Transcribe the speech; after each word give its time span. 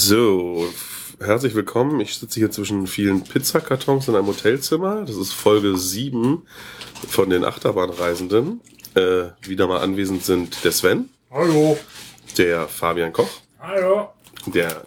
So, 0.00 0.64
herzlich 1.18 1.56
willkommen. 1.56 1.98
Ich 1.98 2.16
sitze 2.18 2.38
hier 2.38 2.52
zwischen 2.52 2.86
vielen 2.86 3.24
Pizzakartons 3.24 4.06
in 4.06 4.14
einem 4.14 4.28
Hotelzimmer. 4.28 5.04
Das 5.04 5.16
ist 5.16 5.32
Folge 5.32 5.76
7 5.76 6.46
von 7.08 7.28
den 7.30 7.44
Achterbahnreisenden. 7.44 8.60
Äh, 8.94 9.30
wieder 9.42 9.66
mal 9.66 9.80
anwesend 9.80 10.22
sind 10.22 10.62
der 10.62 10.70
Sven, 10.70 11.08
Hallo. 11.32 11.76
der 12.36 12.68
Fabian 12.68 13.12
Koch, 13.12 13.28
Hallo. 13.58 14.10
der 14.46 14.84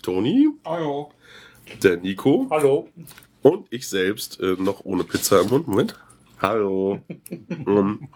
Toni, 0.00 0.48
Hallo. 0.64 1.12
der 1.82 1.98
Nico 1.98 2.46
Hallo. 2.48 2.88
und 3.42 3.66
ich 3.68 3.86
selbst 3.86 4.40
äh, 4.40 4.56
noch 4.58 4.86
ohne 4.86 5.04
Pizza 5.04 5.42
im 5.42 5.48
Mund. 5.50 5.68
Moment. 5.68 6.00
Hallo. 6.40 7.00
Ähm, 7.30 8.08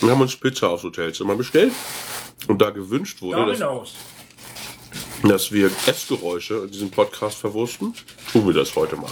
wir 0.00 0.10
haben 0.10 0.20
uns 0.20 0.36
Pizza 0.36 0.68
aufs 0.68 0.82
Hotelzimmer 0.84 1.36
bestellt 1.36 1.72
und 2.48 2.60
da 2.60 2.68
gewünscht 2.68 3.22
wurde, 3.22 3.46
dass, 3.46 3.60
Domino's. 3.60 3.94
Dass 5.22 5.52
wir 5.52 5.70
Essgeräusche 5.86 6.64
in 6.64 6.70
diesem 6.70 6.90
Podcast 6.90 7.38
verwursten, 7.38 7.94
tun 8.32 8.46
wir 8.46 8.54
das 8.54 8.74
heute 8.76 8.96
mal. 8.96 9.10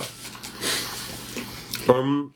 Ähm, 1.89 2.33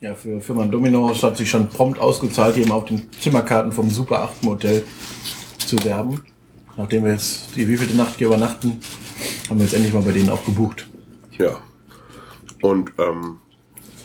Ja, 0.00 0.14
für 0.14 0.40
Firma 0.40 0.66
Domino's 0.66 1.22
hat 1.22 1.36
sich 1.36 1.48
schon 1.48 1.68
prompt 1.68 1.98
ausgezahlt, 1.98 2.56
eben 2.56 2.70
auf 2.72 2.84
den 2.84 3.10
Zimmerkarten 3.20 3.72
vom 3.72 3.90
Super 3.90 4.22
8 4.22 4.42
Motel 4.42 4.84
zu 5.58 5.82
werben. 5.84 6.22
Nachdem 6.76 7.04
wir 7.04 7.12
jetzt 7.12 7.56
die 7.56 7.66
wievielte 7.66 7.96
Nacht 7.96 8.16
hier 8.18 8.26
übernachten, 8.26 8.80
haben 9.48 9.58
wir 9.58 9.64
jetzt 9.64 9.74
endlich 9.74 9.94
mal 9.94 10.02
bei 10.02 10.12
denen 10.12 10.28
auch 10.30 10.44
gebucht. 10.44 10.86
ja. 11.38 11.60
Und 12.62 12.90
ähm, 12.98 13.38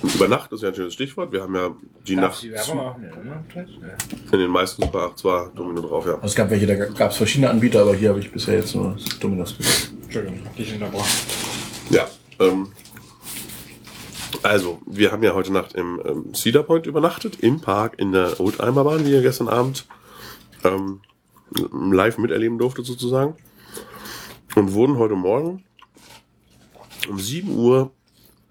über 0.04 0.28
Nacht 0.28 0.52
ist 0.52 0.64
ja 0.64 0.70
ein 0.70 0.76
schönes 0.76 0.94
Stichwort. 0.94 1.32
Wir 1.32 1.42
haben 1.42 1.56
ja 1.56 1.76
die 2.08 2.16
Darf 2.16 2.32
Nacht 2.32 2.44
die 2.44 2.52
Werbung 2.52 2.78
machen? 2.78 3.04
Ja, 3.04 3.62
ne? 3.62 3.98
in 4.32 4.40
den 4.40 4.50
meisten 4.50 4.82
Super 4.82 5.12
8 5.12 5.24
war 5.24 5.52
Domino 5.56 5.82
drauf, 5.82 6.06
ja. 6.06 6.16
Also 6.16 6.28
es 6.28 6.36
gab 6.36 6.50
welche, 6.50 6.68
da 6.68 6.76
gab 6.76 7.12
es 7.12 7.18
verschiedene 7.18 7.50
Anbieter, 7.50 7.82
aber 7.82 7.96
hier 7.96 8.10
habe 8.10 8.20
ich 8.20 8.32
bisher 8.32 8.56
jetzt 8.56 8.76
nur 8.76 8.96
Domino's 9.20 9.58
gebucht. 9.58 9.92
Entschuldigung, 10.04 10.40
dich 10.58 10.74
unterbrochen. 10.74 11.10
Ja, 11.90 12.08
ähm, 12.40 12.72
also, 14.44 14.82
wir 14.88 15.12
haben 15.12 15.22
ja 15.22 15.36
heute 15.36 15.54
Nacht 15.54 15.74
im 15.74 16.02
ähm, 16.04 16.34
Cedar 16.34 16.64
Point 16.64 16.88
übernachtet, 16.88 17.40
im 17.42 17.62
Park 17.62 18.00
in 18.00 18.12
der 18.12 18.40
Oldtimerbahn, 18.40 19.06
die 19.06 19.12
ihr 19.12 19.22
gestern 19.22 19.48
Abend 19.48 19.86
ähm, 20.64 21.02
live 21.72 22.18
miterleben 22.18 22.58
durfte 22.58 22.84
sozusagen. 22.84 23.36
Und 24.56 24.74
wurden 24.74 24.98
heute 24.98 25.16
Morgen 25.16 25.64
um 27.08 27.20
7 27.20 27.56
Uhr 27.56 27.92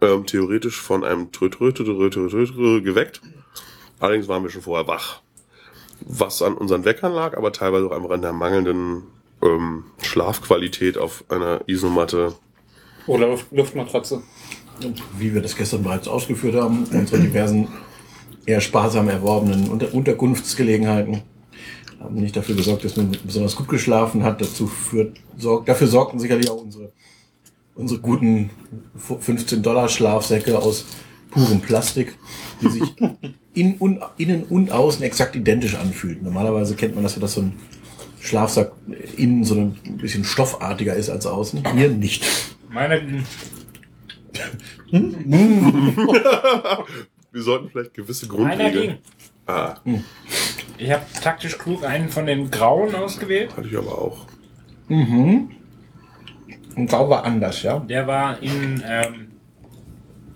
ähm, 0.01 0.27
theoretisch 0.27 0.81
von 0.81 1.05
einem 1.05 1.33
Trötröte 1.33 1.85
geweckt. 1.85 3.21
Allerdings 3.99 4.29
waren 4.29 4.43
wir 4.43 4.51
schon 4.51 4.63
vorher 4.63 4.87
wach. 4.87 5.21
Was 6.01 6.41
an 6.41 6.55
unseren 6.55 6.85
Weckern 6.85 7.13
lag, 7.13 7.37
aber 7.37 7.53
teilweise 7.53 7.87
auch 7.87 7.93
einfach 7.93 8.11
an 8.11 8.23
der 8.23 8.33
mangelnden 8.33 9.03
ähm, 9.43 9.85
Schlafqualität 10.03 10.97
auf 10.97 11.25
einer 11.29 11.61
Isomatte 11.67 12.35
Oder 13.07 13.29
Luft 13.29 13.47
Luftmatratze. 13.53 14.23
Und 14.83 15.03
wie 15.19 15.35
wir 15.35 15.43
das 15.43 15.57
gestern 15.57 15.83
bereits 15.83 16.09
ausgeführt 16.09 16.55
haben, 16.55 16.87
unsere 16.91 17.21
diversen 17.21 17.69
eher 18.47 18.63
sparsam 18.63 19.09
erworbenen 19.09 19.69
Unter 19.69 19.93
Unterkunftsgelegenheiten 19.93 21.23
haben 22.01 22.15
nicht 22.15 22.37
dafür 22.37 22.57
gesorgt, 22.57 22.85
dass 22.85 22.97
man 22.97 23.15
besonders 23.25 23.55
gut 23.55 23.69
geschlafen 23.69 24.25
hat. 24.25 24.41
Dazu 24.41 24.67
führt, 24.67 25.19
sorg, 25.37 25.67
dafür 25.67 25.87
sorgten 25.87 26.19
sicherlich 26.19 26.51
auch 26.51 26.63
unsere, 26.63 26.93
unsere 27.75 28.01
guten 28.01 28.51
15-Dollar-Schlafsäcke 29.09 30.59
aus 30.59 30.85
purem 31.31 31.61
Plastik, 31.61 32.17
die 32.61 32.69
sich 32.69 32.83
in, 33.55 33.77
un, 33.81 34.01
innen 34.19 34.45
und 34.45 34.71
außen 34.71 35.03
exakt 35.03 35.37
identisch 35.37 35.75
anfühlten. 35.77 36.25
Normalerweise 36.25 36.75
kennt 36.75 36.95
man 36.95 37.03
das 37.05 37.15
ja, 37.15 37.21
dass 37.21 37.35
so 37.35 37.43
ein 37.43 37.53
Schlafsack 38.21 38.73
innen 39.17 39.45
so 39.45 39.55
ein 39.55 39.73
bisschen 39.99 40.25
stoffartiger 40.25 40.95
ist 40.95 41.09
als 41.09 41.27
außen. 41.27 41.63
Hier 41.75 41.89
nicht. 41.89 42.25
Meine, 42.71 43.25
Wir 47.33 47.43
sollten 47.43 47.71
vielleicht 47.71 47.95
gewisse 47.95 48.27
meiner 48.27 48.49
Grundregeln. 48.57 48.89
ging. 48.89 48.99
Ah, 49.47 49.77
Ich 50.79 50.91
habe 50.91 51.05
taktisch 51.23 51.57
klug 51.59 51.85
einen 51.85 52.09
von 52.09 52.27
den 52.27 52.51
grauen 52.51 52.95
ausgewählt. 52.95 53.57
hatte 53.57 53.69
ich 53.69 53.77
aber 53.77 53.97
auch. 53.99 54.27
Und 56.77 56.89
grau 56.89 57.09
war 57.11 57.25
anders, 57.25 57.63
ja. 57.63 57.79
Der 57.81 58.07
war 58.07 58.41
in, 58.43 58.83
ähm, 58.87 59.29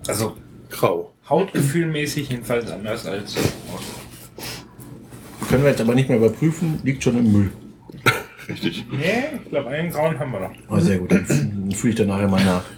also 0.06 0.36
Grau. 0.70 1.12
hautgefühlmäßig 1.28 2.28
jedenfalls 2.28 2.70
anders 2.70 3.06
als. 3.06 3.34
Können 5.48 5.62
wir 5.62 5.70
jetzt 5.70 5.80
aber 5.80 5.94
nicht 5.94 6.08
mehr 6.08 6.18
überprüfen, 6.18 6.80
liegt 6.82 7.02
schon 7.02 7.18
im 7.18 7.32
Müll. 7.32 7.52
Richtig. 8.48 8.84
Nee, 8.90 9.40
ich 9.42 9.50
glaube, 9.50 9.68
einen 9.68 9.90
grauen 9.90 10.18
haben 10.18 10.32
wir 10.32 10.40
noch. 10.40 10.52
Oh, 10.68 10.78
sehr 10.78 10.98
gut, 10.98 11.12
dann, 11.12 11.26
dann 11.28 11.72
fühle 11.72 11.92
ich 11.92 11.98
dann 11.98 12.08
nachher 12.08 12.28
mal 12.28 12.44
nach. 12.44 12.64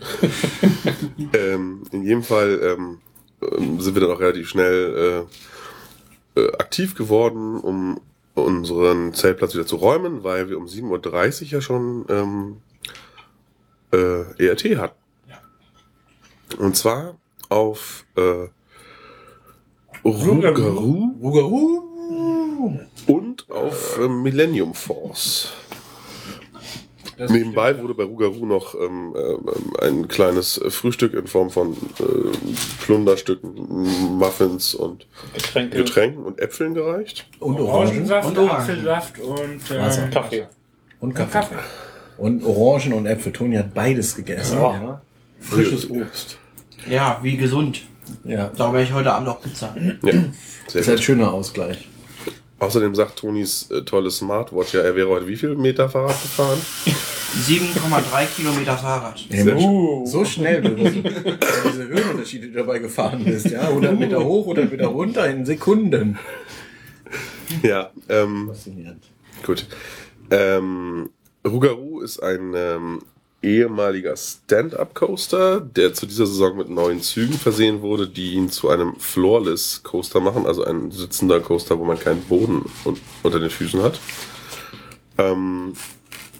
Ähm, 1.33 1.83
in 1.93 2.03
jedem 2.03 2.23
Fall 2.23 2.61
ähm, 2.62 2.99
ähm, 3.43 3.81
sind 3.81 3.94
wir 3.94 4.00
dann 4.03 4.11
auch 4.11 4.21
relativ 4.21 4.49
schnell 4.49 5.27
äh, 6.37 6.41
äh, 6.41 6.53
aktiv 6.55 6.94
geworden, 6.94 7.59
um 7.59 8.00
unseren 8.34 9.15
Zeltplatz 9.15 9.55
wieder 9.55 9.67
zu 9.67 9.77
räumen, 9.77 10.25
weil 10.25 10.49
wir 10.49 10.59
um 10.59 10.67
7.30 10.67 11.43
Uhr 11.43 11.49
ja 11.49 11.61
schon 11.61 12.05
ähm, 12.11 12.56
äh, 13.92 14.44
ERT 14.47 14.76
hatten. 14.78 14.98
Ja. 15.28 15.38
Und 16.58 16.76
zwar 16.76 17.16
auf 17.48 18.04
äh, 18.16 18.48
Rougarou 20.04 21.14
Rugaru. 21.22 21.82
und 23.06 23.50
auf 23.50 23.98
äh, 23.98 24.08
Millennium 24.08 24.75
Force. 24.75 25.52
Das 27.19 27.30
Nebenbei 27.30 27.80
wurde 27.80 27.94
bei 27.94 28.04
Rougarou 28.04 28.44
noch 28.44 28.75
ähm, 28.75 29.14
ähm, 29.16 29.72
ein 29.80 30.06
kleines 30.06 30.60
Frühstück 30.69 31.14
in 31.14 31.26
Form 31.26 31.48
von 31.48 31.72
äh, 31.72 32.04
Plunderstücken, 32.84 33.54
Muffins 34.19 34.75
und 34.75 35.06
Getränke, 35.32 35.78
Getränken 35.78 36.25
und 36.25 36.38
Äpfeln 36.41 36.75
gereicht. 36.75 37.26
Und 37.41 37.58
Orangen. 37.58 37.86
Orangensaft, 38.10 38.28
Und 38.28 38.38
Orangen. 38.38 38.56
Apfelsaft 38.60 39.19
und 39.20 39.70
äh, 39.70 39.80
Wasser. 39.80 40.08
Kaffee. 40.08 40.46
Und 41.00 41.08
Und 41.08 41.14
Kaffee. 41.14 41.56
Und 42.19 42.44
Orangen 42.44 42.93
und 42.93 43.06
Äpfel. 43.06 43.32
Toni 43.32 43.56
hat 43.56 43.75
beides 43.75 44.16
gegessen. 44.16 44.59
Ja. 44.59 44.72
Ja. 44.72 45.03
Frisches 45.41 45.91
Obst. 45.91 46.38
Ja, 46.88 47.19
wie 47.22 47.37
gesund. 47.37 47.82
Ja. 48.25 48.50
Da 48.56 48.72
werde 48.72 48.84
ich 48.84 48.93
heute 48.93 49.12
Abend 49.12 49.28
auch 49.28 49.41
Pizza. 49.41 49.75
Ja, 50.03 50.12
sehr 50.12 50.32
Das 50.66 50.75
ist 50.75 50.88
ein 50.88 50.97
gut. 50.97 51.05
schöner 51.05 51.32
Ausgleich. 51.32 51.88
Außerdem 52.59 52.94
sagt 52.94 53.19
Tonis 53.19 53.71
äh, 53.71 53.82
tolle 53.82 54.10
Smartwatch 54.10 54.72
ja, 54.75 54.81
er 54.81 54.97
wäre 54.97 55.09
heute 55.09 55.26
wie 55.26 55.37
viel 55.37 55.55
Meter 55.56 55.91
Fahrrad 55.91 56.21
gefahren? 56.22 56.59
7,3 57.44 58.26
Kilometer 58.34 58.78
Fahrrad. 58.78 59.22
Uh. 59.31 60.06
So 60.06 60.25
schnell, 60.25 60.62
du, 60.62 60.71
dass 60.71 60.94
du 60.94 61.03
diese 61.03 61.88
Höhenunterschiede 61.88 62.47
die 62.47 62.53
du 62.53 62.59
dabei 62.60 62.78
gefahren 62.78 63.25
bist. 63.25 63.50
Ja? 63.50 63.69
100 63.69 63.99
Meter 63.99 64.25
hoch, 64.25 64.44
100 64.44 64.71
Meter 64.71 64.87
runter 64.87 65.28
in 65.28 65.44
Sekunden. 65.44 66.19
Ja, 67.62 67.91
ähm, 68.09 68.49
Faszinierend. 68.49 69.05
Gut. 69.44 69.66
Ähm, 70.31 71.10
Rougarou 71.46 72.00
ist 72.00 72.22
ein 72.22 72.52
ähm, 72.54 73.02
ehemaliger 73.42 74.16
Stand-Up-Coaster, 74.16 75.60
der 75.60 75.94
zu 75.94 76.06
dieser 76.06 76.26
Saison 76.26 76.56
mit 76.56 76.68
neuen 76.68 77.00
Zügen 77.00 77.34
versehen 77.34 77.80
wurde, 77.80 78.08
die 78.08 78.32
ihn 78.34 78.50
zu 78.50 78.68
einem 78.68 78.96
Floorless-Coaster 78.98 80.20
machen, 80.20 80.46
also 80.46 80.64
ein 80.64 80.90
sitzender 80.90 81.40
Coaster, 81.40 81.78
wo 81.78 81.84
man 81.84 81.98
keinen 81.98 82.22
Boden 82.22 82.64
un 82.84 82.98
unter 83.22 83.38
den 83.38 83.50
Füßen 83.50 83.82
hat. 83.82 84.00
Ähm, 85.18 85.74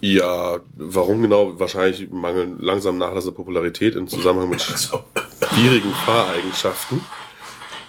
ja, 0.01 0.61
warum 0.75 1.23
genau? 1.23 1.59
Wahrscheinlich 1.59 2.11
mangeln 2.11 2.59
langsam 2.61 2.99
Nachlass 2.99 3.25
der 3.25 3.33
Popularität 3.33 3.95
im 3.95 4.09
Zusammenhang 4.09 4.51
mit 4.51 4.61
schwierigen 5.53 5.93
Fahreigenschaften. 6.05 7.01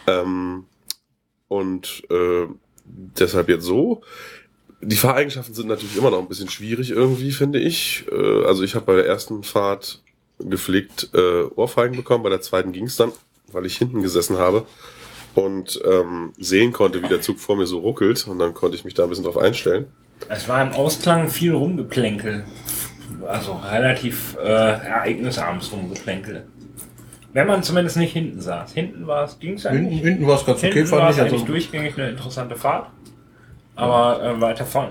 Ähm, 0.05 0.65
und 1.47 2.03
äh, 2.09 2.47
deshalb 2.85 3.49
jetzt 3.49 3.65
so. 3.65 4.01
Die 4.81 4.95
Fahreigenschaften 4.95 5.55
sind 5.55 5.67
natürlich 5.67 5.97
immer 5.97 6.11
noch 6.11 6.19
ein 6.19 6.27
bisschen 6.27 6.49
schwierig 6.49 6.91
irgendwie, 6.91 7.31
finde 7.31 7.59
ich. 7.59 8.05
Äh, 8.11 8.45
Also 8.45 8.63
ich 8.63 8.75
habe 8.75 8.85
bei 8.85 8.95
der 8.95 9.05
ersten 9.07 9.43
Fahrt 9.43 10.01
gepflegt 10.39 11.09
äh, 11.15 11.43
Ohrfeigen 11.55 11.95
bekommen, 11.95 12.23
bei 12.23 12.29
der 12.29 12.41
zweiten 12.41 12.71
ging 12.71 12.85
es 12.85 12.95
dann, 12.95 13.11
weil 13.51 13.65
ich 13.65 13.77
hinten 13.77 14.03
gesessen 14.03 14.37
habe 14.37 14.65
und 15.33 15.79
ähm, 15.83 16.31
sehen 16.37 16.73
konnte, 16.73 17.01
wie 17.01 17.07
der 17.07 17.21
Zug 17.21 17.39
vor 17.39 17.55
mir 17.55 17.65
so 17.65 17.79
ruckelt 17.79 18.27
und 18.27 18.37
dann 18.39 18.53
konnte 18.53 18.75
ich 18.77 18.85
mich 18.85 18.93
da 18.93 19.03
ein 19.03 19.09
bisschen 19.09 19.25
drauf 19.25 19.37
einstellen. 19.37 19.87
Es 20.29 20.47
war 20.47 20.61
im 20.61 20.73
Ausklang 20.73 21.29
viel 21.29 21.53
Rumgeplänkel. 21.53 22.43
Also 23.27 23.53
relativ 23.53 24.35
äh, 24.39 24.47
ereignisarmes 24.47 25.71
Rumgeplänkel. 25.71 26.45
Wenn 27.33 27.47
man 27.47 27.61
zumindest 27.63 27.97
nicht 27.97 28.13
hinten 28.13 28.41
saß. 28.41 28.73
Hinten 28.73 29.05
war 29.07 29.25
es, 29.25 29.37
ging 29.39 29.53
es 29.55 29.63
Hinten, 29.63 29.85
eigentlich. 29.87 30.01
hinten 30.01 30.27
war 30.27 30.35
es 30.39 30.45
ganz 30.45 30.59
okay, 30.59 30.71
Hinten 30.73 30.91
war 30.91 30.99
fand 30.99 31.11
es 31.11 31.15
ich. 31.17 31.21
eigentlich 31.21 31.33
Also, 31.33 31.45
durchgängig 31.45 31.97
eine 31.97 32.09
interessante 32.09 32.55
Fahrt. 32.55 32.89
Aber 33.77 34.23
äh, 34.23 34.41
weiter 34.41 34.65
vorne, 34.65 34.89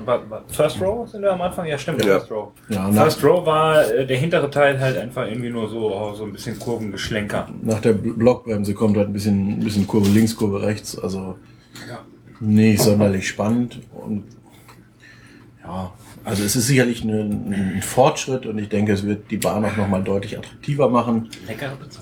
First 0.48 0.80
Row 0.80 1.08
sind 1.08 1.22
wir 1.22 1.32
am 1.32 1.42
Anfang? 1.42 1.66
Ja, 1.66 1.76
stimmt, 1.76 2.04
Ja. 2.04 2.18
First 2.20 2.30
Row. 2.30 2.48
ja, 2.68 2.90
First 2.92 3.24
Row 3.24 3.44
war 3.44 3.84
äh, 3.84 4.06
der 4.06 4.16
hintere 4.16 4.48
Teil 4.50 4.78
halt 4.80 4.96
einfach 4.96 5.26
irgendwie 5.26 5.50
nur 5.50 5.68
so, 5.68 5.92
oh, 5.92 6.14
so 6.14 6.24
ein 6.24 6.32
bisschen 6.32 6.58
Kurvengeschlenker. 6.58 7.48
nach 7.62 7.80
der 7.80 7.92
Blockbremse 7.94 8.74
kommt 8.74 8.96
halt 8.96 9.08
ein 9.08 9.12
bisschen, 9.12 9.58
ein 9.58 9.64
bisschen 9.64 9.86
Kurve 9.86 10.08
links, 10.08 10.36
Kurve 10.36 10.62
rechts. 10.62 10.96
Also 10.98 11.36
Ja. 11.88 11.98
nicht 12.40 12.80
sonderlich 12.80 13.26
spannend. 13.28 13.80
Und 13.92 14.24
ja, 15.64 15.90
Also 16.24 16.44
es 16.44 16.54
ist 16.56 16.66
sicherlich 16.68 17.02
eine, 17.02 17.20
ein 17.22 17.82
Fortschritt 17.82 18.46
und 18.46 18.56
ich 18.58 18.68
denke, 18.68 18.92
es 18.92 19.04
wird 19.04 19.30
die 19.30 19.36
Bahn 19.36 19.64
auch 19.64 19.76
nochmal 19.76 20.02
deutlich 20.04 20.38
attraktiver 20.38 20.88
machen. 20.88 21.28
Leckere 21.46 21.74
Pizza. 21.76 22.00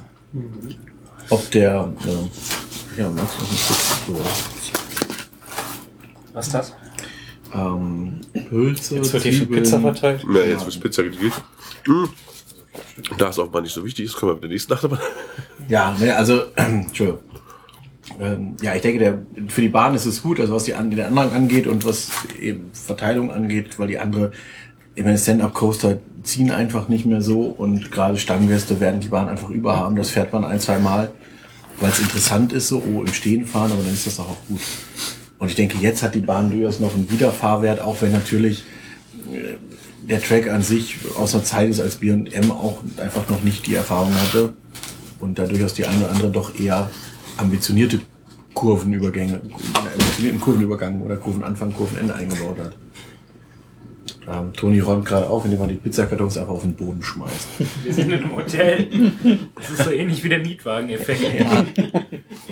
Ob 1.31 1.51
der, 1.51 1.93
äh, 2.07 3.01
ja, 3.01 3.09
noch 3.09 3.23
ein 3.23 3.57
Stück, 3.57 4.17
Was 6.35 6.49
ist 6.49 6.55
das? 6.55 6.75
ähm, 7.55 8.21
Hülse, 8.51 8.97
Jetzt 8.97 9.13
wird 9.13 9.23
hier 9.23 9.33
für 9.33 9.39
Zwiebeln. 9.39 9.63
Pizza 9.63 9.81
verteilt. 9.81 10.25
Ja, 10.35 10.41
jetzt 10.43 10.67
wird 10.67 10.81
Pizza 10.81 11.03
gegrillt. 11.03 11.35
Mm. 11.87 12.05
Da 13.19 13.29
es 13.29 13.39
offenbar 13.39 13.63
nicht 13.63 13.73
so 13.73 13.85
wichtig 13.85 14.07
ist, 14.07 14.17
können 14.17 14.31
wir 14.31 14.35
mit 14.35 14.45
der 14.45 14.51
nächsten 14.51 14.73
Achterbahn. 14.73 14.99
Ja, 15.69 15.97
ne, 15.99 16.17
also, 16.17 16.43
Entschuldigung. 16.57 17.21
Ähm, 18.21 18.57
ja, 18.61 18.75
ich 18.75 18.83
denke, 18.83 18.99
der, 18.99 19.19
für 19.49 19.61
die 19.61 19.69
Bahn 19.69 19.95
ist 19.95 20.07
es 20.07 20.23
gut, 20.23 20.39
also 20.41 20.55
was 20.55 20.65
die, 20.65 20.75
an, 20.75 20.91
den 20.91 21.01
anderen 21.01 21.31
angeht 21.33 21.67
und 21.67 21.85
was 21.85 22.11
eben 22.39 22.71
Verteilung 22.73 23.31
angeht, 23.31 23.79
weil 23.79 23.89
die 23.89 23.99
andere, 23.99 24.33
ich 24.95 25.05
meine, 25.05 25.17
Stand-Up-Coaster 25.17 25.99
ziehen 26.23 26.51
einfach 26.51 26.89
nicht 26.89 27.07
mehr 27.07 27.23
so 27.23 27.43
und 27.43 27.91
gerade 27.91 28.19
Stammgäste 28.19 28.81
werden 28.81 29.01
die 29.01 29.09
Bahn 29.09 29.29
einfach 29.29 29.51
überhaben. 29.51 29.97
Das 29.97 30.11
fährt 30.11 30.33
man 30.33 30.45
ein, 30.45 30.61
zwei 30.61 30.79
Mal, 30.79 31.13
weil 31.81 31.91
es 31.91 32.01
interessant 32.01 32.53
ist, 32.53 32.69
so 32.69 32.83
oh, 32.87 33.03
im 33.03 33.13
Stehen 33.13 33.47
fahren, 33.47 33.73
aber 33.73 33.83
dann 33.83 33.93
ist 33.93 34.07
das 34.07 34.21
auch 34.21 34.37
gut. 34.49 34.61
Und 35.39 35.49
ich 35.49 35.55
denke, 35.55 35.79
jetzt 35.79 36.03
hat 36.03 36.15
die 36.15 36.21
Bahn 36.21 36.51
durchaus 36.51 36.81
noch 36.81 36.95
einen 36.95 37.11
Wiederfahrwert, 37.11 37.81
auch 37.81 38.01
wenn 38.01 38.13
natürlich 38.13 38.65
äh, 39.33 39.57
der 40.09 40.23
Track 40.23 40.49
an 40.49 40.63
sich 40.63 40.99
aus 41.17 41.35
einer 41.35 41.45
Zeit 41.45 41.71
ist, 41.71 41.81
als 41.81 41.97
B&M 41.97 42.51
auch 42.51 42.79
einfach 42.99 43.29
noch 43.29 43.43
nicht 43.43 43.67
die 43.67 43.75
Erfahrung 43.75 44.15
hatte 44.15 44.53
und 45.21 45.39
da 45.39 45.47
durchaus 45.47 45.75
die 45.75 45.87
eine 45.87 45.99
oder 45.99 46.11
andere 46.11 46.31
doch 46.31 46.59
eher 46.59 46.91
ambitionierte 47.37 48.01
Kurvenübergänge, 48.53 49.41
einen 49.41 49.89
ambitionierten 49.93 50.41
Kurvenübergang 50.41 51.01
oder 51.03 51.17
Kurvenanfang, 51.17 51.73
Kurvenende 51.73 52.15
eingebaut 52.15 52.59
hat. 52.59 52.77
Ähm, 54.27 54.53
Toni 54.55 54.81
räumt 54.81 55.05
gerade 55.05 55.29
auf, 55.29 55.45
indem 55.45 55.61
er 55.61 55.67
die 55.69 55.75
Pizzakartons 55.75 56.39
einfach 56.39 56.55
auf 56.55 56.63
den 56.63 56.75
Boden 56.75 57.03
schmeißt. 57.03 57.49
Wir 57.83 57.93
sind 57.93 58.11
in 58.11 58.21
einem 58.25 58.37
Hotel. 58.37 58.89
Das 59.57 59.71
ist 59.71 59.85
so 59.85 59.91
ähnlich 59.91 60.25
wie 60.25 60.29
der 60.31 60.39
Mietwagen-Effekt. 60.41 61.21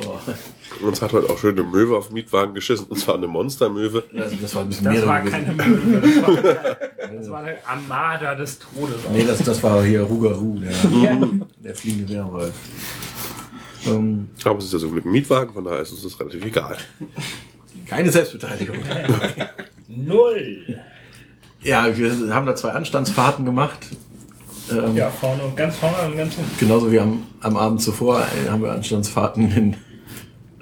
So. 0.01 0.87
Uns 0.87 1.01
hat 1.01 1.13
heute 1.13 1.31
auch 1.31 1.39
schön 1.39 1.59
eine 1.59 1.67
Möwe 1.67 1.97
auf 1.97 2.09
den 2.09 2.15
Mietwagen 2.15 2.55
geschissen, 2.55 2.87
und 2.89 2.99
zwar 2.99 3.15
eine 3.17 3.27
Monstermöwe. 3.27 4.05
Also 4.17 4.37
das 4.41 4.55
war 4.55 4.63
ein 4.63 4.69
bisschen 4.69 4.85
Das 4.85 4.95
mehrere 4.95 5.09
war 5.09 5.21
keine 5.23 5.53
Möwe. 5.53 6.01
Das 6.01 6.23
war, 6.23 6.37
das 7.19 7.31
war 7.31 7.41
eine 7.43 7.57
Armada 7.67 8.35
des 8.35 8.59
Todes. 8.59 8.97
Nee, 9.13 9.25
das, 9.25 9.39
das 9.39 9.63
war 9.63 9.83
hier 9.85 10.03
Rugaru, 10.03 10.59
der, 10.61 10.73
Ja. 11.03 11.29
der 11.65 11.75
fliegende 11.75 12.13
Werwolf. 12.15 12.53
Ähm, 13.87 14.29
Aber 14.45 14.59
es 14.59 14.67
ist 14.67 14.73
ja 14.75 14.79
so 14.79 14.89
ein 14.89 15.01
Mietwagen, 15.05 15.53
von 15.55 15.65
daher 15.65 15.81
ist 15.81 15.93
uns 15.93 16.03
das 16.03 16.19
relativ 16.21 16.45
egal. 16.45 16.77
keine 17.87 18.11
Selbstbeteiligung. 18.11 18.77
Null. 19.89 20.79
Ja, 21.63 21.97
wir 21.97 22.35
haben 22.35 22.47
da 22.47 22.55
zwei 22.55 22.71
Anstandsfahrten 22.71 23.45
gemacht. 23.45 23.79
Ähm, 24.71 24.97
Ja, 24.97 25.11
vorne 25.11 25.43
und 25.43 25.57
ganz 25.57 25.77
vorne 25.77 25.97
und 26.09 26.17
ganz 26.17 26.37
unten. 26.37 26.59
Genauso 26.59 26.91
wie 26.91 27.01
am, 27.01 27.25
am 27.41 27.57
Abend 27.57 27.81
zuvor 27.81 28.21
äh, 28.21 28.49
haben 28.49 28.63
wir 28.63 28.73
Anstandsfahrten 28.73 29.51
in, 29.53 29.77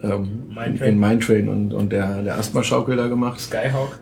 ähm, 0.02 0.48
Mindtrain. 0.48 0.88
in 0.88 0.98
Mindtrain 0.98 1.48
und, 1.48 1.72
und 1.72 1.90
der, 1.90 2.22
der 2.22 2.38
Asthma-Schaukel 2.38 2.96
da 2.96 3.08
gemacht. 3.08 3.40
Skyhawk. 3.40 3.98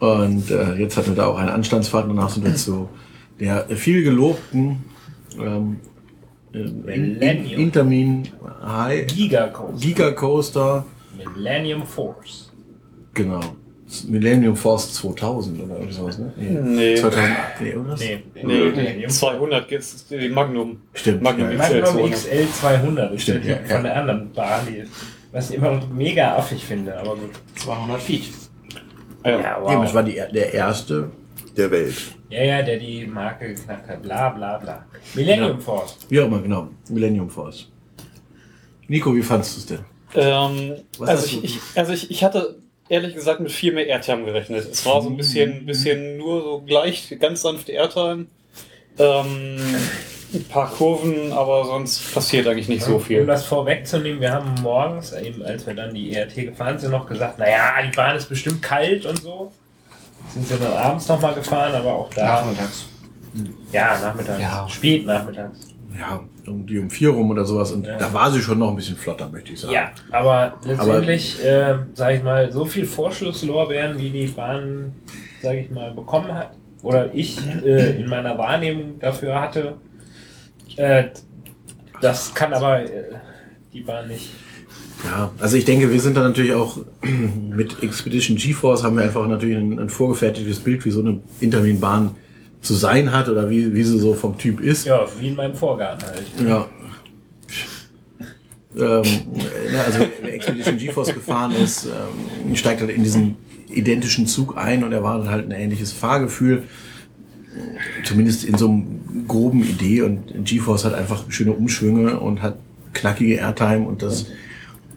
Und 0.00 0.50
äh, 0.50 0.74
jetzt 0.74 0.96
hatten 0.96 1.10
wir 1.10 1.16
da 1.16 1.26
auch 1.26 1.38
eine 1.38 1.52
Anstandsfahrt. 1.52 2.08
Danach 2.08 2.30
sind 2.30 2.44
wir 2.44 2.54
zu 2.56 2.88
der 3.40 3.64
viel 3.68 4.04
gelobten 4.04 4.84
ähm, 5.38 5.80
äh, 6.52 6.58
Millennium. 6.58 7.60
Intermin 7.60 8.28
High 8.64 9.06
Giga 9.06 9.48
Coaster. 9.48 9.78
Giga 9.80 10.10
Coaster. 10.12 10.84
Millennium 11.16 11.84
Force. 11.84 12.52
Genau. 13.14 13.40
Millennium 14.08 14.56
Force 14.56 14.94
2000 14.94 15.62
oder 15.62 15.74
irgendwie 15.74 15.92
sowas, 15.92 16.18
ne? 16.18 16.32
Nee. 16.36 16.94
2008, 16.96 17.60
nee, 17.60 17.74
oder? 17.74 17.96
Nee, 17.96 18.22
Nee, 18.34 18.42
Millennium 18.42 19.10
200 19.10 19.68
gibt's 19.68 20.06
die 20.08 20.28
Magnum. 20.28 20.80
Stimmt. 20.94 21.22
Magnum 21.22 21.50
ja. 21.52 21.58
XL. 21.58 21.80
Magnum 21.80 21.94
200. 21.94 22.12
XL 22.14 22.46
200 22.48 23.12
ist 23.14 23.22
Stimmt, 23.22 23.44
ja, 23.44 23.56
ja. 23.56 23.74
von 23.74 23.82
der 23.84 23.96
anderen 23.96 24.32
Bahn, 24.32 24.66
die, 24.66 24.84
was 25.32 25.50
ich 25.50 25.56
immer 25.56 25.72
noch 25.72 25.88
mega 25.90 26.36
affig 26.36 26.64
finde, 26.64 26.96
aber 26.98 27.16
gut. 27.16 27.30
200 27.56 28.00
Feet. 28.00 28.24
Ja. 29.24 29.40
Ja, 29.40 29.56
Eben, 29.72 29.82
das 29.82 29.90
wow. 29.90 29.94
war 29.94 30.02
die, 30.02 30.14
der 30.14 30.52
erste. 30.54 31.10
Der 31.56 31.70
Welt. 31.70 31.94
Ja, 32.30 32.42
ja, 32.42 32.62
der 32.62 32.78
die 32.78 33.06
Marke 33.06 33.54
geknackt 33.54 33.88
hat, 33.88 34.02
bla 34.02 34.30
bla 34.30 34.58
bla. 34.58 34.84
Millennium 35.14 35.52
Ja. 35.58 35.60
Force. 35.60 35.98
Immer, 36.10 36.40
genau. 36.40 36.68
Millennium 36.88 37.30
Force. 37.30 37.70
Nico, 38.88 39.14
wie 39.14 39.22
fandest 39.22 39.56
du 39.56 39.60
es 39.60 39.66
denn? 39.66 39.78
Ähm, 40.16 40.74
Was 40.98 41.08
also, 41.10 41.26
ich, 41.26 41.44
ich, 41.44 41.60
also 41.76 41.92
ich, 41.92 42.10
ich 42.10 42.24
hatte 42.24 42.56
ehrlich 42.88 43.14
gesagt 43.14 43.40
mit 43.40 43.50
viel 43.52 43.72
mehr 43.72 43.86
Airtime 43.86 44.24
gerechnet. 44.24 44.66
Es 44.70 44.84
war 44.86 45.00
so 45.02 45.08
ein 45.08 45.16
bisschen, 45.16 45.62
Mhm. 45.62 45.66
bisschen 45.66 46.16
nur 46.18 46.42
so 46.42 46.60
gleich, 46.60 47.14
ganz 47.20 47.42
sanfte 47.42 47.72
Airtime. 47.72 48.26
Ähm, 48.98 49.56
ein 50.32 50.44
paar 50.48 50.70
Kurven, 50.70 51.32
aber 51.32 51.64
sonst 51.64 52.12
passiert 52.12 52.46
eigentlich 52.46 52.68
nicht 52.68 52.82
so 52.84 52.96
Um 52.96 53.00
viel. 53.00 53.24
das 53.26 53.44
vorwegzunehmen, 53.44 54.20
wir 54.20 54.32
haben 54.32 54.54
morgens, 54.62 55.12
eben 55.12 55.42
als 55.44 55.66
wir 55.66 55.74
dann 55.74 55.94
die 55.94 56.12
ERT 56.14 56.34
gefahren 56.34 56.78
sind, 56.78 56.90
noch 56.90 57.06
gesagt, 57.08 57.38
naja, 57.38 57.72
die 57.84 57.94
Bahn 57.94 58.16
ist 58.16 58.28
bestimmt 58.28 58.60
kalt 58.62 59.06
und 59.06 59.20
so. 59.22 59.52
Sind 60.32 60.48
wir 60.50 60.56
dann 60.56 60.72
abends 60.72 61.06
nochmal 61.08 61.34
gefahren, 61.34 61.74
aber 61.74 61.94
auch 61.94 62.10
da. 62.14 62.24
Nachmittags. 62.42 62.86
Ja, 63.72 63.98
nachmittags. 64.00 64.40
Ja. 64.40 64.68
Spät 64.68 65.06
nachmittags. 65.06 65.58
Ja, 65.98 66.20
irgendwie 66.46 66.78
um 66.78 66.90
vier 66.90 67.10
rum 67.10 67.30
oder 67.30 67.44
sowas. 67.44 67.72
Und 67.72 67.86
Ja. 67.86 67.96
da 67.98 68.12
war 68.12 68.30
sie 68.30 68.40
schon 68.40 68.58
noch 68.58 68.70
ein 68.70 68.76
bisschen 68.76 68.96
flotter, 68.96 69.28
möchte 69.30 69.52
ich 69.52 69.60
sagen. 69.60 69.74
Ja, 69.74 69.90
aber 70.10 70.58
letztendlich, 70.64 71.42
äh, 71.44 71.74
sage 71.94 72.16
ich 72.16 72.22
mal, 72.22 72.52
so 72.52 72.64
viel 72.64 72.84
Vorschusslorbeeren, 72.86 73.98
wie 73.98 74.10
die 74.10 74.26
Bahn, 74.26 74.92
sage 75.42 75.60
ich 75.60 75.70
mal, 75.70 75.92
bekommen 75.92 76.32
hat, 76.34 76.50
oder 76.82 77.14
ich 77.14 77.38
äh, 77.64 78.00
in 78.00 78.08
meiner 78.08 78.36
Wahrnehmung 78.36 78.98
dafür 79.00 79.40
hatte, 79.40 79.74
äh, 80.76 81.04
das 82.00 82.34
kann 82.34 82.52
aber 82.52 82.82
äh, 82.82 83.04
die 83.72 83.80
Bahn 83.80 84.08
nicht. 84.08 84.30
Ja, 85.04 85.30
also 85.38 85.56
ich 85.56 85.64
denke, 85.64 85.90
wir 85.90 86.00
sind 86.00 86.16
da 86.16 86.22
natürlich 86.22 86.54
auch 86.54 86.78
mit 87.02 87.82
Expedition 87.82 88.36
GeForce 88.36 88.82
haben 88.84 88.96
wir 88.96 89.04
einfach 89.04 89.26
natürlich 89.26 89.56
ein, 89.58 89.78
ein 89.78 89.88
vorgefertigtes 89.90 90.60
Bild, 90.60 90.84
wie 90.84 90.90
so 90.90 91.00
eine 91.00 91.20
Intermin-Bahn 91.40 92.14
zu 92.64 92.74
sein 92.74 93.12
hat 93.12 93.28
oder 93.28 93.50
wie, 93.50 93.74
wie 93.74 93.84
sie 93.84 93.98
so 93.98 94.14
vom 94.14 94.38
Typ 94.38 94.60
ist. 94.60 94.86
Ja, 94.86 95.06
wie 95.20 95.28
in 95.28 95.36
meinem 95.36 95.54
Vorgarten 95.54 96.04
halt. 96.06 96.24
Ja. 96.44 96.66
Ähm, 98.76 99.04
also 99.84 100.06
wer 100.22 100.34
Expedition 100.34 100.78
GeForce 100.78 101.14
gefahren 101.14 101.52
ist, 101.52 101.86
ähm, 101.86 102.56
steigt 102.56 102.80
halt 102.80 102.90
in 102.90 103.04
diesen 103.04 103.36
identischen 103.68 104.26
Zug 104.26 104.56
ein 104.56 104.82
und 104.82 104.92
erwartet 104.92 105.28
halt 105.28 105.46
ein 105.46 105.52
ähnliches 105.52 105.92
Fahrgefühl. 105.92 106.64
Zumindest 108.04 108.44
in 108.44 108.56
so 108.56 108.68
einem 108.68 109.26
groben 109.28 109.62
Idee 109.62 110.02
und 110.02 110.44
GeForce 110.44 110.86
hat 110.86 110.94
einfach 110.94 111.24
schöne 111.28 111.52
Umschwünge 111.52 112.18
und 112.18 112.42
hat 112.42 112.56
knackige 112.94 113.34
Airtime 113.34 113.86
und 113.86 114.02
das 114.02 114.26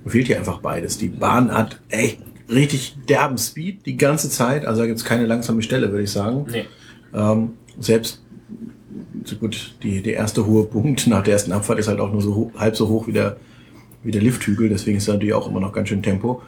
fehlt 0.05 0.27
hier 0.27 0.37
einfach 0.37 0.59
beides. 0.59 0.97
Die 0.97 1.09
Bahn 1.09 1.51
hat 1.51 1.79
echt 1.89 2.19
richtig 2.49 2.95
derben 3.09 3.37
Speed 3.37 3.85
die 3.85 3.97
ganze 3.97 4.29
Zeit, 4.29 4.65
also 4.65 4.81
da 4.81 4.87
gibt's 4.87 5.03
keine 5.03 5.25
langsame 5.25 5.61
Stelle, 5.61 5.91
würde 5.91 6.03
ich 6.03 6.11
sagen. 6.11 6.45
Nee. 6.49 6.65
Ähm, 7.13 7.53
selbst 7.79 8.21
so 9.23 9.35
gut, 9.35 9.75
die, 9.83 10.01
der 10.01 10.13
erste 10.13 10.45
hohe 10.45 10.65
Punkt 10.65 11.07
nach 11.07 11.23
der 11.23 11.33
ersten 11.33 11.51
Abfahrt 11.51 11.79
ist 11.79 11.87
halt 11.87 11.99
auch 11.99 12.11
nur 12.11 12.21
so 12.21 12.51
halb 12.57 12.75
so 12.75 12.87
hoch 12.87 13.07
wie 13.07 13.13
der, 13.13 13.37
wie 14.03 14.11
der 14.11 14.21
Lifthügel, 14.21 14.69
deswegen 14.69 14.97
ist 14.97 15.07
da 15.07 15.13
natürlich 15.13 15.33
auch 15.33 15.49
immer 15.49 15.59
noch 15.59 15.73
ganz 15.73 15.89
schön 15.89 16.01
Tempo. 16.01 16.41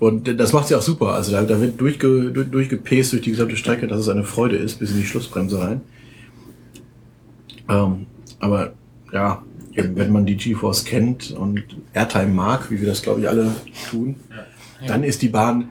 Und 0.00 0.38
das 0.38 0.52
macht 0.52 0.68
sie 0.68 0.74
auch 0.74 0.82
super. 0.82 1.14
Also 1.14 1.32
da, 1.32 1.42
da 1.42 1.60
wird 1.60 1.80
durchge, 1.80 2.32
durch, 2.32 2.50
durchgepäst 2.50 3.12
durch 3.12 3.22
die 3.22 3.30
gesamte 3.30 3.56
Strecke, 3.56 3.86
dass 3.86 4.00
es 4.00 4.08
eine 4.08 4.24
Freude 4.24 4.56
ist, 4.56 4.80
bis 4.80 4.90
in 4.90 4.98
die 4.98 5.06
Schlussbremse 5.06 5.60
rein. 5.60 5.80
Ähm, 7.68 8.06
aber 8.40 8.72
ja, 9.12 9.42
wenn 9.74 10.12
man 10.12 10.26
die 10.26 10.36
GeForce 10.36 10.84
kennt 10.84 11.30
und 11.30 11.62
Airtime 11.94 12.32
mag, 12.32 12.70
wie 12.70 12.80
wir 12.80 12.88
das 12.88 13.02
glaube 13.02 13.20
ich 13.20 13.28
alle 13.28 13.54
tun, 13.90 14.16
dann 14.86 15.04
ist 15.04 15.22
die 15.22 15.28
Bahn 15.28 15.70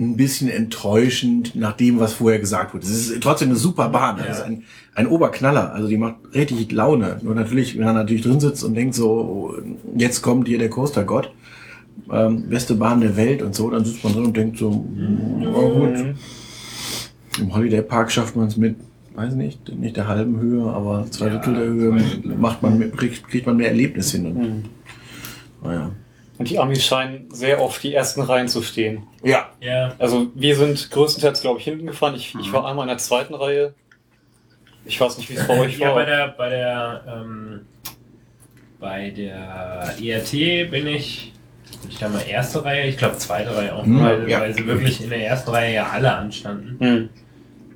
ein 0.00 0.16
bisschen 0.16 0.48
enttäuschend 0.48 1.56
nach 1.56 1.72
dem, 1.72 1.98
was 1.98 2.12
vorher 2.14 2.38
gesagt 2.38 2.72
wurde. 2.72 2.84
Es 2.86 3.08
ist 3.10 3.20
trotzdem 3.22 3.48
eine 3.48 3.58
super 3.58 3.88
Bahn. 3.88 4.16
Das 4.18 4.26
Ja. 4.26 4.32
ist 4.34 4.42
ein, 4.42 4.62
ein 4.94 5.06
Oberknaller. 5.08 5.72
Also 5.72 5.88
die 5.88 5.96
macht 5.96 6.16
richtig 6.34 6.70
Laune. 6.72 7.18
Nur 7.22 7.34
natürlich, 7.34 7.76
wenn 7.76 7.84
man 7.84 7.94
natürlich 7.96 8.22
drin 8.22 8.38
sitzt 8.38 8.62
und 8.62 8.74
denkt 8.74 8.94
so, 8.94 9.54
jetzt 9.96 10.22
kommt 10.22 10.46
hier 10.46 10.58
der 10.58 10.70
Coaster-Gott, 10.70 11.32
ähm, 12.12 12.48
beste 12.48 12.74
Bahn 12.76 13.00
der 13.00 13.16
Welt 13.16 13.42
und 13.42 13.54
so, 13.56 13.70
dann 13.70 13.84
sitzt 13.84 14.04
man 14.04 14.12
drin 14.12 14.26
und 14.26 14.36
denkt 14.36 14.58
so, 14.58 14.70
mm, 14.70 15.46
oh 15.52 15.70
gut, 15.70 16.14
im 17.40 17.54
Holiday 17.54 17.82
Park 17.82 18.10
schafft 18.12 18.36
man 18.36 18.46
es 18.46 18.56
mit, 18.56 18.76
weiß 19.16 19.34
nicht, 19.34 19.68
nicht 19.76 19.96
der 19.96 20.06
halben 20.06 20.38
Höhe, 20.38 20.62
aber 20.64 21.06
zwei 21.10 21.28
Drittel 21.28 21.54
der 21.54 21.64
Höhe 21.66 22.00
macht 22.38 22.62
man, 22.62 22.92
kriegt, 22.96 23.26
kriegt 23.28 23.46
man 23.46 23.56
mehr 23.56 23.68
Erlebnis 23.70 24.12
hin. 24.12 24.26
Und, 24.26 24.36
Mhm. 24.38 24.62
naja. 25.64 25.90
Und 26.38 26.48
die 26.50 26.58
Amis 26.58 26.84
scheinen 26.84 27.28
sehr 27.32 27.60
oft 27.60 27.82
die 27.82 27.92
ersten 27.94 28.20
Reihen 28.22 28.46
zu 28.48 28.62
stehen. 28.62 29.02
Ja, 29.24 29.48
Ja. 29.60 29.94
Also 29.98 30.28
wir 30.34 30.54
sind 30.56 30.90
größtenteils, 30.90 31.40
glaube 31.40 31.58
ich, 31.58 31.64
hinten 31.64 31.86
gefahren. 31.86 32.14
Ich, 32.14 32.34
ich 32.40 32.52
war 32.52 32.64
einmal 32.66 32.84
in 32.84 32.88
der 32.90 32.98
zweiten 32.98 33.34
Reihe. 33.34 33.74
Ich 34.84 35.00
weiß 35.00 35.18
nicht, 35.18 35.28
wie 35.30 35.34
es 35.34 35.46
bei 35.46 35.58
euch 35.58 35.78
Ja, 35.78 35.88
war. 35.88 35.94
bei 35.96 36.04
der, 36.04 36.28
bei 36.28 36.48
der, 36.48 37.04
ähm, 37.08 37.60
bei 38.80 39.10
der 39.10 39.94
ERT 40.00 40.30
bin 40.70 40.86
ich, 40.86 41.32
bin 41.82 41.90
ich 41.90 41.98
da 41.98 42.08
mal 42.08 42.22
erste 42.26 42.64
Reihe, 42.64 42.86
ich 42.86 42.96
glaube 42.96 43.16
zweite 43.16 43.54
Reihe 43.56 43.74
auch, 43.74 43.84
Hm, 43.84 44.00
weil, 44.02 44.30
ja. 44.30 44.40
weil 44.40 44.54
sie 44.54 44.64
wirklich 44.66 45.02
in 45.02 45.10
der 45.10 45.26
ersten 45.26 45.50
Reihe 45.50 45.74
ja 45.74 45.88
alle 45.88 46.14
anstanden. 46.14 46.76
Hm. 46.78 47.08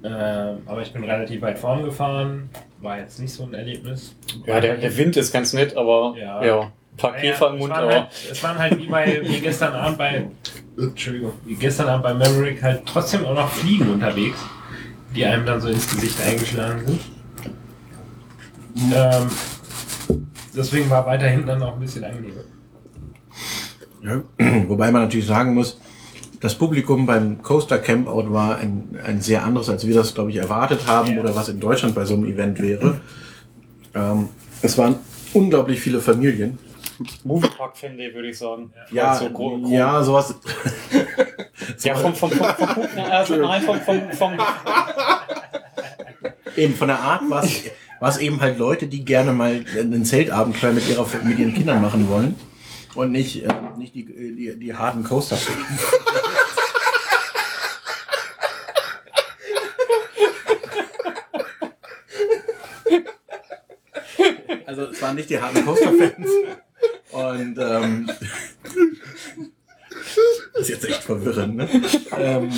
Ähm, 0.05 0.59
aber 0.67 0.83
ich 0.83 0.93
bin 0.93 1.05
relativ 1.05 1.43
weit 1.43 1.59
vorn 1.59 1.85
gefahren. 1.85 2.49
War 2.81 2.99
jetzt 2.99 3.19
nicht 3.21 3.33
so 3.33 3.43
ein 3.45 3.55
Erlebnis. 3.55 4.15
Ja, 4.47 4.61
der, 4.61 4.77
der 4.77 4.97
Wind 4.97 5.17
ist 5.17 5.33
ganz 5.33 5.53
nett, 5.53 5.77
aber 5.77 6.15
Ja. 6.19 6.45
ja, 6.45 6.73
ein 6.93 6.97
paar 6.97 7.13
Naja, 7.13 7.23
Käfer 7.23 7.49
im 7.49 7.55
es 7.55 7.61
Mund, 7.61 7.73
waren 7.73 7.89
Halt, 7.89 8.07
es 8.31 8.43
waren 8.43 8.59
halt 8.59 8.79
wie, 8.79 8.87
bei, 8.87 9.21
wie 9.25 9.41
gestern 9.41 9.73
Abend 9.75 9.99
bei 9.99 10.27
Entschuldigung, 10.79 11.33
wie 11.45 11.55
gestern 11.55 11.89
Abend 11.89 12.05
bei 12.05 12.15
Maverick 12.15 12.63
halt 12.63 12.83
trotzdem 12.87 13.25
auch 13.25 13.35
noch 13.35 13.51
Fliegen 13.51 13.91
unterwegs, 13.91 14.39
die 15.15 15.25
einem 15.25 15.45
dann 15.47 15.61
so 15.61 15.69
ins 15.69 15.89
Gesicht 15.95 16.21
eingeschlagen 16.27 16.87
sind. 16.87 17.01
Ähm, 18.95 19.29
deswegen 20.57 20.89
war 20.91 21.05
weiterhin 21.07 21.47
dann 21.47 21.63
auch 21.63 21.75
ein 21.75 21.81
bisschen 21.81 22.05
angenehmer. 22.05 22.41
Ja. 24.03 24.23
Wobei 24.69 24.91
man 24.91 25.03
natürlich 25.03 25.27
sagen 25.27 25.55
muss, 25.55 25.79
das 26.41 26.57
Publikum 26.57 27.07
beim 27.07 27.41
Coaster 27.43 27.79
Campout 27.79 28.33
war 28.33 28.57
ein, 28.57 28.99
ein 29.05 29.21
sehr 29.21 29.45
anderes, 29.45 29.69
als 29.69 29.87
wir 29.87 29.95
das, 29.95 30.13
glaube 30.15 30.31
ich, 30.31 30.37
erwartet 30.37 30.87
haben 30.87 31.15
Ja. 31.15 31.21
oder 31.21 31.37
was 31.37 31.49
in 31.49 31.61
Deutschland 31.61 31.95
bei 31.95 32.05
so 32.05 32.15
einem 32.15 32.25
Event 32.25 32.61
wäre. 32.61 33.01
Ähm, 33.95 34.29
es 34.61 34.77
waren 34.77 34.97
unglaublich 35.35 35.81
viele 35.81 36.01
Familien. 36.01 36.59
Moviepark 37.25 37.77
Fanday, 37.77 38.15
würde 38.15 38.29
ich 38.31 38.39
sagen. 38.39 38.73
Ja, 38.91 39.15
so 39.15 39.29
gro- 39.31 39.59
gro- 39.59 39.69
ja, 39.69 40.03
sowas. 40.03 40.35
ja 41.83 41.95
vom, 41.95 42.15
vom, 42.15 42.31
vom, 42.31 42.47
vom, 42.47 42.69
vom, 42.69 42.87
also 43.11 43.37
nein, 43.37 43.63
vom, 43.63 43.81
vom, 43.81 44.11
vom, 44.13 44.33
Eben 46.57 46.75
von 46.75 46.89
der 46.89 46.99
Art 46.99 47.23
war 47.31 47.43
es 47.45 48.19
eben 48.19 48.41
halt 48.41 48.59
Leute, 48.59 48.87
die 48.87 49.05
gerne 49.05 49.33
mal 49.33 49.65
einen 49.79 50.05
Zeltabenteuer 50.05 50.73
mit, 50.73 50.89
ihrer, 50.89 51.07
mit 51.25 51.39
ihren 51.39 51.55
Kindern 51.55 51.81
machen 51.81 52.09
wollen 52.11 52.35
und 52.95 53.13
nicht, 53.13 53.43
äh, 53.45 53.49
nicht 53.79 53.95
die, 53.95 54.05
die, 54.05 54.59
die 54.59 54.75
harten 54.75 55.03
Coaster. 55.05 55.39
Also 64.67 64.83
es 64.87 65.03
waren 65.03 65.17
nicht 65.17 65.31
die 65.31 65.41
harten 65.41 65.65
Coaster-Fans. 65.65 66.29
Und 67.13 67.59
ähm, 67.59 68.11
das 70.55 70.63
ist 70.63 70.69
jetzt 70.69 70.89
echt 70.89 71.03
verwirrend, 71.03 71.57
ne? 71.57 71.69
ähm, 72.19 72.51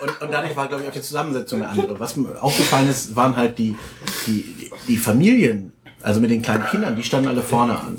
und, 0.00 0.22
und 0.22 0.32
dadurch 0.32 0.56
war, 0.56 0.68
glaube 0.68 0.84
ich, 0.84 0.88
auch 0.88 0.92
die 0.92 1.02
Zusammensetzung 1.02 1.62
eine 1.62 1.70
andere. 1.70 1.98
Was 1.98 2.16
mir 2.16 2.40
aufgefallen 2.42 2.88
ist, 2.88 3.16
waren 3.16 3.36
halt 3.36 3.58
die, 3.58 3.76
die, 4.26 4.70
die 4.86 4.96
Familien, 4.96 5.72
also 6.02 6.20
mit 6.20 6.30
den 6.30 6.42
kleinen 6.42 6.66
Kindern, 6.66 6.96
die 6.96 7.02
standen 7.02 7.28
alle 7.28 7.42
vorne 7.42 7.78
an. 7.78 7.98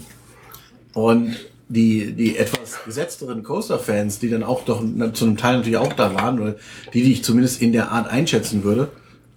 Und 0.94 1.36
die, 1.70 2.14
die 2.14 2.38
etwas 2.38 2.84
gesetzteren 2.86 3.44
Coaster-Fans, 3.44 4.20
die 4.20 4.30
dann 4.30 4.44
auch 4.44 4.64
doch 4.64 4.82
zu 5.14 5.26
einem 5.26 5.38
Teil 5.38 5.58
natürlich 5.58 5.78
auch 5.78 5.94
da 5.94 6.14
waren, 6.14 6.40
oder 6.40 6.56
die, 6.94 7.04
die 7.04 7.12
ich 7.12 7.24
zumindest 7.24 7.62
in 7.62 7.74
der 7.74 7.92
Art 7.92 8.10
einschätzen 8.10 8.64
würde, 8.64 8.90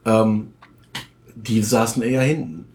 ähm, 0.04 0.52
die 1.34 1.62
saßen 1.62 2.02
eher 2.02 2.22
hinten. 2.22 2.66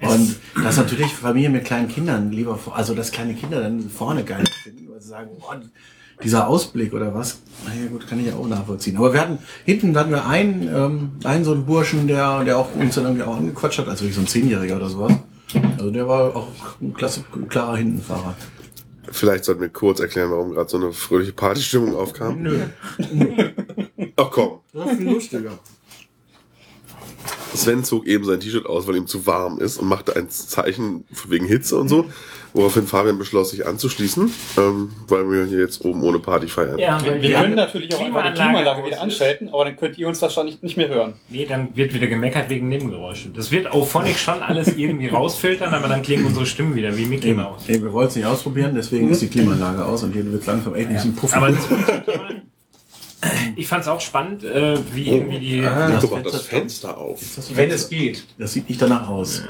Und 0.00 0.36
das 0.62 0.76
natürlich 0.76 1.14
Familien 1.14 1.52
mit 1.52 1.64
kleinen 1.64 1.88
Kindern 1.88 2.30
lieber, 2.30 2.58
also 2.74 2.94
dass 2.94 3.12
kleine 3.12 3.34
Kinder 3.34 3.62
dann 3.62 3.88
vorne 3.88 4.24
geil 4.24 4.44
finden, 4.62 4.88
weil 4.90 5.00
sie 5.00 5.08
sagen, 5.08 5.30
boah, 5.38 5.60
dieser 6.22 6.48
Ausblick 6.48 6.92
oder 6.94 7.14
was, 7.14 7.38
naja 7.66 7.88
gut, 7.90 8.06
kann 8.06 8.20
ich 8.20 8.26
ja 8.26 8.34
auch 8.34 8.48
nachvollziehen. 8.48 8.96
Aber 8.96 9.12
wir 9.12 9.20
hatten, 9.20 9.38
hinten 9.64 9.96
hatten 9.96 10.10
wir 10.10 10.26
einen, 10.26 10.68
ähm, 10.74 11.10
einen 11.24 11.44
so 11.44 11.52
einen 11.52 11.66
Burschen, 11.66 12.06
der, 12.08 12.44
der 12.44 12.58
auch 12.58 12.74
uns 12.74 12.94
dann 12.94 13.04
irgendwie 13.04 13.24
auch 13.24 13.36
angequatscht 13.36 13.78
hat, 13.78 13.88
also 13.88 14.06
wie 14.06 14.12
so 14.12 14.20
ein 14.20 14.26
Zehnjähriger 14.26 14.76
oder 14.76 14.88
sowas. 14.88 15.12
Also 15.78 15.90
der 15.90 16.08
war 16.08 16.34
auch 16.34 16.48
ein 16.80 16.94
klasse, 16.94 17.24
ein 17.34 17.48
klarer 17.48 17.76
Hintenfahrer. 17.76 18.34
Vielleicht 19.10 19.44
sollten 19.44 19.60
wir 19.60 19.68
kurz 19.68 20.00
erklären, 20.00 20.30
warum 20.30 20.52
gerade 20.52 20.68
so 20.68 20.78
eine 20.78 20.92
fröhliche 20.92 21.32
Partystimmung 21.32 21.94
aufkam. 21.94 22.42
Nö. 22.42 22.58
Ach 24.16 24.30
komm, 24.30 24.60
Das 24.72 24.90
ist 24.90 24.98
viel 24.98 25.10
lustiger. 25.10 25.58
Sven 27.56 27.84
zog 27.84 28.06
eben 28.06 28.24
sein 28.24 28.40
T-Shirt 28.40 28.66
aus, 28.66 28.86
weil 28.86 28.96
ihm 28.96 29.06
zu 29.06 29.26
warm 29.26 29.58
ist 29.58 29.78
und 29.78 29.88
machte 29.88 30.16
ein 30.16 30.30
Zeichen 30.30 31.04
von 31.12 31.30
wegen 31.30 31.46
Hitze 31.46 31.76
und 31.76 31.88
so, 31.88 32.06
woraufhin 32.52 32.86
Fabian 32.86 33.18
beschloss, 33.18 33.50
sich 33.50 33.66
anzuschließen, 33.66 34.30
ähm, 34.58 34.90
weil 35.08 35.30
wir 35.30 35.44
hier 35.44 35.60
jetzt 35.60 35.84
oben 35.84 36.02
ohne 36.02 36.18
Party 36.18 36.48
feiern. 36.48 36.78
Ja, 36.78 37.02
wir, 37.04 37.20
wir 37.20 37.34
können 37.34 37.54
natürlich 37.54 37.94
auch 37.94 38.00
einfach 38.00 38.24
die 38.24 38.32
Klimaanlage 38.32 38.86
wieder 38.86 39.00
anschalten, 39.00 39.48
aber 39.48 39.64
dann 39.64 39.76
könnt 39.76 39.98
ihr 39.98 40.08
uns 40.08 40.22
wahrscheinlich 40.22 40.62
nicht 40.62 40.76
mehr 40.76 40.88
hören. 40.88 41.14
Nee, 41.28 41.46
dann 41.46 41.74
wird 41.74 41.94
wieder 41.94 42.06
gemeckert 42.06 42.48
wegen 42.48 42.68
Nebengeräuschen. 42.68 43.34
Das 43.34 43.50
wird 43.50 43.70
auf 43.70 43.90
Phonic 43.90 44.18
schon 44.18 44.42
alles 44.42 44.76
irgendwie 44.76 45.08
rausfiltern, 45.08 45.74
aber 45.74 45.88
dann 45.88 46.02
klingen 46.02 46.26
unsere 46.26 46.46
Stimmen 46.46 46.74
wieder 46.74 46.96
wie 46.96 47.06
Mickey 47.06 47.34
Mouse. 47.34 47.68
eben, 47.68 47.84
wir 47.84 47.92
wollten 47.92 48.10
es 48.10 48.16
nicht 48.16 48.26
ausprobieren, 48.26 48.72
deswegen 48.74 49.10
ist 49.10 49.22
die 49.22 49.28
Klimaanlage 49.28 49.84
aus 49.84 50.02
und 50.02 50.12
hier 50.12 50.30
wird 50.30 50.46
langsam 50.46 50.74
echt 50.74 50.88
ein 50.88 50.94
bisschen 50.94 51.14
puffig. 51.14 51.36
Aber 51.36 51.52
ich 53.56 53.66
fand 53.66 53.82
es 53.82 53.88
auch 53.88 54.00
spannend, 54.00 54.44
äh, 54.44 54.76
wie 54.92 55.08
irgendwie 55.08 55.38
die. 55.38 55.64
Ah, 55.64 55.88
das 55.88 56.08
Fenster 56.08 56.30
das 56.30 56.42
Fenster 56.42 56.98
auf. 56.98 57.20
Wenn 57.54 57.70
es 57.70 57.88
geht. 57.88 58.24
Das 58.38 58.52
sieht 58.52 58.68
nicht 58.68 58.80
danach 58.80 59.08
aus. 59.08 59.42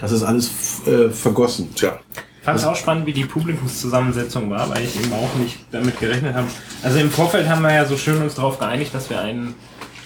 Das 0.00 0.12
ist 0.12 0.22
alles 0.22 0.50
äh, 0.86 1.10
vergossen. 1.10 1.74
Tja, 1.74 1.98
fand 2.46 2.60
es 2.60 2.64
auch 2.64 2.76
spannend, 2.76 3.06
wie 3.06 3.12
die 3.12 3.24
Publikumszusammensetzung 3.24 4.48
war, 4.50 4.70
weil 4.70 4.84
ich 4.84 4.96
eben 4.96 5.12
auch 5.12 5.34
nicht 5.34 5.58
damit 5.72 5.98
gerechnet 5.98 6.34
habe. 6.34 6.46
Also 6.82 6.98
im 6.98 7.10
Vorfeld 7.10 7.48
haben 7.48 7.62
wir 7.62 7.74
ja 7.74 7.84
so 7.84 7.96
schön 7.96 8.22
uns 8.22 8.36
darauf 8.36 8.58
geeinigt, 8.60 8.94
dass 8.94 9.10
wir 9.10 9.20
einen, 9.20 9.56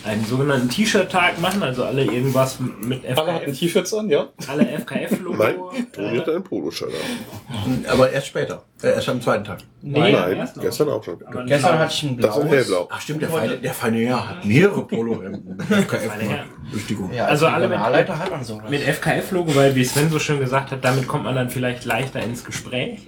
einen 0.04 0.24
sogenannten 0.24 0.68
T-Shirt-Tag 0.68 1.40
machen, 1.40 1.62
also 1.62 1.84
alle 1.84 2.04
irgendwas 2.04 2.58
mit 2.80 3.04
Alle 3.04 3.34
hatten 3.34 3.44
FKF, 3.52 3.58
T-Shirts 3.58 3.94
an, 3.94 4.08
ja. 4.08 4.28
alle 4.48 4.66
FKF-Logo. 4.66 5.36
nein, 5.36 5.56
Toni 5.92 6.16
hatte 6.18 6.36
ein 6.36 6.42
Poloshirt 6.42 6.90
an. 6.94 7.84
Aber 7.86 8.10
erst 8.10 8.28
später. 8.28 8.62
Äh, 8.82 8.94
erst 8.94 9.08
am 9.10 9.20
zweiten 9.20 9.44
Tag. 9.44 9.58
Nee, 9.82 10.12
Nein, 10.12 10.36
erst 10.36 10.56
noch. 10.56 10.62
gestern 10.62 10.88
auch 10.88 11.04
schon. 11.04 11.18
Aber 11.26 11.44
Gestern 11.44 11.78
hatte 11.78 11.92
ich 11.92 12.02
ein 12.04 12.16
Das 12.18 12.30
ist 12.36 12.40
blaues. 12.42 12.50
hellblau. 12.56 12.88
Ach 12.90 13.00
stimmt, 13.00 13.22
der 13.22 13.28
feine, 13.28 13.56
der 13.58 13.74
feine 13.74 13.98
Herr 13.98 14.28
hat 14.30 14.44
mehrere 14.44 14.86
Polo-Hemden. 14.86 15.58
Herr. 15.68 16.44
Bestätigung. 16.72 17.12
Ja, 17.12 17.26
Also 17.26 17.46
als 17.46 17.54
alle 17.56 17.68
mit- 17.68 17.78
hat 17.78 18.30
man 18.30 18.70
mit 18.70 18.80
FKF-Logo, 18.82 19.54
weil 19.54 19.74
wie 19.74 19.84
Sven 19.84 20.08
so 20.10 20.18
schön 20.18 20.40
gesagt 20.40 20.70
hat, 20.70 20.84
damit 20.84 21.06
kommt 21.08 21.24
man 21.24 21.34
dann 21.34 21.50
vielleicht 21.50 21.84
leichter 21.84 22.20
ins 22.22 22.44
Gespräch. 22.44 23.00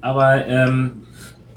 Aber 0.00 0.46
ähm, 0.46 1.02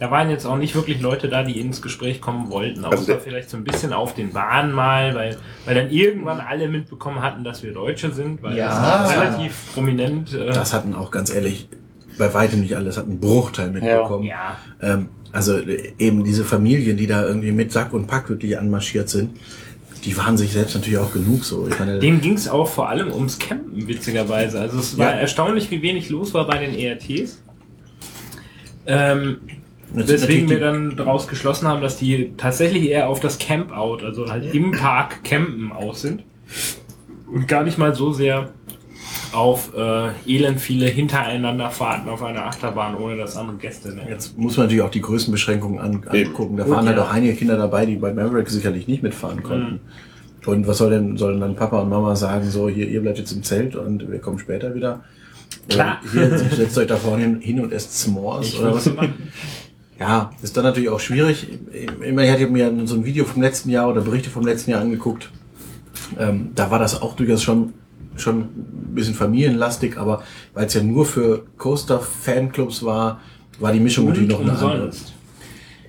da 0.03 0.11
waren 0.11 0.29
jetzt 0.29 0.45
auch 0.45 0.57
nicht 0.57 0.75
wirklich 0.75 0.99
Leute 0.99 1.29
da, 1.29 1.43
die 1.43 1.61
ins 1.61 1.81
Gespräch 1.81 2.19
kommen 2.19 2.49
wollten. 2.49 2.83
Außer 2.83 2.97
Also 2.97 3.17
vielleicht 3.23 3.49
so 3.49 3.55
ein 3.55 3.63
bisschen 3.63 3.93
auf 3.93 4.13
den 4.13 4.33
Bahnen 4.33 4.73
mal, 4.73 5.15
weil, 5.15 5.37
weil 5.63 5.75
dann 5.75 5.89
irgendwann 5.91 6.41
alle 6.41 6.67
mitbekommen 6.67 7.21
hatten, 7.21 7.45
dass 7.45 7.63
wir 7.63 7.71
Deutsche 7.71 8.11
sind, 8.11 8.43
weil 8.43 8.57
Ja. 8.57 8.67
das 8.67 9.15
relativ 9.15 9.73
prominent. 9.73 10.33
Äh, 10.33 10.47
Das 10.47 10.73
hatten 10.73 10.93
auch 10.93 11.09
ganz 11.09 11.33
ehrlich 11.33 11.69
bei 12.17 12.33
weitem 12.33 12.59
nicht 12.59 12.75
alle, 12.75 12.87
das 12.87 12.97
hat 12.97 13.05
einen 13.05 13.21
Bruchteil 13.21 13.71
mitbekommen. 13.71 14.25
ja. 14.25 14.57
Ähm, 14.81 15.07
also 15.31 15.57
äh, 15.57 15.93
eben 15.99 16.25
diese 16.25 16.43
Familien, 16.43 16.97
die 16.97 17.07
da 17.07 17.25
irgendwie 17.25 17.53
mit 17.53 17.71
Sack 17.71 17.93
und 17.93 18.05
Pack 18.07 18.29
wirklich 18.29 18.59
anmarschiert 18.59 19.07
sind, 19.07 19.37
die 20.03 20.17
waren 20.17 20.35
sich 20.35 20.51
selbst 20.51 20.75
natürlich 20.75 20.99
auch 20.99 21.13
genug 21.13 21.45
so. 21.45 21.65
Ich 21.69 21.79
meine, 21.79 21.99
Dem 21.99 22.19
ging 22.19 22.33
es 22.33 22.49
auch 22.49 22.67
vor 22.67 22.89
allem 22.89 23.09
ums 23.13 23.39
Campen, 23.39 23.87
witzigerweise. 23.87 24.59
Also 24.59 24.79
es 24.79 24.97
war 24.97 25.11
Ja. 25.13 25.19
erstaunlich, 25.21 25.71
wie 25.71 25.81
wenig 25.81 26.09
los 26.09 26.33
war 26.33 26.45
bei 26.45 26.57
den 26.57 26.77
ERTs. 26.77 27.41
Ähm, 28.85 29.37
Jetzt 29.93 30.09
Weswegen 30.09 30.49
wir 30.49 30.59
dann 30.59 30.95
daraus 30.95 31.27
geschlossen 31.27 31.67
haben, 31.67 31.81
dass 31.81 31.97
die 31.97 32.33
tatsächlich 32.37 32.89
eher 32.89 33.09
auf 33.09 33.19
das 33.19 33.37
Campout, 33.37 33.99
also 34.03 34.27
halt 34.27 34.53
im 34.53 34.71
Park 34.71 35.23
campen 35.23 35.71
aus 35.71 36.01
sind. 36.01 36.23
Und 37.31 37.47
gar 37.47 37.63
nicht 37.63 37.77
mal 37.77 37.93
so 37.93 38.11
sehr 38.11 38.49
auf 39.33 39.71
äh, 39.75 40.09
elend 40.27 40.61
viele 40.61 40.85
hintereinander 40.85 41.69
Fahrten 41.69 42.09
auf 42.09 42.23
einer 42.23 42.45
Achterbahn, 42.45 42.95
ohne 42.95 43.17
dass 43.17 43.35
andere 43.35 43.57
Gäste. 43.57 43.95
Ne? 43.95 44.03
Jetzt 44.07 44.37
muss 44.37 44.57
man 44.57 44.67
natürlich 44.67 44.83
auch 44.83 44.91
die 44.91 45.01
Größenbeschränkungen 45.01 45.79
an, 45.79 46.03
angucken. 46.07 46.57
Da 46.57 46.69
waren 46.69 46.85
halt 46.85 46.97
ja. 46.97 47.03
auch 47.03 47.11
einige 47.11 47.33
Kinder 47.33 47.57
dabei, 47.57 47.85
die 47.85 47.95
bei 47.95 48.13
Maverick 48.13 48.49
sicherlich 48.49 48.87
nicht 48.87 49.03
mitfahren 49.03 49.41
konnten. 49.41 49.79
Und 50.45 50.67
was 50.67 50.77
soll 50.77 50.91
denn, 50.91 51.17
sollen 51.17 51.39
dann 51.39 51.55
Papa 51.55 51.79
und 51.81 51.89
Mama 51.89 52.15
sagen, 52.15 52.49
so, 52.49 52.69
hier, 52.69 52.87
ihr 52.87 53.01
bleibt 53.01 53.17
jetzt 53.17 53.31
im 53.31 53.43
Zelt 53.43 53.75
und 53.75 54.11
wir 54.11 54.19
kommen 54.19 54.39
später 54.39 54.75
wieder? 54.75 55.03
Klar. 55.69 55.99
Und 56.03 56.11
hier, 56.11 56.37
setzt 56.37 56.77
euch 56.77 56.87
da 56.87 56.97
vorne 56.97 57.39
hin, 57.39 57.59
und 57.61 57.71
esst 57.71 57.91
S'mores 57.91 58.43
Ich 58.43 58.59
oder 58.59 58.75
was? 58.75 58.89
Ja, 60.03 60.31
ist 60.41 60.57
dann 60.57 60.65
natürlich 60.65 60.89
auch 60.89 60.99
schwierig. 60.99 61.47
Ich 61.71 61.87
meine, 62.13 62.25
ich 62.25 62.31
hatte 62.33 62.47
mir 62.47 62.69
so 62.83 62.95
ein 62.95 63.05
Video 63.05 63.23
vom 63.23 63.41
letzten 63.41 63.69
Jahr 63.69 63.87
oder 63.87 64.01
Berichte 64.01 64.29
vom 64.29 64.45
letzten 64.45 64.71
Jahr 64.71 64.81
angeguckt. 64.81 65.31
Ähm, 66.19 66.49
da 66.55 66.69
war 66.69 66.77
das 66.77 67.01
auch 67.01 67.15
durchaus 67.15 67.41
schon, 67.41 67.71
schon 68.17 68.39
ein 68.41 68.95
bisschen 68.95 69.13
familienlastig, 69.13 69.97
aber 69.97 70.21
weil 70.53 70.65
es 70.65 70.73
ja 70.73 70.83
nur 70.83 71.05
für 71.05 71.45
Coaster-Fanclubs 71.57 72.83
war, 72.83 73.21
war 73.59 73.71
die 73.71 73.79
Mischung 73.79 74.07
natürlich 74.09 74.27
noch 74.27 74.41
eine 74.41 74.51
andere. 74.51 74.91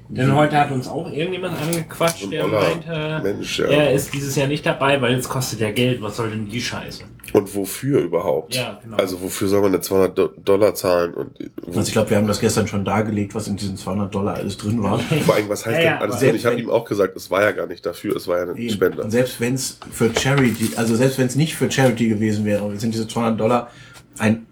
Denn 0.09 0.35
heute 0.35 0.57
hat 0.59 0.71
uns 0.71 0.87
auch 0.87 1.11
irgendjemand 1.11 1.61
angequatscht, 1.61 2.25
Und 2.25 2.31
der 2.33 2.45
Oller, 2.45 2.61
meinte, 2.61 3.21
Mensch, 3.23 3.59
ja. 3.59 3.67
er 3.67 3.93
ist 3.93 4.13
dieses 4.13 4.37
Jahr 4.37 4.47
nicht 4.47 4.65
dabei, 4.65 5.01
weil 5.01 5.15
es 5.15 5.29
kostet 5.29 5.61
ja 5.61 5.71
Geld. 5.71 6.03
Was 6.03 6.17
soll 6.17 6.31
denn 6.31 6.49
die 6.49 6.61
Scheiße? 6.61 7.05
Und 7.33 7.55
wofür 7.57 8.01
überhaupt? 8.01 8.55
Ja, 8.55 8.79
genau. 8.83 8.97
Also 8.99 9.21
wofür 9.23 9.49
soll 9.49 9.63
man 9.63 9.73
denn 9.73 9.83
200 9.83 10.17
Do 10.17 10.29
Dollar 10.45 10.75
zahlen? 10.75 11.15
Und 11.15 11.31
Also 11.67 11.81
ich 11.81 11.93
glaube, 11.93 12.11
wir 12.11 12.19
haben 12.19 12.27
das 12.29 12.39
gestern 12.39 12.69
schon 12.69 12.85
dargelegt, 12.85 13.35
was 13.35 13.49
in 13.49 13.57
diesen 13.57 13.77
200 13.77 14.15
Dollar 14.15 14.35
alles 14.35 14.57
drin 14.59 14.83
war. 14.83 14.99
vor 14.99 15.35
allem, 15.35 15.49
was 15.49 15.65
heißt 15.67 15.83
Ja, 15.83 15.95
denn 15.95 16.03
alles 16.03 16.19
drin? 16.21 16.35
Ich 16.37 16.45
habe 16.47 16.61
ihm 16.61 16.71
auch 16.71 16.85
gesagt, 16.85 17.17
es 17.17 17.31
war 17.31 17.43
ja 17.43 17.53
gar 17.53 17.67
nicht 17.67 17.85
dafür, 17.85 18.15
es 18.15 18.29
war 18.29 18.39
ja 18.39 18.45
ein 18.45 18.57
Eben. 18.57 18.71
Spender. 18.75 19.05
Und 19.05 19.11
selbst 19.11 19.41
wenn 19.41 19.55
es 19.55 19.79
für 19.91 20.11
Charity, 20.15 20.73
also 20.77 20.95
selbst 20.97 21.19
wenn 21.19 21.27
es 21.27 21.35
nicht 21.35 21.57
für 21.57 21.71
Charity 21.71 22.09
gewesen 22.11 22.45
wäre, 22.45 22.77
sind 22.79 22.93
diese 22.95 23.09
200 23.09 23.41
Dollar 23.41 23.71
ein 24.19 24.47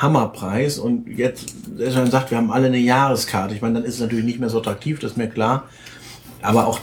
Hammerpreis. 0.00 0.78
Und 0.78 1.06
jetzt, 1.08 1.54
dass 1.78 1.94
man 1.94 2.10
sagt, 2.10 2.30
wir 2.30 2.38
haben 2.38 2.50
alle 2.50 2.68
eine 2.68 2.78
Jahreskarte. 2.78 3.54
Ich 3.54 3.60
meine, 3.60 3.74
dann 3.74 3.84
ist 3.84 3.94
es 3.96 4.00
natürlich 4.00 4.24
nicht 4.24 4.40
mehr 4.40 4.48
so 4.48 4.58
attraktiv, 4.58 4.98
das 5.00 5.12
ist 5.12 5.16
mir 5.16 5.28
klar. 5.28 5.68
Aber 6.40 6.66
auch 6.66 6.80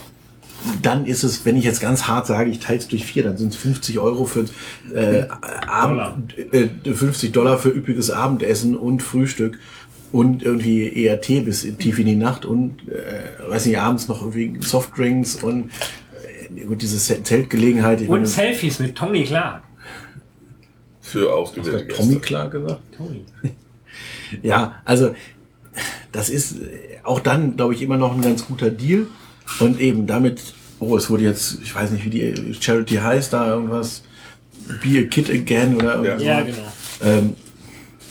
dann 0.82 1.06
ist 1.06 1.22
es, 1.22 1.46
wenn 1.46 1.56
ich 1.56 1.64
jetzt 1.64 1.80
ganz 1.80 2.06
hart 2.06 2.26
sage, 2.26 2.50
ich 2.50 2.58
teile 2.60 2.78
es 2.78 2.88
durch 2.88 3.04
vier, 3.06 3.22
dann 3.22 3.38
sind 3.38 3.48
es 3.54 3.56
50 3.56 3.98
Euro 3.98 4.26
für 4.26 4.44
äh, 4.94 5.24
Abend, 5.66 6.36
äh, 6.52 6.68
50 6.92 7.32
Dollar 7.32 7.58
für 7.58 7.70
üppiges 7.70 8.10
Abendessen 8.10 8.76
und 8.76 9.02
Frühstück 9.02 9.58
und 10.12 10.42
irgendwie 10.42 11.06
ERT 11.06 11.44
bis 11.46 11.64
in- 11.64 11.78
tief 11.78 11.98
in 11.98 12.06
die 12.06 12.16
Nacht 12.16 12.44
und 12.44 12.76
äh, 12.88 13.48
weiß 13.50 13.66
nicht, 13.66 13.78
abends 13.78 14.08
noch 14.08 14.20
irgendwie 14.20 14.60
Softdrinks 14.60 15.36
und 15.36 15.70
äh, 16.54 16.64
gut, 16.66 16.82
diese 16.82 16.98
Ze- 16.98 17.22
Zeltgelegenheit. 17.22 18.00
Und 18.02 18.08
meine, 18.08 18.26
Selfies 18.26 18.80
mit 18.80 18.94
Tony 18.96 19.24
Clark. 19.24 19.62
Für 21.10 21.34
ausgewählte 21.34 21.78
hat 21.78 21.96
Tommy 21.96 22.14
Gäste. 22.14 22.20
klar 22.20 22.50
gesagt? 22.50 22.80
Tony. 22.96 23.24
Ja, 24.42 24.80
also 24.84 25.14
das 26.12 26.30
ist 26.30 26.52
äh, 26.52 26.98
auch 27.02 27.18
dann, 27.18 27.56
glaube 27.56 27.74
ich, 27.74 27.82
immer 27.82 27.96
noch 27.96 28.14
ein 28.14 28.22
ganz 28.22 28.46
guter 28.46 28.70
Deal. 28.70 29.06
Und 29.58 29.80
eben 29.80 30.06
damit, 30.06 30.40
oh, 30.78 30.96
es 30.96 31.10
wurde 31.10 31.24
jetzt, 31.24 31.58
ich 31.62 31.74
weiß 31.74 31.90
nicht, 31.90 32.04
wie 32.04 32.10
die 32.10 32.54
Charity 32.58 32.96
heißt, 32.96 33.32
da 33.32 33.48
irgendwas, 33.48 34.02
Be 34.82 35.00
a 35.00 35.02
Kid 35.02 35.28
Again 35.28 35.76
oder 35.76 35.96
irgendwas. 35.96 36.22
Ja, 36.22 36.40
genau. 36.42 36.72
Ähm, 37.02 37.34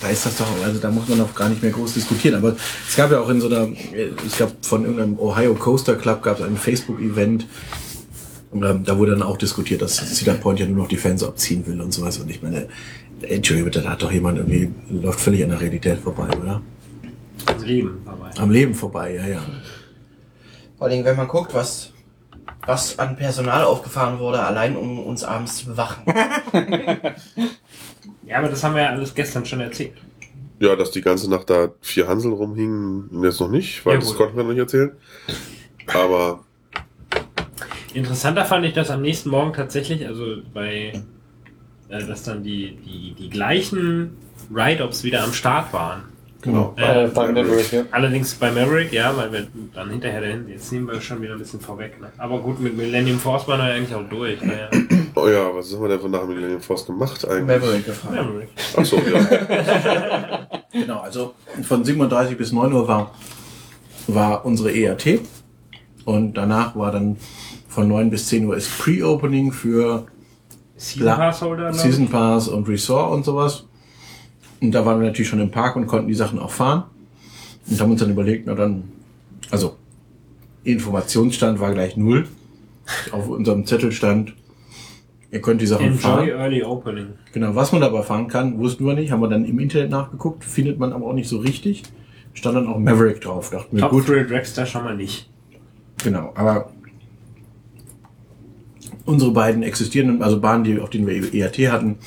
da 0.01 0.09
ist 0.09 0.25
das 0.25 0.37
doch, 0.37 0.47
also 0.63 0.79
da 0.79 0.89
muss 0.89 1.07
man 1.07 1.21
auch 1.21 1.33
gar 1.35 1.49
nicht 1.49 1.61
mehr 1.61 1.71
groß 1.71 1.93
diskutieren. 1.93 2.35
Aber 2.35 2.55
es 2.87 2.95
gab 2.95 3.11
ja 3.11 3.19
auch 3.19 3.29
in 3.29 3.41
so 3.41 3.47
einer, 3.47 3.67
äh, 3.93 4.09
ich 4.25 4.35
glaube, 4.35 4.53
von 4.61 4.83
irgendeinem 4.83 5.17
Ohio 5.19 5.53
Coaster 5.55 5.95
Club 5.95 6.21
gab 6.23 6.39
es 6.39 6.45
ein 6.45 6.57
Facebook-Event. 6.57 7.45
Ähm, 8.53 8.83
da 8.83 8.97
wurde 8.97 9.11
dann 9.11 9.23
auch 9.23 9.37
diskutiert, 9.37 9.81
dass 9.81 9.95
Cedar 9.95 10.35
Point 10.35 10.59
ja 10.59 10.65
nur 10.65 10.77
noch 10.77 10.87
die 10.87 10.97
Fans 10.97 11.23
abziehen 11.23 11.65
will 11.67 11.79
und 11.81 11.91
sowas. 11.93 12.17
Und 12.17 12.29
ich 12.29 12.41
meine, 12.41 12.67
Entschuldigung, 13.21 13.71
bitte, 13.71 13.81
da 13.83 13.91
hat 13.91 14.01
doch 14.01 14.11
jemand 14.11 14.37
irgendwie, 14.37 14.71
läuft 14.89 15.19
völlig 15.19 15.43
an 15.43 15.49
der 15.49 15.61
Realität 15.61 15.99
vorbei, 15.99 16.27
oder? 16.37 16.61
Das 17.45 17.63
Leben 17.63 18.01
vorbei. 18.03 18.31
Am 18.37 18.51
Leben 18.51 18.73
vorbei, 18.73 19.15
ja, 19.15 19.27
ja. 19.27 19.41
Vor 20.77 20.87
allem, 20.87 21.03
wenn 21.05 21.15
man 21.15 21.27
guckt, 21.27 21.53
was, 21.53 21.91
was 22.65 22.97
an 22.99 23.15
Personal 23.15 23.63
aufgefahren 23.63 24.19
wurde, 24.19 24.41
allein 24.41 24.75
um 24.75 24.99
uns 24.99 25.23
abends 25.23 25.57
zu 25.57 25.65
bewachen. 25.67 26.03
Ja, 28.29 28.37
aber 28.37 28.49
das 28.49 28.63
haben 28.63 28.75
wir 28.75 28.83
ja 28.83 28.89
alles 28.89 29.15
gestern 29.15 29.43
schon 29.43 29.59
erzählt. 29.59 29.93
Ja, 30.59 30.75
dass 30.75 30.91
die 30.91 31.01
ganze 31.01 31.27
Nacht 31.31 31.49
da 31.49 31.69
vier 31.81 32.07
Hansel 32.07 32.31
rumhingen, 32.31 33.23
jetzt 33.23 33.39
noch 33.39 33.49
nicht, 33.49 33.83
weil 33.87 33.95
Ja, 33.95 33.99
das 34.01 34.13
konnten 34.15 34.37
wir 34.37 34.43
noch 34.43 34.51
nicht 34.51 34.59
erzählen. 34.59 34.91
Aber 35.87 36.43
Interessanter 37.95 38.45
fand 38.45 38.65
ich 38.65 38.73
das 38.73 38.89
am 38.91 39.01
nächsten 39.01 39.29
Morgen 39.29 39.53
tatsächlich, 39.53 40.05
also 40.07 40.37
bei, 40.53 40.93
äh, 41.89 42.05
dass 42.05 42.23
dann 42.23 42.43
die, 42.43 42.77
die, 42.85 43.13
die 43.17 43.29
gleichen 43.29 44.17
Ride-Ups 44.53 45.03
wieder 45.03 45.23
am 45.23 45.33
Start 45.33 45.73
waren. 45.73 46.03
Genau. 46.41 46.73
Äh, 46.77 47.05
Äh, 47.05 47.07
bei 47.07 47.31
Maverick, 47.31 47.71
ja. 47.73 47.83
Allerdings 47.91 48.33
bei 48.35 48.49
Maverick, 48.49 48.93
ja, 48.93 49.15
weil 49.15 49.31
wir 49.31 49.47
dann 49.73 49.89
hinterher 49.89 50.21
dahin, 50.21 50.47
jetzt 50.47 50.71
nehmen 50.71 50.87
wir 50.87 51.01
schon 51.01 51.21
wieder 51.21 51.33
ein 51.33 51.39
bisschen 51.39 51.59
vorweg. 51.59 51.99
Ne? 51.99 52.11
Aber 52.17 52.39
gut, 52.39 52.61
mit 52.61 52.77
Millennium 52.77 53.19
Force 53.19 53.45
waren 53.47 53.59
wir 53.59 53.73
eigentlich 53.73 53.93
auch 53.93 54.07
durch. 54.09 54.41
Ne? 54.41 54.69
oh 55.15 55.27
ja, 55.27 55.53
was 55.53 55.73
haben 55.73 55.81
wir 55.81 55.89
denn 55.89 55.99
von 55.99 56.11
nach 56.11 56.25
Millennium 56.25 56.61
Force 56.61 56.85
gemacht 56.85 57.27
eigentlich? 57.27 57.59
Maverick 57.61 57.85
gefahren. 57.85 58.15
Maverick. 58.15 58.49
Achso, 58.75 58.97
ja. 58.97 60.47
Genau, 60.71 60.99
also 60.99 61.33
von 61.63 61.83
37 61.83 62.37
bis 62.37 62.51
9 62.51 62.71
Uhr 62.71 62.87
war, 62.87 63.13
war 64.07 64.45
unsere 64.45 64.71
ERT. 64.71 65.19
Und 66.05 66.35
danach 66.35 66.75
war 66.75 66.91
dann 66.91 67.17
von 67.79 67.87
9 67.87 68.09
bis 68.09 68.27
10 68.27 68.45
Uhr 68.45 68.57
ist 68.57 68.77
Pre-Opening 68.77 69.53
für 69.53 70.05
Season 70.75 71.05
La- 71.05 71.15
Pass 71.15 71.41
Holder, 71.41 71.69
ich. 71.69 71.77
Season 71.77 72.09
Pass 72.09 72.49
und 72.49 72.67
Resort 72.67 73.13
und 73.13 73.23
sowas. 73.23 73.65
Und 74.59 74.71
da 74.73 74.85
waren 74.85 74.99
wir 74.99 75.07
natürlich 75.07 75.29
schon 75.29 75.39
im 75.39 75.49
Park 75.49 75.77
und 75.77 75.87
konnten 75.87 76.09
die 76.09 76.13
Sachen 76.13 76.39
auch 76.39 76.51
fahren. 76.51 76.83
Und 77.69 77.79
haben 77.79 77.91
uns 77.91 78.01
dann 78.01 78.11
überlegt, 78.11 78.47
na 78.47 78.55
dann, 78.55 78.83
also 79.49 79.77
Informationsstand 80.65 81.61
war 81.61 81.71
gleich 81.73 81.95
null. 81.95 82.27
Auf 83.13 83.29
unserem 83.29 83.65
Zettel 83.65 83.93
stand, 83.93 84.33
ihr 85.31 85.39
könnt 85.41 85.61
die 85.61 85.65
Sachen 85.67 85.85
Enjoy 85.85 85.99
fahren. 85.99 86.27
Early 86.27 86.63
Opening. 86.63 87.07
Genau, 87.31 87.55
was 87.55 87.71
man 87.71 87.79
dabei 87.79 88.01
fahren 88.01 88.27
kann, 88.27 88.59
wussten 88.59 88.85
wir 88.85 88.93
nicht, 88.95 89.11
haben 89.13 89.21
wir 89.21 89.29
dann 89.29 89.45
im 89.45 89.57
Internet 89.59 89.89
nachgeguckt, 89.91 90.43
findet 90.43 90.79
man 90.79 90.91
aber 90.91 91.05
auch 91.05 91.13
nicht 91.13 91.29
so 91.29 91.37
richtig. 91.37 91.83
Stand 92.33 92.57
dann 92.57 92.67
auch 92.67 92.77
Maverick 92.77 93.21
drauf, 93.21 93.51
dachten 93.51 93.77
wir, 93.77 93.83
Top 93.83 93.91
gut, 93.91 94.09
Dragster 94.09 94.65
schon 94.65 94.83
mal 94.83 94.97
nicht. 94.97 95.29
genau, 96.03 96.31
aber 96.35 96.71
unsere 99.09 99.31
beiden 99.31 99.63
existierenden, 99.63 100.21
also 100.21 100.39
Bahnen, 100.39 100.63
die, 100.63 100.79
auf 100.79 100.89
denen 100.89 101.07
wir 101.07 101.33
ERT 101.33 101.57
hatten, 101.71 101.97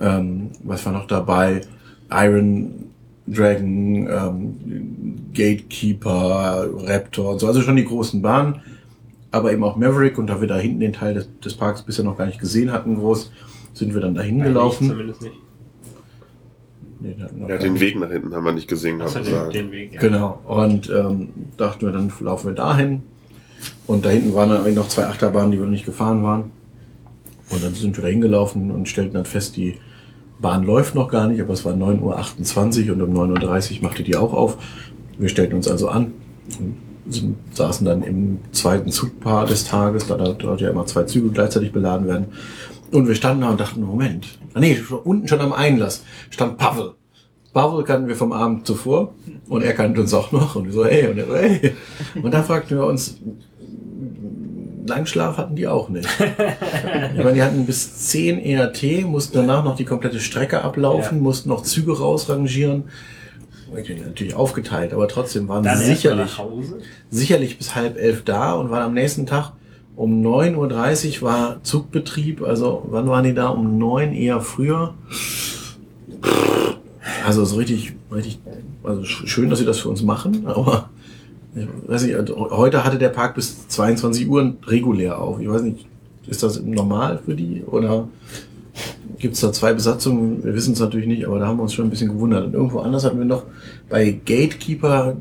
ähm, 0.00 0.50
was 0.62 0.86
war 0.86 0.92
noch 0.92 1.06
dabei? 1.06 1.62
Iron 2.10 2.90
Dragon, 3.26 4.08
ähm, 4.08 4.56
Gatekeeper, 5.34 6.68
Raptor 6.84 7.32
und 7.32 7.40
so, 7.40 7.46
also 7.46 7.60
schon 7.60 7.76
die 7.76 7.84
großen 7.84 8.22
Bahnen, 8.22 8.62
aber 9.30 9.52
eben 9.52 9.62
auch 9.62 9.76
Maverick 9.76 10.18
und 10.18 10.28
da 10.28 10.40
wir 10.40 10.48
da 10.48 10.56
hinten 10.56 10.80
den 10.80 10.92
Teil 10.92 11.14
des, 11.14 11.28
des 11.40 11.54
Parks 11.54 11.82
bisher 11.82 12.04
noch 12.04 12.16
gar 12.16 12.26
nicht 12.26 12.40
gesehen 12.40 12.72
hatten, 12.72 12.96
groß, 12.96 13.30
sind 13.74 13.94
wir 13.94 14.00
dann 14.00 14.14
dahin 14.14 14.38
Ich 14.38 14.44
gelaufen. 14.44 14.88
zumindest 14.88 15.22
nicht. 15.22 15.34
Nee, 17.02 17.16
da 17.18 17.24
hatten 17.24 17.40
wir 17.40 17.48
ja, 17.48 17.56
den 17.56 17.80
Weg 17.80 17.98
nach 17.98 18.10
hinten 18.10 18.34
haben 18.34 18.44
wir 18.44 18.52
nicht 18.52 18.68
gesehen, 18.68 18.98
man 18.98 19.08
den, 19.12 19.50
den 19.52 19.72
Weg. 19.72 19.94
Ja. 19.94 20.00
Genau. 20.00 20.40
Und 20.46 20.90
ähm, 20.90 21.28
dachten 21.56 21.86
wir, 21.86 21.92
dann 21.92 22.12
laufen 22.20 22.48
wir 22.48 22.54
dahin. 22.54 23.02
Und 23.90 24.04
da 24.04 24.10
hinten 24.10 24.34
waren 24.34 24.50
dann 24.50 24.74
noch 24.74 24.86
zwei 24.86 25.06
Achterbahnen, 25.06 25.50
die 25.50 25.58
wir 25.58 25.64
noch 25.64 25.72
nicht 25.72 25.84
gefahren 25.84 26.22
waren. 26.22 26.52
Und 27.50 27.64
dann 27.64 27.74
sind 27.74 27.96
wir 27.96 28.02
da 28.02 28.08
hingelaufen 28.08 28.70
und 28.70 28.88
stellten 28.88 29.14
dann 29.14 29.24
fest, 29.24 29.56
die 29.56 29.78
Bahn 30.40 30.62
läuft 30.62 30.94
noch 30.94 31.08
gar 31.08 31.26
nicht, 31.26 31.40
aber 31.40 31.54
es 31.54 31.64
war 31.64 31.72
9.28 31.72 32.86
Uhr 32.86 32.94
und 32.94 33.02
um 33.02 33.32
9.30 33.32 33.78
Uhr 33.78 33.82
machte 33.82 34.04
die 34.04 34.14
auch 34.14 34.32
auf. 34.32 34.58
Wir 35.18 35.28
stellten 35.28 35.56
uns 35.56 35.66
also 35.66 35.88
an 35.88 36.12
und 36.60 36.76
saßen 37.52 37.84
dann 37.84 38.04
im 38.04 38.38
zweiten 38.52 38.92
Zugpaar 38.92 39.46
des 39.46 39.64
Tages, 39.64 40.06
da 40.06 40.16
dort 40.16 40.60
ja 40.60 40.70
immer 40.70 40.86
zwei 40.86 41.02
Züge 41.02 41.30
gleichzeitig 41.30 41.72
beladen 41.72 42.06
werden. 42.06 42.26
Und 42.92 43.08
wir 43.08 43.16
standen 43.16 43.40
da 43.40 43.50
und 43.50 43.58
dachten, 43.58 43.82
Moment. 43.82 44.38
Ah, 44.54 44.60
nee, 44.60 44.78
unten 45.02 45.26
schon 45.26 45.40
am 45.40 45.52
Einlass 45.52 46.04
stand 46.30 46.58
Pavel. 46.58 46.92
Pavel 47.52 47.82
kannten 47.82 48.06
wir 48.06 48.14
vom 48.14 48.30
Abend 48.30 48.68
zuvor 48.68 49.14
und 49.48 49.64
er 49.64 49.72
kannte 49.72 50.00
uns 50.00 50.14
auch 50.14 50.30
noch 50.30 50.54
und 50.54 50.66
wir 50.66 50.72
so, 50.72 50.84
hey, 50.84 51.08
und 51.08 51.18
er 51.18 51.26
so, 51.26 51.34
hey. 51.34 51.74
Und 52.22 52.32
da 52.32 52.44
fragten 52.44 52.78
wir 52.78 52.86
uns, 52.86 53.18
Langschlaf 54.86 55.36
hatten 55.36 55.56
die 55.56 55.66
auch 55.68 55.88
nicht. 55.88 56.08
Ich 56.18 57.18
meine, 57.24 57.34
die 57.34 57.42
hatten 57.42 57.66
bis 57.66 58.08
10 58.08 58.38
ERT, 58.38 59.04
mussten 59.04 59.36
danach 59.38 59.62
noch 59.64 59.76
die 59.76 59.84
komplette 59.84 60.20
Strecke 60.20 60.62
ablaufen, 60.62 61.18
Ja. 61.18 61.22
mussten 61.22 61.48
noch 61.48 61.62
Züge 61.62 61.96
rausrangieren. 61.98 62.84
Natürlich 63.72 64.34
aufgeteilt, 64.34 64.92
aber 64.92 65.06
trotzdem 65.06 65.46
waren 65.48 65.62
Dann 65.62 65.78
sie 65.78 65.84
sicherlich 65.84 66.40
sicherlich 67.10 67.56
bis 67.58 67.74
halb 67.76 67.96
elf 67.98 68.24
da 68.24 68.54
und 68.54 68.70
waren 68.70 68.82
am 68.82 68.94
nächsten 68.94 69.26
Tag 69.26 69.52
um 69.94 70.22
9.30 70.26 71.16
Uhr 71.22 71.28
war 71.28 71.62
Zugbetrieb. 71.62 72.42
Also 72.42 72.84
wann 72.90 73.06
waren 73.08 73.22
die 73.24 73.34
da? 73.34 73.48
Um 73.48 73.78
neun 73.78 74.12
eher 74.12 74.40
früher. 74.40 74.94
Also 77.26 77.44
so 77.44 77.56
richtig, 77.56 77.92
richtig, 78.12 78.38
also 78.82 79.02
sch- 79.02 79.26
schön, 79.26 79.50
dass 79.50 79.58
sie 79.58 79.64
das 79.64 79.78
für 79.78 79.88
uns 79.88 80.02
machen, 80.02 80.46
aber 80.46 80.88
ich 81.54 81.66
weiß 81.88 82.04
nicht, 82.04 82.14
also 82.16 82.50
heute 82.50 82.84
hatte 82.84 82.98
der 82.98 83.08
Park 83.08 83.34
bis 83.34 83.66
22 83.68 84.28
Uhr 84.28 84.54
regulär 84.66 85.18
auf. 85.20 85.40
Ich 85.40 85.48
weiß 85.48 85.62
nicht, 85.62 85.86
ist 86.28 86.42
das 86.42 86.60
normal 86.62 87.18
für 87.24 87.34
die 87.34 87.62
oder 87.66 88.08
gibt 89.18 89.34
es 89.34 89.40
da 89.40 89.52
zwei 89.52 89.72
Besatzungen? 89.74 90.44
Wir 90.44 90.54
wissen 90.54 90.74
es 90.74 90.80
natürlich 90.80 91.06
nicht, 91.08 91.26
aber 91.26 91.38
da 91.40 91.46
haben 91.46 91.56
wir 91.58 91.62
uns 91.64 91.74
schon 91.74 91.86
ein 91.86 91.90
bisschen 91.90 92.08
gewundert. 92.12 92.46
Und 92.46 92.54
irgendwo 92.54 92.78
anders 92.80 93.04
hatten 93.04 93.18
wir 93.18 93.24
noch 93.24 93.44
bei 93.88 94.10
Gatekeeper 94.24 95.16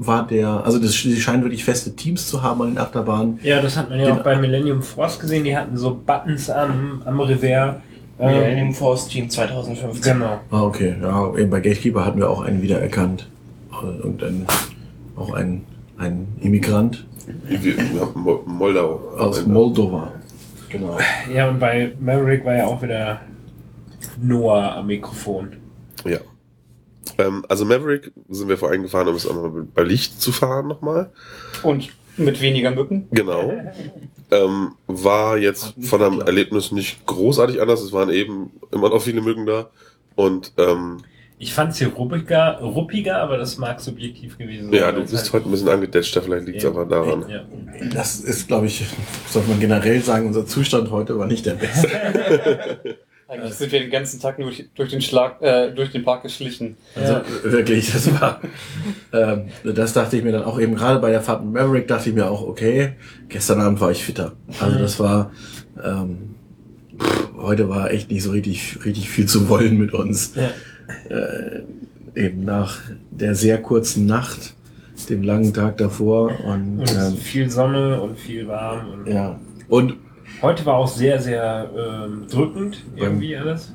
war 0.00 0.26
der, 0.26 0.64
also 0.64 0.78
das, 0.78 0.92
die 0.92 1.16
scheinen 1.20 1.42
wirklich 1.42 1.64
feste 1.64 1.94
Teams 1.96 2.28
zu 2.28 2.42
haben 2.42 2.62
an 2.62 2.68
den 2.68 2.78
Achterbahnen. 2.78 3.38
Ja, 3.42 3.60
das 3.60 3.76
hat 3.76 3.90
man 3.90 3.98
ja 3.98 4.06
Den- 4.06 4.18
auch 4.18 4.22
bei 4.22 4.36
Millennium 4.38 4.80
Force 4.82 5.18
gesehen. 5.18 5.42
Die 5.44 5.56
hatten 5.56 5.76
so 5.76 6.00
Buttons 6.06 6.48
am, 6.50 7.02
am 7.04 7.18
Revers. 7.20 7.76
Ähm, 8.20 8.30
Millennium 8.34 8.74
Force 8.74 9.08
Team 9.08 9.28
2015. 9.30 10.12
genau. 10.14 10.40
Ah, 10.50 10.62
okay. 10.62 10.96
Ja, 11.00 11.36
eben 11.36 11.50
bei 11.50 11.60
Gatekeeper 11.60 12.04
hatten 12.04 12.18
wir 12.18 12.28
auch 12.30 12.42
einen 12.42 12.62
wiedererkannt. 12.62 13.28
Äh, 13.72 14.06
Und 14.06 14.22
ein, 14.24 14.44
auch 15.18 15.32
ein, 15.32 15.64
ein 15.96 16.28
Immigrant 16.40 17.06
Moldau. 18.46 19.00
aus. 19.16 19.46
Moldova. 19.46 20.12
Genau. 20.68 20.98
Ja, 21.32 21.48
und 21.48 21.58
bei 21.58 21.92
Maverick 22.00 22.44
war 22.44 22.54
ja 22.54 22.66
auch 22.66 22.82
wieder 22.82 23.20
Noah 24.20 24.76
am 24.76 24.86
Mikrofon. 24.86 25.56
Ja. 26.04 26.18
Ähm, 27.16 27.44
also 27.48 27.64
Maverick 27.64 28.12
sind 28.28 28.48
wir 28.48 28.58
vor 28.58 28.70
allem 28.70 28.82
gefahren, 28.82 29.08
um 29.08 29.14
es 29.14 29.26
einmal 29.26 29.50
bei 29.74 29.82
Licht 29.82 30.20
zu 30.20 30.32
fahren 30.32 30.68
nochmal. 30.68 31.10
Und 31.62 31.90
mit 32.16 32.40
weniger 32.40 32.70
Mücken. 32.70 33.08
Genau. 33.10 33.52
Ähm, 34.30 34.72
war 34.86 35.38
jetzt 35.38 35.72
von 35.80 36.02
einem 36.02 36.20
Erlebnis 36.20 36.70
nicht 36.70 37.06
großartig 37.06 37.62
anders. 37.62 37.80
Es 37.80 37.94
waren 37.94 38.10
eben 38.10 38.50
immer 38.70 38.90
noch 38.90 39.00
viele 39.00 39.22
Mücken 39.22 39.46
da. 39.46 39.70
Und 40.16 40.52
ähm, 40.58 40.98
Ich 41.40 41.54
fand 41.54 41.70
es 41.72 41.78
hier 41.78 41.88
ruppiger, 41.88 42.58
ruppiger, 42.60 43.18
aber 43.18 43.36
das 43.36 43.58
mag 43.58 43.80
subjektiv 43.80 44.38
gewesen 44.38 44.72
ja, 44.72 44.80
sein, 44.86 44.90
du 44.94 44.96
weil 44.98 45.04
es 45.04 45.10
bist 45.12 45.22
halt- 45.24 45.32
heute 45.34 45.48
ein 45.48 45.50
bisschen 45.52 45.68
angedetschter. 45.68 46.22
Vielleicht 46.22 46.46
liegt 46.46 46.58
es 46.58 46.64
Ja. 46.64 46.70
einfach 46.70 46.88
daran. 46.88 47.24
Ja. 47.28 47.44
Das 47.94 48.18
ist, 48.20 48.48
glaube 48.48 48.66
ich, 48.66 48.84
sollte 49.28 49.48
man 49.48 49.60
generell 49.60 50.00
sagen, 50.02 50.26
unser 50.26 50.46
Zustand 50.46 50.90
heute 50.90 51.16
war 51.18 51.26
nicht 51.28 51.46
der 51.46 51.54
beste. 51.54 51.88
Eigentlich 53.28 53.52
sind 53.54 53.70
wir 53.70 53.80
den 53.80 53.90
ganzen 53.90 54.18
Tag 54.20 54.38
nur 54.38 54.48
durch, 54.48 54.64
durch 54.74 54.88
den 54.88 55.02
Schlag, 55.02 55.40
äh, 55.42 55.70
durch 55.70 55.92
den 55.92 56.02
Park 56.02 56.22
geschlichen. 56.22 56.76
Also 56.96 57.12
Ja. 57.12 57.22
wirklich, 57.44 57.92
das 57.92 58.10
war, 58.20 58.40
ähm, 59.12 59.48
das 59.62 59.92
dachte 59.92 60.16
ich 60.16 60.24
mir 60.24 60.32
dann 60.32 60.44
auch 60.44 60.58
eben 60.58 60.74
gerade 60.74 60.98
bei 60.98 61.10
der 61.10 61.20
Fahrt 61.20 61.44
mit 61.44 61.52
Maverick 61.52 61.86
dachte 61.86 62.08
ich 62.08 62.14
mir 62.14 62.28
auch, 62.28 62.42
okay, 62.42 62.94
gestern 63.28 63.60
Abend 63.60 63.80
war 63.80 63.90
ich 63.90 64.02
fitter. 64.02 64.32
Also 64.60 64.78
das 64.78 64.98
war, 64.98 65.30
ähm, 65.84 66.34
pff, 66.98 67.28
heute 67.36 67.68
war 67.68 67.90
echt 67.92 68.10
nicht 68.10 68.22
so 68.22 68.30
richtig, 68.30 68.78
richtig 68.86 69.10
viel 69.10 69.26
zu 69.26 69.48
wollen 69.50 69.76
mit 69.76 69.92
uns. 69.92 70.34
Ja. 70.34 70.50
Äh, 71.08 71.62
eben 72.14 72.44
nach 72.44 72.80
der 73.10 73.34
sehr 73.34 73.60
kurzen 73.62 74.06
Nacht, 74.06 74.54
dem 75.08 75.22
langen 75.22 75.54
Tag 75.54 75.78
davor 75.78 76.32
und, 76.44 76.80
Und 76.80 76.96
ähm, 76.96 77.16
viel 77.16 77.48
Sonne 77.50 78.00
und 78.00 78.18
viel 78.18 78.48
warm. 78.48 78.90
Und 78.90 79.06
ja. 79.06 79.38
Und 79.68 79.94
Heute 80.40 80.64
war 80.66 80.74
auch 80.74 80.88
sehr, 80.88 81.20
sehr 81.20 81.68
ähm, 81.76 82.26
drückend, 82.30 82.84
irgendwie 82.94 83.36
alles. 83.36 83.72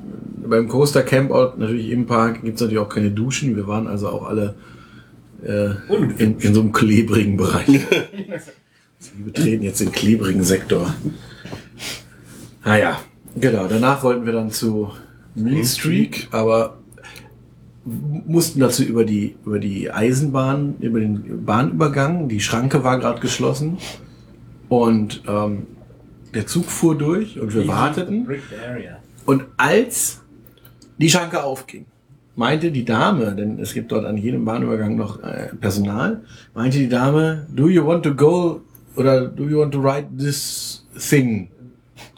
beim 0.47 0.69
Coaster 0.69 1.01
Campout 1.03 1.57
natürlich 1.57 1.89
im 1.89 2.05
Park 2.05 2.41
gibt's 2.43 2.61
natürlich 2.61 2.79
auch 2.79 2.87
keine 2.87 3.11
Duschen. 3.11 3.55
Wir 3.57 3.67
waren 3.67 3.87
also 3.87 4.07
auch 4.07 4.25
alle 4.27 4.55
äh, 5.45 5.71
in, 6.17 6.39
in 6.39 6.53
so 6.53 6.61
einem 6.61 6.71
klebrigen 6.71 7.35
Bereich. 7.35 7.67
Wir 9.15 9.25
betreten 9.25 9.63
jetzt 9.63 9.81
den 9.81 9.91
klebrigen 9.91 10.43
Sektor. 10.43 10.93
Naja, 12.63 13.01
genau. 13.35 13.67
Danach 13.67 14.01
wollten 14.03 14.25
wir 14.25 14.31
dann 14.31 14.49
zu 14.49 14.93
Mean 15.35 15.65
Streak, 15.65 16.29
aber 16.31 16.77
mussten 17.85 18.59
dazu 18.59 18.83
über 18.83 19.03
die, 19.03 19.35
über 19.45 19.59
die 19.59 19.91
Eisenbahn, 19.91 20.75
über 20.79 20.99
den 20.99 21.45
Bahnübergang. 21.45 22.29
Die 22.29 22.39
Schranke 22.39 22.83
war 22.83 22.99
gerade 22.99 23.19
geschlossen. 23.19 23.77
Und 24.69 25.23
ähm, 25.27 25.67
der 26.33 26.47
Zug 26.47 26.65
fuhr 26.65 26.97
durch 26.97 27.39
und 27.39 27.53
wir 27.53 27.67
warteten. 27.67 28.27
Und 29.25 29.45
als 29.57 30.21
die 30.97 31.09
Schranke 31.09 31.43
aufging, 31.43 31.85
meinte 32.35 32.71
die 32.71 32.85
Dame, 32.85 33.35
denn 33.35 33.59
es 33.59 33.73
gibt 33.73 33.91
dort 33.91 34.05
an 34.05 34.17
jedem 34.17 34.45
Bahnübergang 34.45 34.95
noch 34.95 35.21
äh, 35.21 35.49
Personal, 35.59 36.23
meinte 36.55 36.79
die 36.79 36.89
Dame, 36.89 37.45
do 37.53 37.67
you 37.67 37.85
want 37.85 38.03
to 38.03 38.15
go 38.15 38.61
oder 38.95 39.27
do 39.27 39.43
you 39.43 39.59
want 39.59 39.73
to 39.73 39.81
ride 39.81 40.07
this 40.17 40.85
thing 40.97 41.49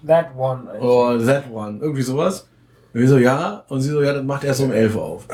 That 0.06 0.36
one. 0.36 0.68
I 0.68 0.72
think. 0.74 0.84
or 0.84 1.18
that 1.26 1.52
one, 1.52 1.80
irgendwie 1.82 2.04
sowas. 2.04 2.48
Und 2.96 3.02
wir 3.02 3.10
so, 3.10 3.18
ja. 3.18 3.66
Und 3.68 3.82
sie 3.82 3.90
so, 3.90 4.02
ja, 4.02 4.14
das 4.14 4.24
macht 4.24 4.46
erst 4.46 4.62
um 4.62 4.72
11 4.72 4.96
Uhr 4.96 5.04
auf. 5.04 5.28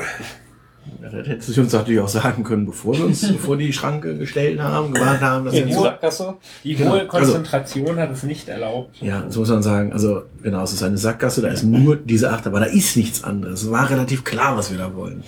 Ja, 1.00 1.08
das 1.10 1.28
hätte 1.28 1.52
sie 1.52 1.60
uns 1.60 1.72
natürlich 1.72 2.00
auch 2.00 2.08
sagen 2.08 2.42
können, 2.42 2.66
bevor 2.66 2.98
wir 2.98 3.04
uns 3.04 3.24
vor 3.40 3.56
die 3.56 3.72
Schranke 3.72 4.18
gestellt 4.18 4.60
haben, 4.60 4.92
gewartet 4.92 5.20
haben, 5.20 5.44
dass 5.44 5.54
die 5.54 5.72
Sackgasse. 5.72 6.34
Die 6.64 6.74
Genau. 6.74 6.94
hohe 6.94 7.06
Konzentration 7.06 7.96
hat 7.98 8.10
es 8.10 8.24
nicht 8.24 8.48
erlaubt. 8.48 9.00
Ja, 9.00 9.20
das 9.20 9.36
muss 9.36 9.48
man 9.48 9.62
sagen. 9.62 9.92
Also, 9.92 10.24
genau, 10.42 10.64
es 10.64 10.72
ist 10.72 10.82
eine 10.82 10.98
Sackgasse, 10.98 11.40
da 11.40 11.48
ist 11.48 11.62
nur 11.62 11.94
diese 11.94 12.32
Achterbahn, 12.32 12.62
da 12.62 12.66
ist 12.68 12.96
nichts 12.96 13.22
anderes. 13.22 13.62
Es 13.62 13.70
war 13.70 13.88
relativ 13.88 14.24
klar, 14.24 14.56
was 14.56 14.72
wir 14.72 14.78
da 14.78 14.92
wollen. 14.96 15.22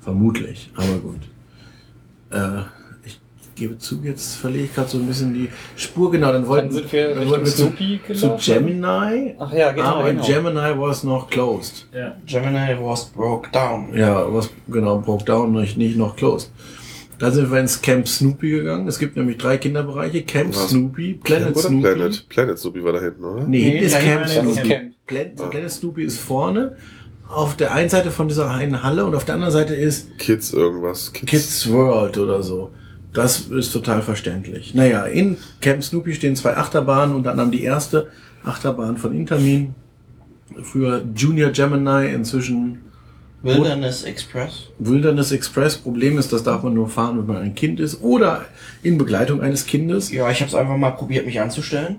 Vermutlich, 0.00 0.70
aber 0.76 0.98
gut. 0.98 1.20
Äh, 2.30 2.62
gebe 3.56 3.78
zu, 3.78 4.00
jetzt 4.04 4.36
verliere 4.36 4.66
ich 4.66 4.74
gerade 4.74 4.88
so 4.88 4.98
ein 4.98 5.06
bisschen 5.06 5.34
die 5.34 5.48
Spur. 5.74 6.10
Genau, 6.12 6.32
dann 6.32 6.46
wollten, 6.46 6.68
Dann 6.68 6.76
sind 6.76 6.92
wir 6.92 7.14
dann 7.14 7.28
wollten 7.28 7.46
wir 7.46 7.52
zu, 7.52 7.72
zu. 8.14 8.52
Gemini. 8.52 9.34
Ach 9.38 9.52
ja, 9.52 9.72
genau. 9.72 9.86
aber 9.96 10.10
genau. 10.12 10.24
Gemini 10.24 10.78
was 10.78 11.02
noch 11.02 11.28
closed. 11.28 11.88
Ja. 11.92 12.16
Gemini 12.26 12.76
was 12.80 13.06
broke 13.06 13.50
down. 13.50 13.88
Ja, 13.94 14.32
was 14.32 14.50
genau, 14.68 14.98
broke 14.98 15.24
down, 15.24 15.52
nicht, 15.52 15.76
nicht 15.76 15.96
noch 15.96 16.14
closed. 16.14 16.52
Da 17.18 17.30
sind 17.30 17.50
wir 17.50 17.58
ins 17.58 17.80
Camp 17.80 18.06
Snoopy 18.06 18.50
gegangen. 18.50 18.86
Es 18.86 18.98
gibt 18.98 19.16
nämlich 19.16 19.38
drei 19.38 19.56
Kinderbereiche. 19.56 20.22
Camp 20.22 20.54
Was? 20.54 20.68
Snoopy, 20.68 21.14
Planet 21.14 21.56
Snoopy. 21.56 21.80
Planet? 21.80 22.28
Planet 22.28 22.58
Snoopy 22.58 22.84
war 22.84 22.92
da 22.92 23.00
hinten, 23.00 23.24
oder? 23.24 23.44
Nee, 23.44 23.58
Nee, 23.58 23.70
hinten 23.70 23.84
ist 23.86 23.98
Camp 23.98 24.28
Snoopy. 24.28 24.68
Camp. 24.68 24.94
Planet, 25.06 25.50
Planet 25.50 25.70
Snoopy 25.70 26.02
ist 26.04 26.18
vorne 26.18 26.76
auf 27.28 27.56
der 27.56 27.72
einen 27.72 27.88
Seite 27.88 28.10
von 28.10 28.28
dieser 28.28 28.50
einen 28.50 28.82
Halle 28.82 29.04
und 29.04 29.14
auf 29.14 29.24
der 29.24 29.34
anderen 29.34 29.52
Seite 29.52 29.74
ist 29.74 30.18
Kids 30.18 30.52
irgendwas. 30.52 31.12
Kids. 31.12 31.30
Kids 31.30 31.72
World 31.72 32.18
oder 32.18 32.42
so. 32.42 32.70
Das 33.16 33.40
ist 33.40 33.72
total 33.72 34.02
verständlich. 34.02 34.74
Naja, 34.74 35.06
in 35.06 35.38
Camp 35.62 35.82
Snoopy 35.82 36.12
stehen 36.12 36.36
zwei 36.36 36.54
Achterbahnen, 36.54 37.16
unter 37.16 37.30
anderem 37.30 37.50
die 37.50 37.62
erste 37.62 38.08
Achterbahn 38.44 38.98
von 38.98 39.16
Intermin. 39.16 39.74
Früher 40.62 41.02
Junior 41.14 41.50
Gemini, 41.50 42.12
inzwischen 42.12 42.82
Wilderness 43.42 44.04
Express. 44.04 44.64
Wilderness 44.78 45.32
Express. 45.32 45.78
Problem 45.78 46.18
ist, 46.18 46.30
das 46.30 46.42
darf 46.42 46.62
man 46.62 46.74
nur 46.74 46.90
fahren, 46.90 47.16
wenn 47.18 47.26
man 47.26 47.36
ein 47.42 47.54
Kind 47.54 47.80
ist 47.80 48.02
oder 48.02 48.44
in 48.82 48.98
Begleitung 48.98 49.40
eines 49.40 49.64
Kindes. 49.64 50.12
Ja, 50.12 50.30
ich 50.30 50.40
habe 50.40 50.48
es 50.50 50.54
einfach 50.54 50.76
mal 50.76 50.90
probiert, 50.90 51.24
mich 51.24 51.40
anzustellen. 51.40 51.96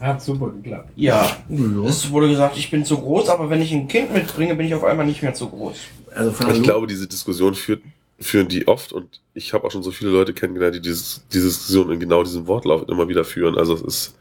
Hat 0.00 0.20
super 0.20 0.50
geklappt. 0.50 0.90
Ja, 0.96 1.30
Ja. 1.48 1.84
es 1.86 2.10
wurde 2.10 2.28
gesagt, 2.28 2.58
ich 2.58 2.72
bin 2.72 2.84
zu 2.84 2.98
groß, 2.98 3.28
aber 3.28 3.48
wenn 3.50 3.62
ich 3.62 3.72
ein 3.72 3.86
Kind 3.86 4.12
mitbringe, 4.12 4.56
bin 4.56 4.66
ich 4.66 4.74
auf 4.74 4.82
einmal 4.82 5.06
nicht 5.06 5.22
mehr 5.22 5.32
zu 5.32 5.48
groß. 5.48 5.76
Also 6.12 6.32
von 6.32 6.54
Ich 6.54 6.62
glaube, 6.64 6.88
diese 6.88 7.06
Diskussion 7.06 7.54
führt, 7.54 7.82
führen 8.18 8.48
die 8.48 8.66
oft 8.66 8.92
und 8.92 9.20
ich 9.34 9.52
habe 9.52 9.64
auch 9.64 9.70
schon 9.70 9.82
so 9.82 9.90
viele 9.90 10.10
Leute 10.10 10.32
kennengelernt, 10.32 10.76
die 10.76 10.80
dieses, 10.80 11.26
diese 11.32 11.48
Diskussion 11.48 11.90
in 11.90 12.00
genau 12.00 12.22
diesem 12.22 12.46
Wortlauf 12.46 12.88
immer 12.88 13.08
wieder 13.08 13.24
führen. 13.24 13.58
Also 13.58 13.74
es 13.74 13.82
ist 13.82 14.18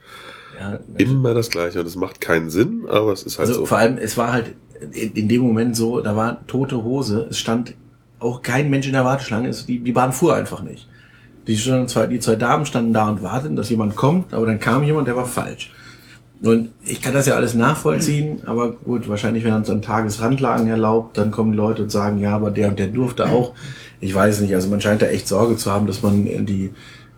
ja, 0.59 0.79
immer 0.97 1.33
das 1.33 1.49
Gleiche 1.49 1.79
und 1.79 1.85
es 1.85 1.95
macht 1.95 2.19
keinen 2.19 2.49
Sinn, 2.49 2.85
aber 2.87 3.13
es 3.13 3.23
ist 3.23 3.39
halt 3.39 3.47
Also 3.47 3.61
so. 3.61 3.65
vor 3.65 3.77
allem, 3.77 3.97
es 3.97 4.17
war 4.17 4.33
halt 4.33 4.55
in, 4.91 5.27
dem 5.29 5.41
Moment 5.41 5.75
so, 5.75 6.01
da 6.01 6.15
war 6.15 6.45
tote 6.47 6.83
Hose, 6.83 7.27
es 7.29 7.37
stand 7.37 7.73
auch 8.19 8.41
kein 8.41 8.69
Mensch 8.69 8.87
in 8.87 8.93
der 8.93 9.05
Warteschlange, 9.05 9.47
es, 9.47 9.65
die, 9.65 9.79
die 9.79 9.91
Bahn 9.91 10.11
fuhr 10.11 10.35
einfach 10.35 10.61
nicht. 10.61 10.87
Die, 11.47 11.55
zwei, 11.55 12.07
die 12.07 12.19
zwei 12.19 12.35
Damen 12.35 12.65
standen 12.65 12.91
da 12.91 13.07
und 13.07 13.21
warteten, 13.21 13.55
dass 13.55 13.69
jemand 13.69 13.95
kommt, 13.95 14.33
aber 14.33 14.45
dann 14.45 14.59
kam 14.59 14.83
jemand, 14.83 15.07
der 15.07 15.15
war 15.15 15.25
falsch. 15.25 15.71
Und 16.41 16.69
ich 16.83 17.01
kann 17.01 17.13
das 17.13 17.27
ja 17.27 17.35
alles 17.35 17.53
nachvollziehen, 17.53 18.41
aber 18.45 18.73
gut, 18.73 19.07
wahrscheinlich, 19.07 19.43
wenn 19.43 19.53
uns 19.53 19.69
an 19.69 19.81
Tagesrandlagen 19.81 20.67
erlaubt, 20.67 21.17
dann 21.17 21.31
kommen 21.31 21.51
die 21.51 21.57
Leute 21.57 21.83
und 21.83 21.91
sagen, 21.91 22.19
ja, 22.19 22.35
aber 22.35 22.51
der 22.51 22.69
und 22.69 22.79
der 22.79 22.87
durfte 22.87 23.29
auch. 23.29 23.53
Ich 23.99 24.13
weiß 24.13 24.41
nicht, 24.41 24.53
also 24.53 24.69
man 24.69 24.81
scheint 24.81 25.01
da 25.01 25.07
echt 25.07 25.27
Sorge 25.27 25.57
zu 25.57 25.71
haben, 25.71 25.87
dass 25.87 26.01
man 26.01 26.25
die, 26.45 26.71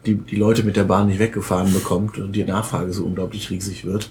die, 0.05 0.15
die 0.15 0.35
Leute 0.35 0.63
mit 0.63 0.75
der 0.75 0.83
Bahn 0.83 1.07
nicht 1.07 1.19
weggefahren 1.19 1.73
bekommt 1.73 2.17
und 2.17 2.33
die 2.33 2.43
Nachfrage 2.43 2.93
so 2.93 3.05
unglaublich 3.05 3.49
riesig 3.49 3.85
wird. 3.85 4.09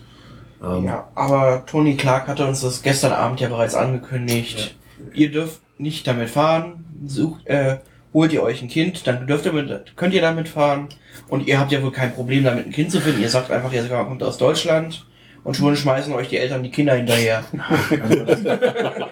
Ähm, 0.62 0.84
Ja, 0.84 1.08
aber 1.14 1.64
Tony 1.66 1.96
Clark 1.96 2.28
hatte 2.28 2.46
uns 2.46 2.60
das 2.60 2.82
gestern 2.82 3.12
Abend 3.12 3.40
ja 3.40 3.48
bereits 3.48 3.74
angekündigt. 3.74 4.76
Ihr 5.14 5.30
dürft 5.30 5.60
nicht 5.78 6.06
damit 6.06 6.30
fahren. 6.30 6.84
Sucht, 7.06 7.46
äh, 7.46 7.78
holt 8.12 8.32
ihr 8.32 8.42
euch 8.42 8.62
ein 8.62 8.68
Kind, 8.68 9.06
dann 9.06 9.26
dürft 9.26 9.44
ihr 9.44 9.52
mit, 9.52 9.94
könnt 9.96 10.14
ihr 10.14 10.22
damit 10.22 10.48
fahren. 10.48 10.88
Und 11.28 11.46
ihr 11.46 11.58
habt 11.60 11.72
ja 11.72 11.82
wohl 11.82 11.92
kein 11.92 12.14
Problem 12.14 12.44
damit 12.44 12.66
ein 12.66 12.72
Kind 12.72 12.90
zu 12.90 13.00
finden. 13.00 13.20
Ihr 13.20 13.28
sagt 13.28 13.50
einfach, 13.50 13.72
ihr 13.72 13.86
kommt 13.88 14.22
aus 14.22 14.38
Deutschland. 14.38 15.06
Und 15.46 15.54
schon 15.56 15.76
schmeißen 15.76 16.12
euch 16.12 16.28
die 16.28 16.38
Eltern 16.38 16.64
die 16.64 16.72
Kinder 16.72 16.94
hinterher. 16.94 17.44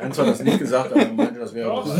Ganz 0.01 0.18
hat 0.18 0.27
das 0.27 0.42
nicht 0.42 0.59
gesagt, 0.59 0.90
aber 0.90 1.03
er 1.03 1.12
meinte, 1.12 1.38
das 1.38 1.55
wäre 1.55 1.68
Doch, 1.68 1.87
so, 1.87 1.92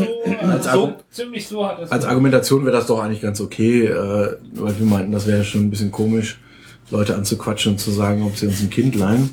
als, 0.45 0.65
so, 0.65 0.69
Argu 0.69 0.93
ziemlich 1.09 1.47
so 1.47 1.65
hat 1.65 1.81
es. 1.81 1.89
als 1.89 2.03
Argumentation 2.03 2.65
wäre 2.65 2.75
das 2.75 2.87
doch 2.87 3.01
eigentlich 3.01 3.21
ganz 3.21 3.39
okay, 3.39 3.85
äh, 3.85 4.35
weil 4.55 4.77
wir 4.77 4.85
meinten, 4.85 5.13
das 5.13 5.25
wäre 5.25 5.45
schon 5.45 5.61
ein 5.61 5.69
bisschen 5.69 5.89
komisch, 5.89 6.37
Leute 6.91 7.15
anzuquatschen 7.15 7.71
und 7.73 7.77
zu 7.77 7.91
sagen, 7.91 8.23
ob 8.23 8.35
sie 8.35 8.47
uns 8.47 8.59
ein 8.61 8.69
Kind 8.69 8.95
leihen. 8.95 9.29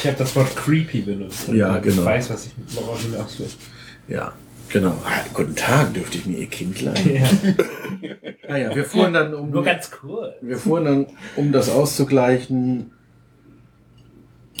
Ich 0.00 0.06
habe 0.08 0.16
das 0.18 0.34
Wort 0.34 0.56
creepy 0.56 1.02
benutzt. 1.02 1.46
Ja, 1.52 1.78
genau. 1.78 2.02
Ich 2.02 2.04
weiß, 2.04 2.30
was 2.30 2.46
ich 2.46 2.52
worauf 2.74 3.00
hinaus 3.02 3.38
will. 3.38 3.46
Ja, 4.08 4.32
genau. 4.68 4.98
Ah, 5.04 5.24
guten 5.32 5.54
Tag, 5.54 5.94
dürfte 5.94 6.18
ich 6.18 6.26
mir 6.26 6.38
Ihr 6.38 6.48
Kind 6.48 6.82
leihen? 6.82 7.14
Ja. 7.14 7.22
Naja, 8.48 8.74
wir 8.74 8.84
fuhren 8.84 9.12
dann 9.12 9.32
um, 9.32 9.50
Nur 9.50 9.62
ganz 9.62 9.90
cool. 10.02 10.34
wir 10.42 10.58
fuhren 10.58 10.84
dann, 10.84 11.06
um 11.36 11.52
das 11.52 11.70
auszugleichen, 11.70 12.90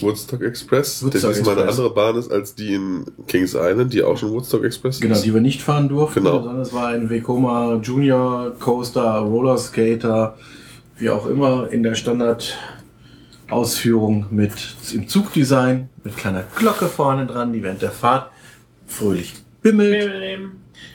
Woodstock 0.00 0.42
Express, 0.42 1.02
Woodstock 1.04 1.22
der 1.22 1.32
diesmal 1.32 1.58
eine 1.58 1.68
andere 1.70 1.90
Bahn 1.94 2.16
ist 2.16 2.30
als 2.32 2.54
die 2.54 2.74
in 2.74 3.04
Kings 3.28 3.54
Island, 3.54 3.92
die 3.92 4.02
auch 4.02 4.16
schon 4.18 4.30
Woodstock 4.32 4.64
Express 4.64 5.00
genau, 5.00 5.14
ist. 5.14 5.24
die 5.24 5.32
wir 5.32 5.40
nicht 5.40 5.62
fahren 5.62 5.88
durften, 5.88 6.24
Genau. 6.24 6.42
sondern 6.42 6.60
es 6.60 6.72
war 6.72 6.88
ein 6.88 7.08
Vekoma 7.08 7.76
Junior 7.82 8.52
Coaster, 8.58 9.18
Roller 9.18 9.56
Skater, 9.58 10.36
wie 10.98 11.10
auch 11.10 11.26
immer, 11.26 11.68
in 11.70 11.82
der 11.82 11.94
Standard 11.94 12.56
Ausführung 13.50 14.26
mit 14.30 14.52
im 14.92 15.06
Zugdesign, 15.06 15.88
mit 16.02 16.16
kleiner 16.16 16.44
Glocke 16.56 16.86
vorne 16.86 17.26
dran, 17.26 17.52
die 17.52 17.62
während 17.62 17.82
der 17.82 17.90
Fahrt 17.90 18.30
fröhlich 18.86 19.34
bimmelt. 19.62 20.10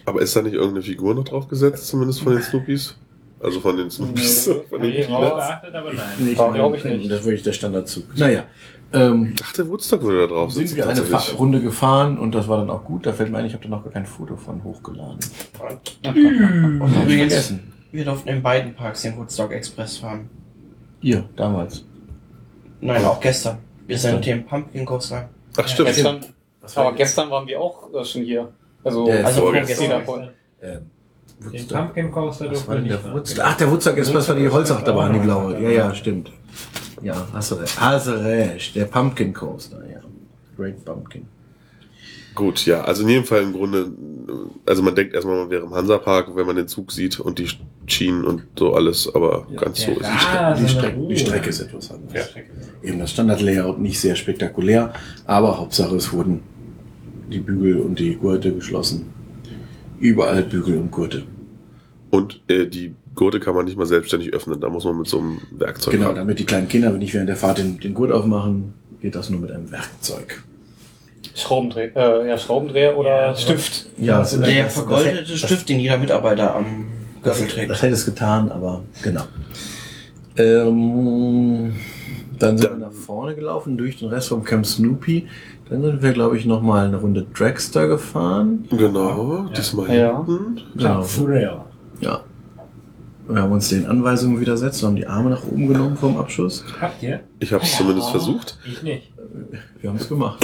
Aber 0.06 0.22
ist 0.22 0.36
da 0.36 0.42
nicht 0.42 0.54
irgendeine 0.56 0.82
Figur 0.84 1.14
noch 1.16 1.24
drauf 1.26 1.48
gesetzt, 1.48 1.88
zumindest 1.88 2.22
von 2.22 2.34
den 2.34 2.42
Snoopies? 2.42 2.96
Also 3.42 3.62
von 3.62 3.78
den 3.78 3.90
Snoopies, 3.90 4.50
von 4.70 4.82
den 4.82 4.90
Nee, 4.92 5.04
Peanuts? 5.06 5.36
geachtet, 5.36 5.74
aber 5.76 5.94
nein. 5.94 6.06
Nee, 6.20 6.32
ich 6.32 6.36
glaub 6.36 6.76
ich 6.76 6.84
nicht. 6.84 7.10
Das 7.12 7.20
ist 7.22 7.26
wirklich 7.26 7.44
der 7.44 7.54
Standardzug. 7.54 8.04
Naja, 8.18 8.44
ähm, 8.94 9.32
Ich 9.36 9.42
dachte, 9.42 9.70
Woodstock 9.70 10.02
würde 10.04 10.28
da 10.28 10.34
drauf 10.34 10.52
sind 10.52 10.68
sitzen. 10.68 10.78
wir 10.78 10.88
eine 10.88 11.32
Runde 11.38 11.62
gefahren 11.62 12.18
und 12.18 12.34
das 12.36 12.48
war 12.48 12.58
dann 12.58 12.70
auch 12.70 12.84
gut. 12.84 13.06
Da 13.06 13.14
fällt 13.14 13.32
mir 13.32 13.38
ein, 13.38 13.46
ich 13.46 13.54
habe 13.54 13.64
da 13.64 13.70
noch 13.70 13.84
gar 13.84 13.94
kein 13.94 14.06
Foto 14.06 14.36
von 14.36 14.64
hochgeladen. 14.64 15.20
Und 16.82 16.96
übrigens, 17.04 17.54
wir 17.92 18.06
durften 18.06 18.30
in 18.30 18.42
beiden 18.42 18.74
Parks 18.76 19.02
den 19.02 19.18
Woodstock 19.18 19.52
Express 19.52 19.98
fahren. 19.98 20.30
Ihr, 21.02 21.24
damals. 21.36 21.86
Nein, 22.82 23.04
auch 23.06 23.20
gestern. 23.20 23.58
Wir 23.88 23.98
sind 23.98 24.26
dem 24.26 24.46
Pumpkin 24.46 24.86
Coaster. 24.86 25.30
Ach, 25.58 25.68
stimmt. 25.68 25.88
Gestern, 25.90 26.20
Was 26.62 26.76
war 26.76 26.88
aber 26.88 26.96
gestern 26.96 27.30
waren 27.32 27.48
wir 27.48 27.60
auch 27.60 27.92
äh, 27.94 28.04
schon 28.06 28.24
hier. 28.24 28.50
Also, 28.84 29.08
Ja, 29.10 29.24
Also 29.24 29.42
vorgestern. 29.42 29.78
vorgestern. 29.78 30.00
davon. 30.00 30.30
Ähm, 30.62 30.80
Den 31.40 31.52
Woodstock. 31.54 31.78
Pumpkin 31.78 32.12
Coaster 32.12 32.46
Was 32.46 32.52
durften 32.52 32.68
war 32.68 32.76
wir 32.76 32.82
nicht 32.84 33.06
der. 33.06 33.14
Woodstock? 33.14 33.46
Ach, 33.46 33.58
der 33.58 33.72
Woodstock 33.72 33.98
Express 33.98 34.30
war 34.30 34.36
die 34.36 34.50
Holzachterbahn, 34.50 35.14
die 35.14 35.20
blaue. 35.20 35.60
Ja, 35.62 35.70
ja, 35.70 35.96
stimmt. 35.96 36.32
Ja, 37.02 37.28
hast 37.34 37.52
du 37.52 37.56
recht. 37.56 37.80
Hast 37.80 38.08
du 38.08 38.12
recht. 38.12 38.76
Der 38.76 38.86
Pumpkin 38.86 39.34
Coaster, 39.34 39.82
ja. 39.92 40.00
Great 40.58 40.84
Bumpkin. 40.84 41.26
Gut, 42.36 42.66
ja, 42.66 42.82
also 42.84 43.04
in 43.04 43.10
jedem 43.10 43.26
Fall 43.26 43.42
im 43.44 43.54
Grunde, 43.54 43.92
also 44.66 44.82
man 44.84 44.96
denkt 44.96 45.14
erstmal, 45.14 45.38
man 45.38 45.50
wäre 45.50 45.66
im 45.66 45.74
Hansapark, 45.74 46.34
wenn 46.36 46.46
man 46.46 46.56
den 46.56 46.68
Zug 46.68 46.92
sieht 46.92 47.20
und 47.20 47.38
die 47.40 47.48
Schienen 47.88 48.24
und 48.24 48.44
so 48.58 48.74
alles, 48.76 49.14
aber 49.14 49.48
Ja. 49.52 49.62
ganz 49.62 49.82
so 49.82 49.92
ist 49.92 50.02
es 50.02 50.08
nicht. 50.10 50.28
Ah, 50.30 50.54
die, 50.54 50.62
so 50.62 50.68
eine 50.68 50.70
Strecke, 50.70 51.08
die 51.10 51.18
Strecke 51.18 51.50
ist 51.50 51.60
etwas 51.60 51.92
anders. 51.92 52.14
Ja. 52.14 52.88
Eben 52.88 53.00
das 53.00 53.12
Standard-Layout 53.12 53.80
nicht 53.80 54.00
sehr 54.00 54.16
spektakulär, 54.16 54.94
aber 55.26 55.58
Hauptsache 55.58 55.96
es 55.96 56.14
wurden 56.14 56.42
die 57.30 57.40
Bügel 57.40 57.80
und 57.82 58.00
die 58.00 58.16
Gurte 58.16 58.54
geschlossen. 58.54 59.08
Überall 60.00 60.44
Bügel 60.44 60.78
und 60.78 60.92
Gurte. 60.92 61.24
Und 62.10 62.42
äh, 62.48 62.68
die 62.68 62.96
Gurte 63.20 63.40
kann 63.42 63.54
man 63.54 63.66
nicht 63.66 63.78
mal 63.78 63.86
selbstständig 63.86 64.34
öffnen, 64.34 64.60
da 64.62 64.70
muss 64.70 64.86
man 64.86 64.98
mit 64.98 65.08
so 65.08 65.20
einem 65.20 65.40
Werkzeug 65.52 65.94
Genau, 65.94 66.08
ran. 66.08 66.16
damit 66.16 66.40
die 66.40 66.46
kleinen 66.46 66.68
Kinder 66.70 66.90
nicht 66.92 67.14
während 67.14 67.28
der 67.30 67.36
Fahrt 67.36 67.58
den, 67.58 67.78
den 67.80 67.94
Gurt 67.94 68.12
aufmachen, 68.14 68.74
geht 69.02 69.14
das 69.14 69.30
nur 69.30 69.42
mit 69.42 69.52
einem 69.52 69.70
Werkzeug. 69.72 70.42
Schraubendreher, 71.36 71.96
äh, 71.96 72.30
ja, 72.30 72.38
Schraubendreher 72.38 72.98
oder 72.98 73.28
Ja, 73.28 73.36
Stift. 73.36 73.88
Ja, 73.98 74.20
das, 74.20 74.40
Der 74.40 74.70
vergoldete 74.70 75.24
das- 75.30 75.40
Stift, 75.40 75.68
den 75.70 75.80
jeder 75.80 75.98
Mitarbeiter 75.98 76.56
am 76.56 76.88
Gürtel 77.22 77.44
Das, 77.44 77.54
trägt. 77.54 77.70
das 77.70 77.82
hätte 77.82 77.94
es 77.94 78.06
getan, 78.06 78.50
aber 78.52 78.84
genau. 79.04 79.24
Ähm, 80.38 81.74
dann 82.40 82.58
sind 82.58 82.70
Dann- 82.72 82.80
wir 82.80 82.86
nach 82.88 82.94
vorne 82.94 83.36
gelaufen 83.36 83.78
durch 83.78 84.00
den 84.00 84.08
Rest 84.10 84.30
vom 84.30 84.44
Camp 84.44 84.66
Snoopy. 84.66 85.28
Dann 85.70 85.82
sind 85.84 86.02
wir, 86.02 86.14
glaube 86.14 86.38
ich, 86.38 86.46
noch 86.46 86.62
mal 86.62 86.86
eine 86.88 86.98
Runde 86.98 87.26
Dragster 87.38 87.88
gefahren. 87.88 88.66
Genau, 88.72 89.46
Ja. 89.48 89.50
diesmal 89.56 89.94
Ja. 89.96 90.26
hinten. 90.26 90.62
Genau. 90.76 91.04
Ja. 93.30 93.36
Wir 93.36 93.42
haben 93.44 93.52
uns 93.52 93.70
den 93.70 93.86
Anweisungen 93.86 94.40
widersetzt 94.40 94.82
und 94.82 94.90
haben 94.90 94.96
die 94.96 95.06
Arme 95.06 95.30
nach 95.30 95.44
oben 95.44 95.68
genommen 95.68 95.96
vom 95.96 96.18
Abschuss. 96.18 96.64
Habt 96.82 97.04
ihr? 97.04 97.20
Ich 97.40 97.54
habe 97.54 97.64
es 97.64 97.78
zumindest 97.78 98.10
versucht. 98.10 98.58
Ich 98.66 98.82
nicht. 98.82 99.12
Wir 99.80 99.90
haben 99.92 99.98
es 99.98 100.10
gemacht. 100.10 100.44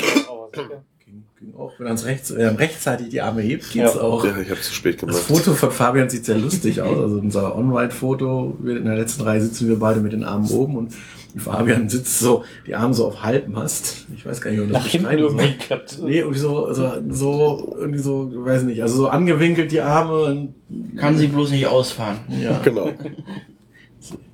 Ging, 1.40 1.50
ging 1.52 1.56
auch, 1.60 1.72
wenn 1.78 1.88
man 1.88 1.98
rechts, 1.98 2.32
äh, 2.32 2.46
rechtzeitig 2.48 3.10
die 3.10 3.22
Arme 3.22 3.42
hebt, 3.42 3.64
geht's 3.72 3.96
Ja. 3.96 4.02
auch. 4.02 4.26
Ja, 4.26 4.32
ich 4.38 4.50
habe 4.50 4.60
es 4.60 4.68
zu 4.68 4.74
spät 4.74 4.96
Das 4.96 5.02
gemacht. 5.02 5.18
Foto 5.24 5.54
von 5.54 5.72
Fabian 5.72 6.10
sieht 6.10 6.26
sehr 6.26 6.38
lustig 6.38 6.82
aus. 6.82 6.98
Also 6.98 7.18
unser 7.20 7.56
On-Ride-Foto, 7.58 8.58
in 8.66 8.86
der 8.86 8.96
letzten 8.96 9.24
Reihe 9.24 9.42
sitzen 9.42 9.68
wir 9.68 9.80
beide 9.80 10.00
mit 10.02 10.14
den 10.14 10.24
Armen 10.24 10.50
oben 10.50 10.76
und 10.78 10.94
Fabian 11.38 11.90
sitzt 11.90 12.20
so, 12.20 12.44
die 12.66 12.76
Arme 12.76 12.94
so 12.94 13.08
auf 13.08 13.22
Halbmast. 13.24 14.06
Ich 14.16 14.26
weiß 14.26 14.40
gar 14.42 14.52
nicht, 14.52 14.62
ob 14.62 14.72
das 14.72 14.84
Nach 14.84 14.88
hinten 14.88 15.06
beschreiben 15.08 15.22
soll. 15.30 15.40
irgendwie 15.42 15.58
klappt. 15.58 16.00
Nee, 16.02 16.20
irgendwie 16.20 16.40
so, 16.40 16.72
so, 16.74 16.92
so, 17.10 17.76
irgendwie 17.78 18.00
so, 18.00 18.32
weiß 18.34 18.64
nicht, 18.64 18.82
also 18.82 18.96
so 18.96 19.08
angewinkelt 19.10 19.72
die 19.72 19.82
Arme 19.82 20.24
und, 20.24 20.54
Kann 20.98 21.18
sie 21.18 21.28
bloß 21.28 21.52
nicht 21.52 21.68
ausfahren. 21.68 22.18
ja, 22.42 22.60
Genau. 22.64 22.90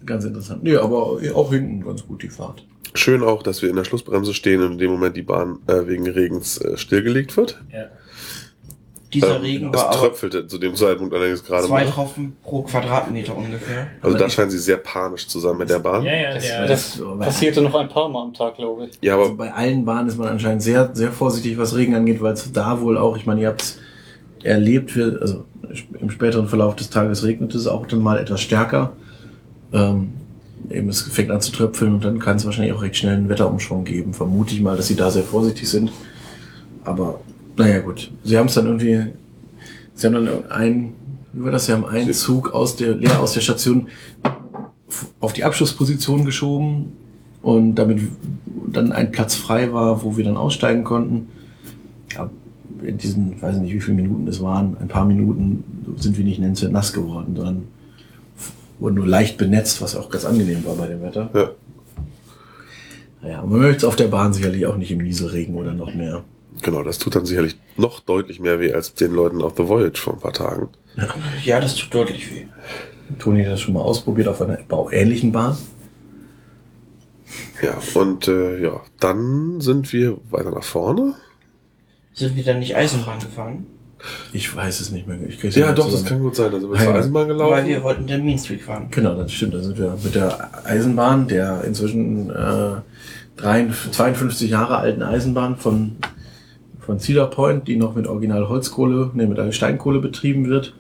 Ganz 0.06 0.26
interessant. 0.26 0.64
Nee, 0.64 0.76
aber 0.76 1.20
auch 1.34 1.52
hinten 1.52 1.84
ganz 1.84 2.06
gut 2.06 2.24
die 2.24 2.30
Fahrt. 2.30 2.66
Schön 2.94 3.24
auch, 3.24 3.42
dass 3.44 3.62
wir 3.62 3.70
in 3.70 3.76
der 3.76 3.86
Schlussbremse 3.86 4.34
stehen 4.34 4.62
und 4.62 4.74
in 4.74 4.78
dem 4.78 4.92
Moment 4.92 5.16
die 5.16 5.22
Bahn 5.22 5.60
äh, 5.68 5.88
wegen 5.88 6.08
Regens 6.08 6.58
äh, 6.58 6.78
stillgelegt 6.78 7.38
wird. 7.38 7.62
Ja. 7.72 7.86
Dieser 9.14 9.36
Ähm, 9.36 9.42
Regen 9.42 9.70
es 9.74 9.80
war 9.80 9.90
aber 9.90 9.98
tröpfelte 9.98 10.48
zu 10.48 10.58
dem 10.58 10.76
Zeitpunkt 10.76 11.14
allerdings 11.14 11.44
gerade 11.44 11.68
zwei 11.68 11.84
mal. 11.84 11.92
Tropfen 11.92 12.38
pro 12.44 12.62
Quadratmeter 12.64 13.36
ungefähr. 13.36 13.88
Also 14.02 14.18
da 14.18 14.30
scheinen 14.30 14.52
sie 14.52 14.58
sehr 14.58 14.78
panisch 14.78 15.28
zusammen 15.28 15.60
mit 15.60 15.70
der 15.70 15.80
Bahn. 15.80 16.04
Ja, 16.04 16.14
ja, 16.14 16.34
Das, 16.34 16.44
der, 16.44 16.68
das 16.68 16.94
so, 16.94 17.18
passierte 17.18 17.62
noch 17.62 17.76
ein 17.76 17.90
paar 17.90 18.08
Mal 18.08 18.24
am 18.24 18.34
Tag, 18.34 18.56
glaube 18.56 18.86
ich. 18.86 18.98
Ja, 19.02 19.18
Also 19.18 19.26
aber 19.32 19.36
bei 19.36 19.54
allen 19.54 19.84
Bahnen 19.84 20.08
ist 20.08 20.18
man 20.18 20.30
anscheinend 20.30 20.64
sehr, 20.64 20.92
sehr 20.94 21.12
vorsichtig, 21.12 21.58
was 21.58 21.76
Regen 21.76 21.96
angeht, 21.96 22.22
weil 22.22 22.34
es 22.34 22.52
da 22.54 22.80
wohl 22.80 22.98
auch, 22.98 23.18
ich 23.18 23.26
meine, 23.26 23.42
ihr 23.42 23.48
habt 23.50 23.62
es 23.62 23.80
erlebt, 24.44 24.96
wir, 24.96 25.20
also 25.22 25.46
im 26.00 26.10
späteren 26.10 26.48
Verlauf 26.48 26.76
des 26.76 26.90
Tages 26.90 27.24
regnet 27.24 27.54
es 27.54 27.68
auch 27.68 27.86
dann 27.86 28.00
mal 28.02 28.18
etwas 28.18 28.42
stärker. 28.42 28.94
Ähm, 29.74 30.10
eben 30.70 30.90
es 30.90 31.02
fängt 31.02 31.32
an 31.32 31.42
zu 31.42 31.52
tröpfeln 31.52 31.94
und 31.94 32.06
dann 32.06 32.20
kann 32.20 32.38
es 32.38 32.46
wahrscheinlich 32.46 32.74
auch 32.74 32.82
recht 32.82 32.98
schnell 32.98 33.16
einen 33.16 33.30
Wetterumschwung 33.30 33.84
geben. 33.84 34.14
Vermute 34.14 34.54
ich 34.54 34.62
mal, 34.62 34.78
dass 34.78 34.88
sie 34.88 34.96
da 34.96 35.12
sehr 35.12 35.24
vorsichtig 35.24 35.70
sind. 35.70 35.92
Aber 36.84 37.20
naja 37.58 37.80
gut, 37.80 38.12
sie 38.24 38.38
haben 38.38 38.48
es 38.48 38.54
dann 38.54 38.66
irgendwie, 38.66 39.08
sie 39.94 40.08
haben 40.08 40.14
dann 40.14 40.50
einen, 40.50 40.94
wie 41.34 41.44
war 41.44 41.52
das, 41.52 41.66
sie 41.66 41.74
haben 41.74 41.86
einen 41.86 42.14
Zug 42.14 42.54
aus 42.54 42.76
der, 42.76 42.96
leer 42.96 43.20
aus 43.20 43.34
der 43.34 43.42
Station 43.42 43.88
auf 45.20 45.34
die 45.34 45.44
Abschussposition 45.44 46.26
geschoben 46.26 46.94
und 47.42 47.76
damit 47.76 48.02
dann 48.72 48.92
ein 48.92 49.12
Platz 49.12 49.36
frei 49.36 49.72
war, 49.74 50.04
wo 50.04 50.18
wir 50.18 50.24
dann 50.24 50.38
aussteigen 50.38 50.84
konnten. 50.84 51.28
Ja, 52.14 52.30
in 52.84 52.98
diesen, 52.98 53.42
weiß 53.42 53.58
nicht, 53.58 53.74
wie 53.74 53.80
viele 53.80 53.98
Minuten 53.98 54.28
es 54.28 54.42
waren, 54.42 54.76
ein 54.80 54.88
paar 54.88 55.06
Minuten 55.06 55.64
sind 55.98 56.18
wir 56.18 56.26
nicht 56.26 56.40
nennenswert 56.40 56.72
nass 56.72 56.94
geworden, 56.94 57.36
sondern 57.36 57.64
wurden 58.82 58.96
nur 58.96 59.08
leicht 59.08 59.38
benetzt, 59.38 59.82
was 59.82 59.96
auch 59.96 60.10
ganz 60.10 60.26
angenehm 60.26 60.66
war 60.66 60.76
bei 60.76 60.88
dem 60.88 61.02
Wetter. 61.02 61.30
ja. 61.34 61.52
Naja, 63.24 63.44
man 63.44 63.60
möchte 63.60 63.78
es 63.78 63.84
auf 63.84 63.96
der 63.96 64.08
Bahn 64.08 64.34
sicherlich 64.34 64.66
auch 64.66 64.78
nicht 64.78 64.90
im 64.90 64.98
Nieselregen 64.98 65.54
oder 65.54 65.74
noch 65.76 65.94
mehr. 65.94 66.24
genau, 66.64 66.82
das 66.82 66.98
tut 66.98 67.16
dann 67.16 67.28
sicherlich 67.28 67.56
noch 67.78 68.00
deutlich 68.00 68.40
mehr 68.40 68.60
weh 68.60 68.74
als 68.74 68.96
den 68.96 69.14
Leuten 69.14 69.44
auf 69.44 69.54
The 69.56 69.68
Voyage 69.68 70.02
vor 70.02 70.14
ein 70.14 70.20
paar 70.20 70.34
Tagen. 70.34 70.70
Ja, 71.44 71.60
das 71.60 71.76
tut 71.76 71.94
deutlich 71.94 72.34
weh. 72.34 72.46
Toni 73.20 73.44
hat 73.44 73.52
das 73.52 73.62
schon 73.62 73.76
mal 73.76 73.82
ausprobiert 73.82 74.28
auf 74.28 74.42
einer 74.42 74.58
bauähnlichen 74.68 75.32
Bahn. 75.32 75.56
Ja, 77.62 77.78
und 77.94 78.28
äh, 78.28 78.60
ja, 78.60 78.82
dann 79.00 79.62
sind 79.62 79.94
wir 79.94 80.18
weiter 80.32 80.50
nach 80.50 80.64
vorne. 80.64 81.14
Sind 82.14 82.36
wir 82.36 82.44
dann 82.44 82.58
nicht 82.58 82.76
Eisenbahn 82.76 83.20
gefahren? 83.20 83.68
Ich 84.34 84.56
weiß 84.56 84.80
es 84.80 84.92
nicht 84.92 85.08
mehr. 85.08 85.18
Ja, 85.18 85.68
nicht 85.68 85.78
doch, 85.78 85.92
das 85.92 86.06
kann 86.06 86.20
gut 86.20 86.36
sein. 86.36 86.52
Ja, 86.52 86.60
zur 86.60 86.76
ja. 86.76 86.94
Eisenbahn 86.94 87.28
Weil 87.28 87.36
gelaufen. 87.36 87.68
wir 87.68 87.84
wollten 87.84 88.08
den 88.08 88.26
Mean 88.26 88.40
Street 88.40 88.62
fahren. 88.62 88.88
Genau, 88.92 89.16
das 89.16 89.32
stimmt. 89.32 89.54
Da 89.54 89.62
sind 89.62 89.78
wir 89.78 89.98
mit 90.04 90.16
der 90.16 90.66
Eisenbahn, 90.66 91.28
der 91.28 91.64
inzwischen 91.64 92.30
äh, 92.30 92.82
53 93.38 93.92
52 93.92 94.50
Jahre 94.50 94.78
alten 94.78 95.02
Eisenbahn 95.04 95.58
von, 95.58 95.98
von 96.80 97.00
Cedar 97.00 97.30
Point, 97.30 97.68
die 97.68 97.76
noch 97.76 97.96
mit 97.96 98.08
Original 98.08 98.48
Holzkohle, 98.50 99.12
nee, 99.14 99.26
mit 99.26 99.40
einer 99.40 99.52
Steinkohle 99.52 100.00
betrieben 100.00 100.48
wird. 100.48 100.74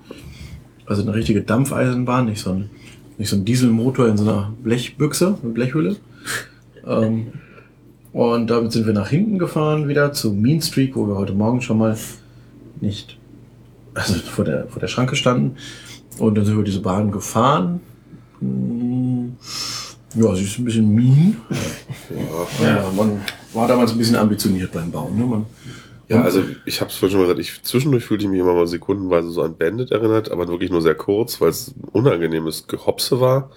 Also 0.85 1.03
eine 1.03 1.13
richtige 1.13 1.41
Dampfeisenbahn, 1.41 2.25
nicht 2.25 2.41
so 2.41 2.51
ein, 2.51 2.69
nicht 3.17 3.29
so 3.29 3.35
ein 3.35 3.45
Dieselmotor 3.45 4.07
in 4.07 4.17
so 4.17 4.23
einer 4.23 4.51
Blechbüchse, 4.63 5.37
eine 5.41 5.53
Blechhülle. 5.53 5.95
Ähm, 6.85 7.27
und 8.13 8.49
damit 8.49 8.71
sind 8.73 8.85
wir 8.85 8.93
nach 8.93 9.09
hinten 9.09 9.39
gefahren, 9.39 9.87
wieder 9.87 10.11
zu 10.11 10.33
Mean 10.33 10.61
Street, 10.61 10.95
wo 10.95 11.07
wir 11.07 11.15
heute 11.15 11.33
Morgen 11.33 11.61
schon 11.61 11.77
mal 11.77 11.95
nicht, 12.81 13.17
also 13.93 14.13
vor 14.15 14.45
der, 14.45 14.67
vor 14.67 14.79
der 14.79 14.87
Schranke 14.87 15.15
standen. 15.15 15.57
Und 16.17 16.35
dann 16.35 16.45
sind 16.45 16.57
wir 16.57 16.63
diese 16.63 16.81
Bahn 16.81 17.11
gefahren. 17.11 17.79
Hm, 18.39 19.35
Ja, 20.15 20.35
sie 20.35 20.43
ist 20.43 20.59
ein 20.59 20.65
bisschen 20.65 20.93
mean. 20.93 21.37
Ja. 22.59 22.65
Ja, 22.67 22.91
man 22.95 23.21
war 23.53 23.67
damals 23.67 23.91
ein 23.91 23.97
bisschen 23.97 24.17
ambitioniert 24.17 24.71
beim 24.73 24.91
Bauen. 24.91 25.17
Ne? 25.17 25.25
Man, 25.25 25.45
Ja, 26.09 26.21
also 26.21 26.43
ich 26.65 26.81
habe 26.81 26.91
es 26.91 26.97
vorhin 26.97 27.11
schon 27.17 27.21
mal 27.25 27.33
gesagt, 27.33 27.39
ich, 27.39 27.63
zwischendurch 27.63 28.03
fühlte 28.03 28.25
ich 28.25 28.29
mich 28.29 28.39
immer 28.41 28.53
mal 28.53 28.67
sekundenweise 28.67 29.29
so 29.29 29.41
an 29.41 29.55
Bandit 29.57 29.91
erinnert, 29.91 30.29
aber 30.31 30.49
wirklich 30.49 30.69
nur 30.69 30.81
sehr 30.81 30.95
kurz, 30.95 31.39
weil 31.39 31.49
es 31.49 31.69
ein 31.69 31.87
unangenehmes 31.93 32.67
Gehopse 32.67 33.21
war. 33.21 33.51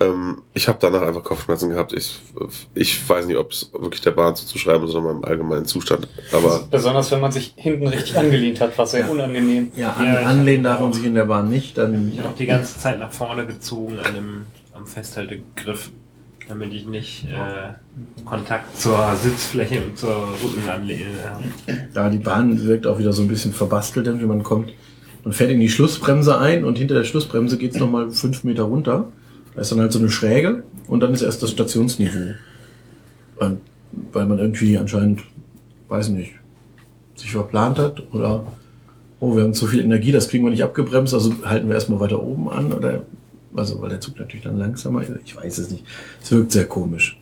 Ähm, 0.00 0.42
ich 0.54 0.68
habe 0.68 0.78
danach 0.80 1.02
einfach 1.02 1.24
Kopfschmerzen 1.24 1.70
gehabt. 1.70 1.92
Ich, 1.92 2.20
ich 2.74 3.08
weiß 3.08 3.26
nicht, 3.26 3.36
ob 3.36 3.50
es 3.50 3.70
wirklich 3.72 4.00
der 4.00 4.12
Bahn 4.12 4.36
zuzuschreiben 4.36 4.86
ist 4.86 4.94
oder 4.94 5.12
meinem 5.12 5.24
allgemeinen 5.24 5.64
Zustand. 5.66 6.06
Aber 6.32 6.66
Besonders 6.70 7.10
wenn 7.10 7.20
man 7.20 7.32
sich 7.32 7.52
hinten 7.56 7.88
richtig 7.88 8.16
angelehnt 8.16 8.60
hat, 8.60 8.76
war 8.78 8.86
sehr 8.86 9.00
Ja. 9.00 9.08
unangenehm. 9.08 9.72
ja, 9.76 9.92
an, 9.94 10.04
Ja, 10.06 10.20
anlehnen 10.22 10.62
darf 10.64 10.80
man 10.80 10.92
sich 10.92 11.04
in 11.04 11.14
der 11.14 11.24
Bahn 11.24 11.48
nicht. 11.48 11.76
Dann, 11.78 12.12
Ich 12.12 12.20
habe 12.20 12.34
die 12.38 12.46
ganze 12.46 12.78
Zeit 12.78 12.98
nach 13.00 13.10
vorne 13.12 13.44
gezogen 13.46 13.98
an 13.98 14.14
dem, 14.14 14.46
am 14.72 14.86
Festhaltegriff, 14.86 15.90
damit 16.48 16.72
ich 16.72 16.86
nicht 16.86 17.24
äh, 17.24 17.72
Kontakt 18.24 18.78
zur 18.78 19.16
Sitzfläche 19.20 19.82
und 19.82 19.98
zur 19.98 20.28
Rückenanlehne 20.42 21.06
habe. 21.28 21.44
Ja, 21.94 22.08
die 22.08 22.18
Bahn 22.18 22.64
wirkt 22.64 22.86
auch 22.86 22.98
wieder 23.00 23.12
so 23.12 23.22
ein 23.22 23.28
bisschen 23.28 23.52
verbastelt, 23.52 24.06
denn 24.06 24.20
wenn 24.20 24.28
man 24.28 24.44
kommt, 24.44 24.72
man 25.24 25.32
fährt 25.32 25.50
in 25.50 25.58
die 25.58 25.68
Schlussbremse 25.68 26.38
ein 26.38 26.64
und 26.64 26.78
hinter 26.78 26.94
der 26.94 27.04
Schlussbremse 27.04 27.58
geht's 27.58 27.76
noch 27.76 27.86
nochmal 27.86 28.10
fünf 28.12 28.44
Meter 28.44 28.62
runter. 28.62 29.08
Da 29.58 29.62
ist 29.62 29.72
dann 29.72 29.80
halt 29.80 29.90
so 29.90 29.98
eine 29.98 30.08
Schräge 30.08 30.62
und 30.86 31.00
dann 31.00 31.12
ist 31.12 31.22
erst 31.22 31.42
das 31.42 31.50
Stationsniveau. 31.50 32.34
Weil 33.40 34.26
man 34.26 34.38
irgendwie 34.38 34.78
anscheinend, 34.78 35.22
weiß 35.88 36.10
nicht, 36.10 36.30
sich 37.16 37.32
verplant 37.32 37.76
hat 37.76 38.04
oder 38.12 38.46
oh, 39.18 39.34
wir 39.34 39.42
haben 39.42 39.54
zu 39.54 39.66
viel 39.66 39.80
Energie, 39.80 40.12
das 40.12 40.28
kriegen 40.28 40.44
wir 40.44 40.52
nicht 40.52 40.62
abgebremst, 40.62 41.12
also 41.12 41.34
halten 41.44 41.66
wir 41.66 41.74
erstmal 41.74 41.98
weiter 41.98 42.22
oben 42.22 42.48
an 42.48 42.72
oder 42.72 43.02
also 43.52 43.82
weil 43.82 43.88
der 43.88 44.00
Zug 44.00 44.20
natürlich 44.20 44.44
dann 44.44 44.58
langsamer 44.58 45.02
ist. 45.02 45.10
Ich 45.24 45.34
weiß 45.34 45.58
es 45.58 45.72
nicht. 45.72 45.84
Es 46.22 46.30
wirkt 46.30 46.52
sehr 46.52 46.66
komisch. 46.66 47.18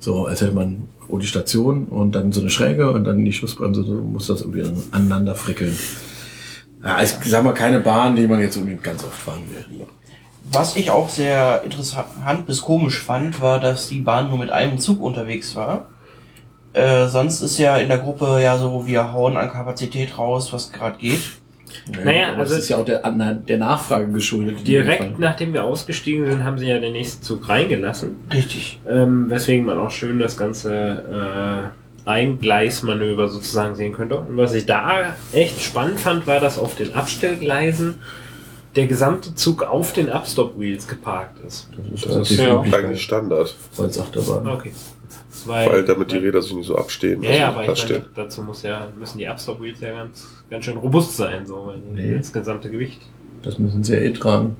So, 0.00 0.26
als 0.26 0.42
hätte 0.42 0.52
man 0.52 0.88
oh, 1.08 1.16
die 1.16 1.26
Station 1.26 1.86
und 1.86 2.14
dann 2.14 2.30
so 2.30 2.42
eine 2.42 2.50
Schräge 2.50 2.90
und 2.90 3.04
dann 3.04 3.24
die 3.24 3.32
Schussbremse, 3.32 3.84
so 3.84 3.94
muss 3.94 4.26
das 4.26 4.42
irgendwie 4.42 4.70
aneinander 4.90 5.34
frickeln. 5.34 5.74
Ja, 6.82 7.02
ich 7.02 7.08
sag 7.24 7.42
mal, 7.42 7.54
keine 7.54 7.80
Bahn, 7.80 8.16
die 8.16 8.26
man 8.26 8.40
jetzt 8.40 8.58
unbedingt 8.58 8.84
ganz 8.84 9.02
oft 9.02 9.16
fahren 9.16 9.44
will. 9.48 9.86
Was 10.52 10.76
ich 10.76 10.90
auch 10.90 11.08
sehr 11.08 11.62
interessant 11.64 12.46
bis 12.46 12.60
komisch 12.62 13.00
fand, 13.00 13.40
war, 13.40 13.60
dass 13.60 13.88
die 13.88 14.00
Bahn 14.00 14.28
nur 14.28 14.38
mit 14.38 14.50
einem 14.50 14.78
Zug 14.78 15.00
unterwegs 15.00 15.56
war. 15.56 15.86
Äh, 16.74 17.06
sonst 17.06 17.40
ist 17.40 17.58
ja 17.58 17.76
in 17.76 17.88
der 17.88 17.98
Gruppe 17.98 18.40
ja 18.42 18.58
so, 18.58 18.86
wir 18.86 19.12
hauen 19.12 19.36
an 19.36 19.50
Kapazität 19.50 20.18
raus, 20.18 20.52
was 20.52 20.72
gerade 20.72 20.98
geht. 20.98 21.20
Naja, 22.04 22.28
aber 22.28 22.38
also- 22.40 22.54
das 22.54 22.64
ist 22.64 22.68
ja 22.68 22.76
auch 22.78 22.84
der, 22.84 23.04
an 23.04 23.42
der 23.46 23.58
Nachfrage 23.58 24.08
geschuldet. 24.12 24.66
Direkt 24.66 25.18
nachdem 25.18 25.52
wir 25.52 25.64
ausgestiegen 25.64 26.26
sind, 26.26 26.44
haben 26.44 26.58
sie 26.58 26.66
ja 26.66 26.78
den 26.78 26.92
nächsten 26.92 27.22
Zug 27.22 27.48
reingelassen. 27.48 28.16
Richtig. 28.32 28.80
Ähm, 28.88 29.28
weswegen 29.30 29.64
man 29.64 29.78
auch 29.78 29.90
schön 29.90 30.18
das 30.18 30.36
Ganze 30.36 31.72
Eingleismanöver 32.04 33.28
sozusagen 33.28 33.74
sehen 33.76 33.92
könnte. 33.92 34.18
Und 34.18 34.36
was 34.36 34.52
ich 34.54 34.66
da 34.66 35.14
echt 35.32 35.60
spannend 35.62 35.98
fand, 36.00 36.26
war, 36.26 36.38
dass 36.40 36.58
auf 36.58 36.74
den 36.74 36.94
Abstellgleisen 36.94 37.94
der 38.76 38.86
gesamte 38.86 39.34
Zug 39.34 39.62
auf 39.62 39.92
den 39.92 40.08
Upstop-Wheels 40.10 40.86
geparkt 40.88 41.38
ist. 41.46 41.68
Das 41.92 42.00
Das 42.02 42.30
ist 42.30 42.38
ja. 42.40 42.60
eigentlich 42.60 43.02
Standard. 43.02 43.54
bei 43.76 43.82
Holzachterbahn. 43.84 44.46
Okay. 44.48 44.72
Weil, 45.46 45.68
Weil 45.70 45.84
damit 45.84 46.10
die 46.10 46.16
Räder 46.18 46.40
sich 46.40 46.54
nicht 46.54 46.66
so 46.66 46.76
abstehen. 46.76 47.22
Ja, 47.22 47.28
also 47.28 47.40
ja, 47.40 47.48
aber 47.48 47.62
Platz 47.64 47.84
ich 47.84 47.90
meine, 47.90 48.04
dazu 48.14 48.42
muss 48.42 48.62
ja, 48.62 48.88
müssen 48.98 49.18
die 49.18 49.26
Upstop-Wheels 49.28 49.80
ja 49.80 49.92
ganz, 49.92 50.26
ganz 50.48 50.64
schön 50.64 50.76
robust 50.78 51.16
sein, 51.16 51.44
so, 51.46 51.66
weil 51.66 51.78
Nee. 51.92 52.16
das 52.16 52.32
gesamte 52.32 52.70
Gewicht. 52.70 53.00
Das 53.42 53.58
müssen 53.58 53.84
sie 53.84 53.92
ja 53.94 54.00
eh 54.00 54.12
tragen. 54.12 54.56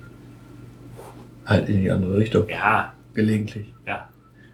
Halt 1.46 1.68
in 1.68 1.80
die 1.82 1.90
andere 1.90 2.16
Richtung. 2.18 2.48
Ja, 2.48 2.92
Gelegentlich. 3.14 3.66
ja. 3.86 4.08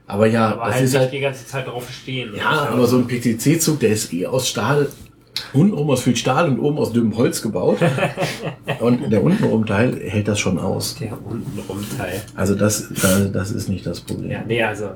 Aber 0.06 0.26
ja, 0.26 0.48
aber 0.52 0.64
das 0.66 0.74
halt 0.74 0.84
ist 0.84 0.92
nicht 0.92 1.00
halt. 1.00 1.12
die 1.12 1.20
ganze 1.20 1.46
Zeit 1.46 1.66
drauf 1.68 1.88
stehen. 1.90 2.34
Ja, 2.36 2.68
aber 2.72 2.86
so 2.86 2.96
ein 2.98 3.06
PTC-Zug, 3.06 3.78
der 3.80 3.90
ist 3.90 4.12
eh 4.12 4.26
aus 4.26 4.48
Stahl, 4.48 4.88
untenrum 5.52 5.90
aus 5.90 6.02
viel 6.02 6.16
Stahl 6.16 6.48
und 6.48 6.58
oben 6.58 6.78
aus 6.78 6.92
dünnem 6.92 7.16
Holz 7.16 7.42
gebaut. 7.42 7.78
und 8.80 9.10
der 9.10 9.22
untenrum 9.22 9.66
Teil 9.66 10.00
hält 10.00 10.28
das 10.28 10.38
schon 10.38 10.58
aus. 10.58 10.96
Der 10.96 11.12
untenrum 11.12 11.84
Teil. 11.96 12.22
Also 12.34 12.54
das, 12.54 12.88
das, 13.32 13.50
ist 13.50 13.68
nicht 13.68 13.86
das 13.86 14.00
Problem. 14.00 14.30
Ja, 14.30 14.42
nee, 14.46 14.62
also 14.62 14.90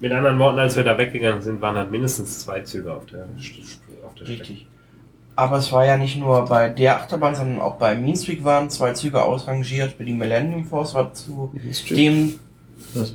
mit 0.00 0.12
anderen 0.12 0.38
Worten, 0.38 0.58
als 0.58 0.76
wir 0.76 0.84
da 0.84 0.96
weggegangen 0.96 1.42
sind, 1.42 1.60
waren 1.60 1.76
halt 1.76 1.90
mindestens 1.90 2.40
zwei 2.40 2.60
Züge 2.60 2.92
auf 2.92 3.06
der, 3.06 3.24
auf 3.24 4.14
der 4.14 4.24
Strecke. 4.24 4.40
Richtig. 4.40 4.66
Aber 5.34 5.58
es 5.58 5.70
war 5.70 5.86
ja 5.86 5.96
nicht 5.96 6.18
nur 6.18 6.44
bei 6.46 6.68
der 6.68 6.96
Achterbahn, 6.96 7.34
sondern 7.34 7.60
auch 7.60 7.76
bei 7.76 7.94
Mean 7.94 8.16
Streak 8.16 8.42
waren 8.44 8.70
zwei 8.70 8.92
Züge 8.92 9.22
ausrangiert. 9.22 9.92
Für 9.92 10.04
die 10.04 10.12
Millennium 10.12 10.64
Force 10.64 10.94
war 10.94 11.12
zu 11.14 11.52
dem 11.90 12.34
Was? 12.94 13.14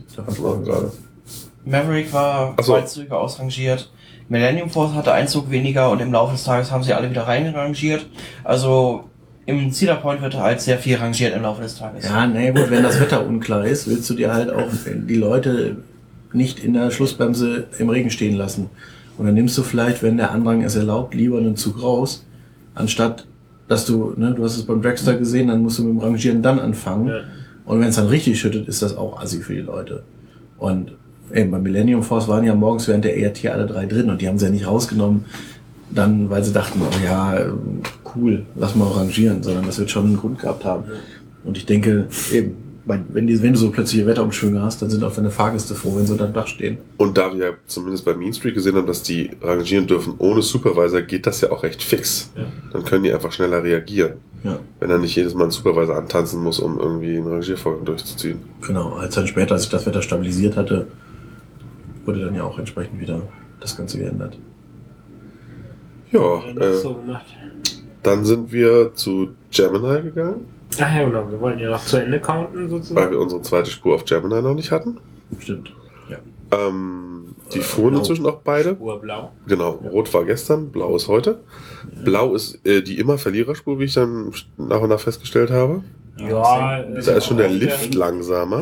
Maverick 1.66 2.14
war 2.14 2.56
so. 2.62 2.74
zwei 2.74 2.82
Züge 2.84 3.18
ausrangiert. 3.18 3.92
Millennium 4.30 4.70
Force 4.70 4.94
hatte 4.94 5.14
einen 5.14 5.28
Zug 5.28 5.52
weniger 5.52 5.92
und 5.92 6.02
im 6.02 6.12
Laufe 6.12 6.34
des 6.34 6.44
Tages 6.44 6.72
haben 6.72 6.84
sie 6.84 6.94
alle 6.94 7.10
wieder 7.10 7.24
reinrangiert. 7.24 8.06
Also 8.44 9.06
im 9.46 9.72
Cedar 9.72 9.98
Point 9.98 10.22
wird 10.22 10.36
halt 10.36 10.62
sehr 10.62 10.78
viel 10.78 10.96
rangiert 10.96 11.36
im 11.36 11.44
Laufe 11.44 11.62
des 11.62 11.78
Tages. 11.78 12.06
Ja, 12.06 12.26
na 12.26 12.42
ja, 12.42 12.52
gut, 12.52 12.70
wenn 12.70 12.84
das 12.84 13.00
Wetter 13.00 13.26
unklar 13.26 13.66
ist, 13.66 13.88
willst 13.88 14.10
du 14.10 14.14
dir 14.14 14.34
halt 14.34 14.52
auch 14.52 14.70
die 14.86 15.16
Leute 15.16 15.78
nicht 16.32 16.64
in 16.64 16.74
der 16.74 16.92
Schlussbremse 16.92 17.68
im 17.78 17.90
Regen 17.90 18.10
stehen 18.10 18.36
lassen. 18.36 18.70
Und 19.18 19.26
dann 19.26 19.36
nimmst 19.36 19.58
du 19.58 19.64
vielleicht, 19.64 20.02
wenn 20.02 20.18
der 20.18 20.32
Andrang 20.32 20.64
es 20.64 20.76
erlaubt, 20.76 21.14
lieber 21.14 21.38
einen 21.38 21.56
Zug 21.56 21.84
raus, 21.84 22.26
anstatt 22.74 23.26
dass 23.68 23.86
du, 23.86 24.14
ne, 24.18 24.34
du 24.34 24.44
hast 24.44 24.58
es 24.58 24.66
beim 24.66 24.82
Dragster 24.82 25.16
gesehen, 25.16 25.48
dann 25.48 25.62
musst 25.62 25.80
du 25.80 25.84
mit 25.84 25.94
dem 25.94 26.00
Rangieren 26.00 26.42
dann 26.42 26.60
anfangen. 26.60 27.08
Ja. 27.08 27.22
Und 27.66 27.80
wenn 27.80 27.88
es 27.88 27.96
dann 27.96 28.08
richtig 28.08 28.40
schüttet, 28.40 28.68
ist 28.68 28.82
das 28.82 28.96
auch 28.98 29.20
assi 29.22 29.42
für 29.42 29.54
die 29.54 29.62
Leute. 29.62 30.04
Und 30.58 30.96
eben 31.34 31.52
bei 31.52 31.60
Millennium 31.60 32.04
Force 32.04 32.28
waren 32.28 32.44
ja 32.44 32.56
morgens 32.56 32.88
während 32.88 33.06
der 33.06 33.18
ERT 33.18 33.46
alle 33.48 33.66
drei 33.66 33.86
drin 33.86 34.10
und 34.10 34.22
die 34.22 34.28
haben 34.28 34.38
sie 34.38 34.46
ja 34.46 34.52
nicht 34.52 34.68
rausgenommen, 34.68 35.26
dann, 35.90 36.30
weil 36.30 36.44
sie 36.44 36.54
dachten, 36.54 36.82
oh 36.82 37.06
ja, 37.06 37.38
cool, 38.16 38.46
lass 38.56 38.76
mal 38.76 38.88
rangieren, 38.88 39.44
sondern 39.44 39.66
das 39.66 39.80
wird 39.80 39.92
schon 39.92 40.06
einen 40.06 40.18
Grund 40.18 40.40
gehabt 40.40 40.66
haben. 40.66 40.86
Und 41.44 41.58
ich 41.58 41.66
denke, 41.66 42.08
eben, 42.32 42.56
wenn, 42.86 43.28
die, 43.28 43.42
wenn 43.42 43.54
du 43.54 43.60
so 43.60 43.70
plötzliche 43.72 44.06
Wetterumschwünge 44.06 44.62
hast, 44.62 44.82
dann 44.82 44.90
sind 44.90 45.04
auch 45.04 45.14
deine 45.14 45.30
Fahrgäste 45.30 45.74
froh, 45.76 45.96
wenn 45.96 46.06
sie 46.06 46.14
unter 46.14 46.26
dem 46.28 46.34
Dach 46.34 46.48
stehen. 46.48 46.78
Und 46.98 47.18
da 47.18 47.34
wir 47.34 47.46
ja 47.46 47.52
zumindest 47.66 48.06
bei 48.06 48.14
Mean 48.14 48.34
Street 48.34 48.56
gesehen 48.56 48.76
haben, 48.76 48.88
dass 48.88 49.04
die 49.04 49.32
rangieren 49.42 49.88
dürfen 49.88 50.16
ohne 50.18 50.42
Supervisor, 50.42 51.02
geht 51.02 51.26
das 51.26 51.42
ja 51.42 51.52
auch 51.52 51.64
recht 51.64 51.82
fix. 51.82 52.32
Ja. 52.36 52.44
Dann 52.74 52.84
können 52.84 53.04
die 53.04 53.14
einfach 53.14 53.32
schneller 53.32 53.64
reagieren. 53.64 54.14
Ja, 54.44 54.60
Wenn 54.82 54.90
er 54.90 54.98
nicht 54.98 55.16
jedes 55.16 55.34
Mal 55.34 55.44
einen 55.44 55.52
Supervisor 55.52 55.96
antanzen 55.96 56.44
muss, 56.44 56.60
um 56.60 56.78
irgendwie 56.78 57.16
einen 57.16 57.28
Rangiervorgang 57.28 57.86
durchzuziehen. 57.86 58.40
genau. 58.66 58.96
Als 58.96 59.16
dann 59.16 59.28
später 59.28 59.58
sich 59.58 59.70
das 59.70 59.86
Wetter 59.86 60.02
stabilisiert 60.02 60.58
hatte, 60.58 60.88
wurde 62.06 62.26
dann 62.26 62.36
ja 62.36 62.44
auch 62.44 62.60
entsprechend 62.60 63.00
wieder 63.00 63.22
das 63.60 63.78
Ganze 63.78 63.98
geändert. 63.98 64.38
Ja, 66.12 66.44
äh, 66.46 66.74
so 66.76 67.00
dann 68.04 68.26
sind 68.26 68.52
wir 68.52 68.94
zu 68.94 69.30
Gemini 69.50 70.04
gegangen, 70.04 70.46
Ach 70.80 70.96
ja, 70.96 71.06
genau. 71.06 71.30
Wir 71.30 71.40
wollten 71.40 71.60
ja 71.60 71.70
noch 71.70 71.86
zu 71.86 71.98
Ende 71.98 72.20
counten, 72.20 72.64
weil 72.64 72.70
sozusagen. 72.70 73.12
wir 73.12 73.20
unsere 73.20 73.42
zweite 73.42 73.70
Spur 73.70 73.96
auf 73.96 74.06
Gemini 74.06 74.42
noch 74.42 74.56
nicht 74.56 74.72
hatten. 74.72 74.98
Stimmt. 75.40 75.74
Ja. 76.10 76.18
Ähm, 76.52 77.36
die 77.54 77.60
fuhren 77.60 77.92
blau. 77.92 78.00
inzwischen 78.00 78.26
auch 78.26 78.40
beide. 78.44 78.76
Urblau. 78.76 79.32
Genau, 79.48 79.72
rot 79.72 80.14
war 80.14 80.26
gestern, 80.26 80.70
blau 80.70 80.96
ist 80.96 81.08
heute. 81.08 81.42
Blau 82.04 82.34
ist 82.34 82.66
äh, 82.66 82.82
die 82.82 82.98
immer 83.00 83.18
Verliererspur, 83.18 83.80
wie 83.80 83.86
ich 83.86 83.94
dann 83.94 84.32
nach 84.58 84.82
und 84.82 84.90
nach 84.90 85.00
festgestellt 85.00 85.52
habe. 85.52 85.84
Ja, 86.18 86.82
das 86.84 86.96
hängt- 86.96 87.08
Da 87.08 87.12
ist 87.14 87.26
schon 87.26 87.38
der 87.38 87.50
Lift 87.50 87.96
langsamer. 87.96 88.62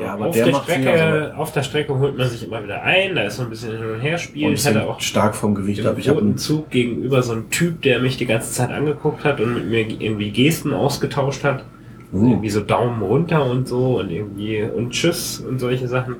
Ja, 0.00 0.12
aber 0.14 0.26
auf, 0.26 0.34
der 0.34 0.46
der 0.46 0.54
Strecke, 0.54 1.34
auf 1.36 1.52
der 1.52 1.62
Strecke 1.62 1.98
holt 1.98 2.16
man 2.16 2.28
sich 2.28 2.46
immer 2.46 2.62
wieder 2.62 2.82
ein, 2.82 3.14
da 3.14 3.22
ist 3.22 3.36
so 3.36 3.42
ein 3.42 3.50
bisschen 3.50 3.76
hin 3.76 3.86
und 3.94 4.00
her 4.00 4.18
spielen. 4.18 4.48
Und 4.50 4.54
Ich 4.54 4.66
hatte 4.66 4.86
auch 4.86 5.00
stark 5.00 5.34
vom 5.34 5.54
Gewicht 5.54 5.84
ab. 5.84 5.96
Ich 5.98 6.08
habe 6.08 6.18
roten 6.18 6.30
einen 6.30 6.38
Zug 6.38 6.70
gegenüber 6.70 7.22
so 7.22 7.32
einen 7.32 7.50
Typ, 7.50 7.82
der 7.82 8.00
mich 8.00 8.16
die 8.16 8.26
ganze 8.26 8.52
Zeit 8.52 8.70
angeguckt 8.70 9.24
hat 9.24 9.40
und 9.40 9.54
mit 9.54 9.66
mir 9.66 9.80
irgendwie 9.80 10.30
Gesten 10.30 10.72
ausgetauscht 10.72 11.42
hat. 11.44 11.64
Uh. 12.12 12.30
Irgendwie 12.30 12.50
so 12.50 12.60
Daumen 12.60 13.02
runter 13.02 13.44
und 13.50 13.66
so 13.66 13.98
und 13.98 14.10
irgendwie 14.10 14.62
und 14.62 14.90
Tschüss 14.90 15.40
und 15.40 15.58
solche 15.58 15.88
Sachen. 15.88 16.16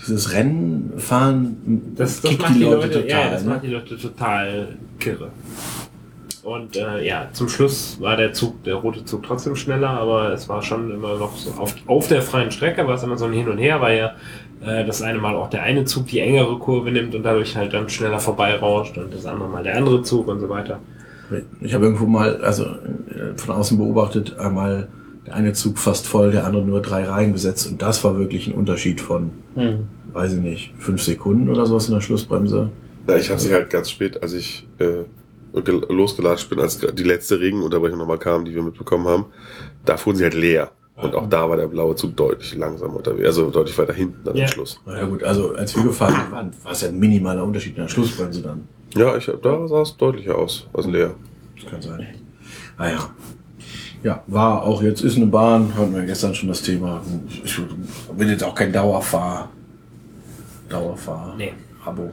dieses 0.00 0.32
Rennfahren 0.32 1.92
Das, 1.94 2.20
das 2.20 2.30
kickt 2.30 2.42
macht 2.42 2.54
die 2.56 2.62
Leute, 2.64 2.90
total. 2.90 3.08
ja, 3.08 3.30
das 3.30 3.44
ne? 3.44 3.50
macht 3.50 3.62
die 3.62 3.68
Leute 3.68 3.96
total 3.98 4.68
kirre. 4.98 5.30
Und 6.48 6.76
äh, 6.76 7.06
ja, 7.06 7.28
zum 7.34 7.50
Schluss 7.50 8.00
war 8.00 8.16
der 8.16 8.32
Zug, 8.32 8.64
der 8.64 8.76
rote 8.76 9.04
Zug 9.04 9.22
trotzdem 9.22 9.54
schneller, 9.54 9.90
aber 9.90 10.32
es 10.32 10.48
war 10.48 10.62
schon 10.62 10.90
immer 10.90 11.18
noch 11.18 11.36
so 11.36 11.50
auf, 11.60 11.74
auf 11.86 12.08
der 12.08 12.22
freien 12.22 12.50
Strecke 12.50 12.86
war 12.86 12.94
es 12.94 13.02
immer 13.02 13.18
so 13.18 13.26
ein 13.26 13.34
Hin 13.34 13.50
und 13.50 13.58
Her, 13.58 13.82
weil 13.82 13.98
ja 13.98 14.12
äh, 14.64 14.86
das 14.86 15.02
eine 15.02 15.18
Mal 15.18 15.36
auch 15.36 15.50
der 15.50 15.62
eine 15.62 15.84
Zug 15.84 16.06
die 16.06 16.20
engere 16.20 16.58
Kurve 16.58 16.90
nimmt 16.90 17.14
und 17.14 17.22
dadurch 17.22 17.54
halt 17.54 17.74
dann 17.74 17.90
schneller 17.90 18.18
vorbeirauscht 18.18 18.96
und 18.96 19.12
das 19.12 19.26
andere 19.26 19.46
Mal 19.50 19.62
der 19.62 19.76
andere 19.76 20.00
Zug 20.00 20.26
und 20.26 20.40
so 20.40 20.48
weiter. 20.48 20.78
Ich 21.60 21.74
habe 21.74 21.84
irgendwo 21.84 22.06
mal, 22.06 22.40
also 22.40 22.64
äh, 22.64 23.36
von 23.36 23.54
außen 23.54 23.76
beobachtet, 23.76 24.38
einmal 24.38 24.88
der 25.26 25.34
eine 25.34 25.52
Zug 25.52 25.76
fast 25.76 26.06
voll, 26.06 26.30
der 26.30 26.46
andere 26.46 26.64
nur 26.64 26.80
drei 26.80 27.04
Reihen 27.04 27.34
besetzt 27.34 27.70
und 27.70 27.82
das 27.82 28.02
war 28.04 28.18
wirklich 28.18 28.46
ein 28.46 28.54
Unterschied 28.54 29.02
von, 29.02 29.32
Hm. 29.54 29.80
weiß 30.14 30.32
ich 30.32 30.40
nicht, 30.40 30.72
fünf 30.78 31.02
Sekunden 31.02 31.50
oder 31.50 31.66
sowas 31.66 31.88
in 31.88 31.94
der 31.94 32.00
Schlussbremse. 32.00 32.70
Ja, 33.06 33.16
ich 33.16 33.28
habe 33.28 33.38
sie 33.38 33.52
halt 33.52 33.68
ganz 33.68 33.90
spät, 33.90 34.22
als 34.22 34.32
ich 34.32 34.66
äh, 34.78 35.04
losgelatscht 35.66 36.48
bin, 36.50 36.60
als 36.60 36.78
die 36.78 37.02
letzte 37.02 37.40
Regenunterbrechung 37.40 37.98
nochmal 37.98 38.18
kam, 38.18 38.44
die 38.44 38.54
wir 38.54 38.62
mitbekommen 38.62 39.06
haben, 39.06 39.26
da 39.84 39.96
fuhren 39.96 40.16
sie 40.16 40.24
halt 40.24 40.34
leer. 40.34 40.70
Und 40.96 41.14
auch 41.14 41.28
da 41.28 41.48
war 41.48 41.56
der 41.56 41.68
blaue 41.68 41.94
Zug 41.94 42.16
deutlich 42.16 42.56
langsamer 42.56 42.96
unterwegs, 42.96 43.26
also 43.26 43.50
deutlich 43.50 43.78
weiter 43.78 43.92
hinten 43.92 44.24
dann 44.24 44.34
Ja. 44.36 44.46
am 44.46 44.50
Schluss. 44.50 44.80
Na 44.84 44.98
ja 44.98 45.04
gut, 45.06 45.22
also 45.22 45.54
als 45.54 45.76
wir 45.76 45.84
gefahren 45.84 46.14
sind, 46.14 46.64
war, 46.64 46.72
es 46.72 46.80
ja 46.80 46.88
ein 46.88 46.98
minimaler 46.98 47.44
Unterschied 47.44 47.76
in 47.76 47.82
der 47.82 47.88
Schlussbremse 47.88 48.42
dann. 48.42 48.66
Ja, 48.96 49.16
ich 49.16 49.30
da 49.42 49.68
sah 49.68 49.82
es 49.82 49.96
deutlicher 49.96 50.36
aus 50.36 50.66
als 50.72 50.86
leer. 50.86 51.14
Das 51.60 51.70
kann 51.70 51.82
sein. 51.82 52.06
Naja. 52.76 53.10
Ja, 54.02 54.22
war 54.26 54.62
auch 54.62 54.82
jetzt, 54.82 55.02
ist 55.02 55.16
eine 55.16 55.26
Bahn, 55.26 55.72
hatten 55.76 55.94
wir 55.94 56.02
gestern 56.04 56.34
schon 56.34 56.48
das 56.48 56.62
Thema. 56.62 57.00
Ich 57.44 57.60
bin 58.16 58.28
jetzt 58.28 58.42
auch 58.42 58.54
kein 58.54 58.72
Dauerfahr. 58.72 59.50
Dauerfahr. 60.68 61.34
Nee. 61.36 61.52
Abo. 61.88 62.10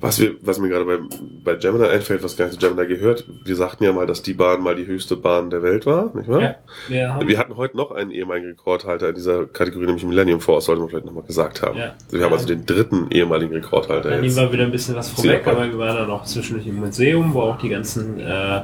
Was, 0.00 0.20
wir, 0.20 0.34
was 0.42 0.58
mir 0.58 0.68
gerade 0.68 0.84
bei, 0.84 0.98
bei 1.44 1.54
Gemini 1.56 1.86
einfällt, 1.86 2.22
was 2.22 2.36
gar 2.36 2.46
nicht 2.46 2.60
zu 2.60 2.68
Gemini 2.68 2.86
gehört, 2.88 3.26
wir 3.44 3.56
sagten 3.56 3.84
ja 3.84 3.92
mal, 3.92 4.06
dass 4.06 4.22
die 4.22 4.34
Bahn 4.34 4.62
mal 4.62 4.74
die 4.74 4.86
höchste 4.86 5.16
Bahn 5.16 5.50
der 5.50 5.62
Welt 5.62 5.86
war, 5.86 6.14
nicht 6.14 6.28
wahr? 6.28 6.42
Ja, 6.42 6.54
wir 6.88 7.14
haben, 7.14 7.28
Wir 7.28 7.38
hatten 7.38 7.56
heute 7.56 7.76
noch 7.76 7.90
einen 7.90 8.10
ehemaligen 8.10 8.48
Rekordhalter 8.48 9.08
in 9.08 9.14
dieser 9.14 9.46
Kategorie, 9.46 9.86
nämlich 9.86 10.04
Millennium 10.04 10.40
Force, 10.40 10.66
sollte 10.66 10.80
man 10.80 10.90
vielleicht 10.90 11.06
nochmal 11.06 11.24
gesagt 11.24 11.62
haben. 11.62 11.78
Ja. 11.78 11.94
Wir 12.10 12.24
haben 12.24 12.32
also 12.32 12.46
den 12.46 12.66
dritten 12.66 13.08
ehemaligen 13.10 13.52
Rekordhalter 13.52 14.10
dann 14.10 14.24
jetzt. 14.24 14.36
nehmen 14.36 14.48
wir 14.48 14.52
wieder 14.52 14.64
ein 14.64 14.72
bisschen 14.72 14.94
was 14.94 15.10
vorweg, 15.10 15.46
aber 15.46 15.64
wir 15.66 15.78
waren 15.78 15.96
dann 15.96 16.10
auch 16.10 16.24
zwischendurch 16.24 16.66
im 16.66 16.76
Museum, 16.76 17.34
wo 17.34 17.42
auch 17.42 17.58
die 17.58 17.68
ganzen 17.68 18.20
äh, 18.20 18.62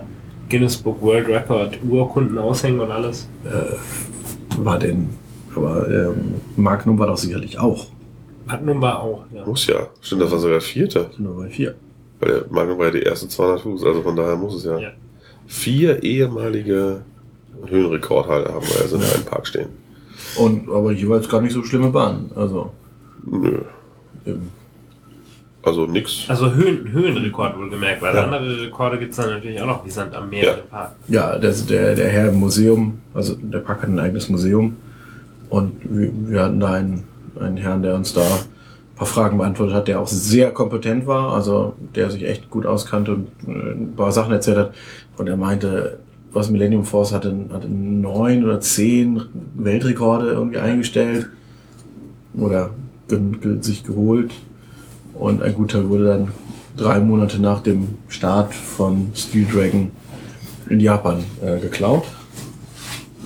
Guinness 0.48 0.76
Book 0.76 1.00
World 1.02 1.28
Record 1.28 1.78
Urkunden 1.88 2.36
aushängen 2.38 2.80
und 2.80 2.90
alles. 2.90 3.28
War 4.58 4.78
denn, 4.78 5.10
aber 5.54 5.88
ähm, 5.88 6.34
Magnum 6.56 6.98
war 6.98 7.06
doch 7.06 7.16
sicherlich 7.16 7.58
auch. 7.58 7.86
Hat 8.50 8.64
nun 8.64 8.78
mal 8.78 8.94
auch, 8.94 9.24
ja. 9.32 9.44
Muss 9.44 9.66
ja. 9.66 9.86
Stimmt, 10.00 10.22
das 10.22 10.30
war 10.30 10.38
sogar 10.38 10.54
der 10.58 10.60
vierte. 10.62 11.10
Sind 11.14 11.20
nur 11.20 11.36
bei 11.36 11.48
vier. 11.48 11.74
Weil 12.20 12.28
der 12.30 12.44
Magnum 12.50 12.78
war 12.78 12.86
ja 12.86 12.92
die 12.92 13.02
ersten 13.02 13.28
200 13.30 13.60
Fuß, 13.60 13.84
also 13.84 14.02
von 14.02 14.16
daher 14.16 14.36
muss 14.36 14.54
es 14.56 14.64
ja. 14.64 14.78
Ja. 14.78 14.90
Vier 15.46 16.02
ehemalige 16.02 17.00
Höhenrekordhalter 17.66 18.52
haben 18.54 18.66
wir 18.66 18.80
also 18.82 18.96
in 18.96 19.02
einem 19.02 19.24
Park 19.24 19.46
stehen. 19.46 19.68
Und 20.36 20.68
aber 20.68 20.92
jeweils 20.92 21.28
gar 21.28 21.40
nicht 21.40 21.52
so 21.52 21.62
schlimme 21.62 21.90
Bahnen. 21.90 22.30
Also 22.34 22.72
Nö. 23.26 23.58
ähm, 24.26 24.48
Also 25.62 25.86
nix. 25.86 26.24
Also 26.28 26.52
Höhen, 26.52 26.90
Höhenrekord 26.92 27.58
wohlgemerkt, 27.58 28.00
weil 28.02 28.14
Ja. 28.14 28.24
andere 28.24 28.62
Rekorde 28.62 28.98
gibt 28.98 29.10
es 29.10 29.16
dann 29.16 29.30
natürlich 29.30 29.60
auch 29.60 29.66
noch, 29.66 29.84
wie 29.84 29.90
Sand 29.90 30.14
am 30.14 30.30
Meer 30.30 30.44
Ja. 30.44 30.52
im 30.54 30.68
Park. 30.68 30.92
ja, 31.08 31.38
das, 31.38 31.66
der, 31.66 31.94
der 31.94 32.08
Herr 32.08 32.28
im 32.28 32.36
Museum, 32.40 32.98
also 33.14 33.34
der 33.34 33.58
Park 33.58 33.82
hat 33.82 33.88
ein 33.88 33.98
eigenes 33.98 34.28
Museum. 34.28 34.76
Und 35.50 35.72
wir, 35.84 36.10
wir 36.28 36.42
hatten 36.44 36.60
da 36.60 36.72
einen, 36.74 37.04
einen 37.40 37.56
Herrn, 37.56 37.82
der 37.82 37.94
uns 37.94 38.12
da 38.12 38.22
ein 38.22 38.96
paar 38.96 39.06
Fragen 39.06 39.38
beantwortet 39.38 39.74
hat, 39.74 39.88
der 39.88 40.00
auch 40.00 40.08
sehr 40.08 40.50
kompetent 40.50 41.06
war, 41.06 41.32
also 41.32 41.74
der 41.94 42.10
sich 42.10 42.24
echt 42.24 42.50
gut 42.50 42.66
auskannte 42.66 43.14
und 43.14 43.28
äh, 43.46 43.72
ein 43.72 43.94
paar 43.96 44.12
Sachen 44.12 44.32
erzählt 44.32 44.58
hat. 44.58 44.74
Und 45.16 45.28
er 45.28 45.36
meinte, 45.36 45.98
was 46.32 46.50
Millennium 46.50 46.84
Force 46.84 47.12
hatte, 47.12 47.34
hatte 47.52 47.68
neun 47.68 48.44
oder 48.44 48.60
zehn 48.60 49.22
Weltrekorde 49.54 50.30
irgendwie 50.30 50.58
eingestellt 50.58 51.28
oder 52.34 52.70
sich 53.60 53.84
geholt. 53.84 54.30
Und 55.14 55.42
ein 55.42 55.54
guter 55.54 55.88
wurde 55.88 56.06
dann 56.06 56.28
drei 56.76 57.00
Monate 57.00 57.40
nach 57.40 57.60
dem 57.60 57.88
Start 58.08 58.54
von 58.54 59.10
Steel 59.14 59.46
Dragon 59.52 59.90
in 60.68 60.80
Japan 60.80 61.24
äh, 61.44 61.58
geklaut. 61.58 62.04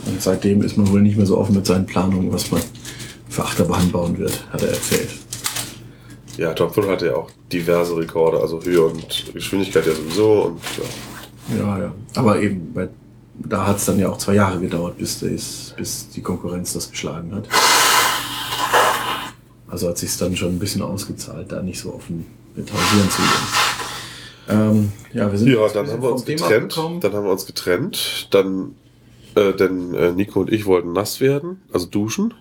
Und 0.06 0.20
seitdem 0.20 0.62
ist 0.62 0.76
man 0.76 0.90
wohl 0.90 1.02
nicht 1.02 1.16
mehr 1.16 1.26
so 1.26 1.38
offen 1.38 1.54
mit 1.54 1.66
seinen 1.66 1.86
Planungen, 1.86 2.32
was 2.32 2.50
man 2.50 2.60
für 3.34 3.44
Achterbahn 3.44 3.90
bauen 3.90 4.16
wird, 4.16 4.44
hat 4.52 4.62
er 4.62 4.68
erzählt. 4.68 5.10
Ja, 6.36 6.52
Top 6.52 6.72
Thrill 6.72 6.88
hatte 6.88 7.06
ja 7.06 7.16
auch 7.16 7.30
diverse 7.52 7.96
Rekorde, 7.96 8.40
also 8.40 8.62
Höhe 8.62 8.82
und 8.82 9.32
Geschwindigkeit 9.32 9.86
ja 9.86 9.94
sowieso 9.94 10.42
und 10.42 10.60
ja. 10.78 11.56
Ja, 11.58 11.78
ja. 11.78 11.94
Aber 12.14 12.40
eben, 12.40 12.72
bei, 12.72 12.88
da 13.34 13.66
hat 13.66 13.76
es 13.76 13.84
dann 13.84 13.98
ja 13.98 14.08
auch 14.08 14.18
zwei 14.18 14.34
Jahre 14.34 14.60
gedauert, 14.60 14.96
bis, 14.98 15.20
das, 15.20 15.74
bis 15.76 16.08
die 16.08 16.22
Konkurrenz 16.22 16.72
das 16.72 16.90
geschlagen 16.90 17.34
hat. 17.34 17.48
Also 19.68 19.88
hat 19.88 19.98
sich 19.98 20.16
dann 20.16 20.36
schon 20.36 20.50
ein 20.50 20.58
bisschen 20.58 20.82
ausgezahlt, 20.82 21.50
da 21.50 21.60
nicht 21.60 21.80
so 21.80 21.94
offen 21.94 22.24
mit 22.54 22.72
hausieren 22.72 23.10
zu 23.10 23.22
gehen. 23.22 23.30
Ähm, 24.46 24.92
ja, 25.12 25.30
wir 25.30 25.38
sind 25.38 25.48
Ja, 25.48 25.68
dann 25.68 25.88
haben 25.88 26.02
wir 26.02 26.12
uns 26.12 26.24
getrennt. 26.24 26.76
Dann 26.76 27.12
haben 27.12 27.24
wir 27.24 27.32
uns 27.32 27.46
getrennt. 27.46 28.28
Dann, 28.30 28.76
äh, 29.34 29.52
denn 29.52 29.94
äh, 29.94 30.12
Nico 30.12 30.40
und 30.40 30.52
ich 30.52 30.66
wollten 30.66 30.92
nass 30.92 31.20
werden, 31.20 31.62
also 31.72 31.86
duschen. 31.86 32.34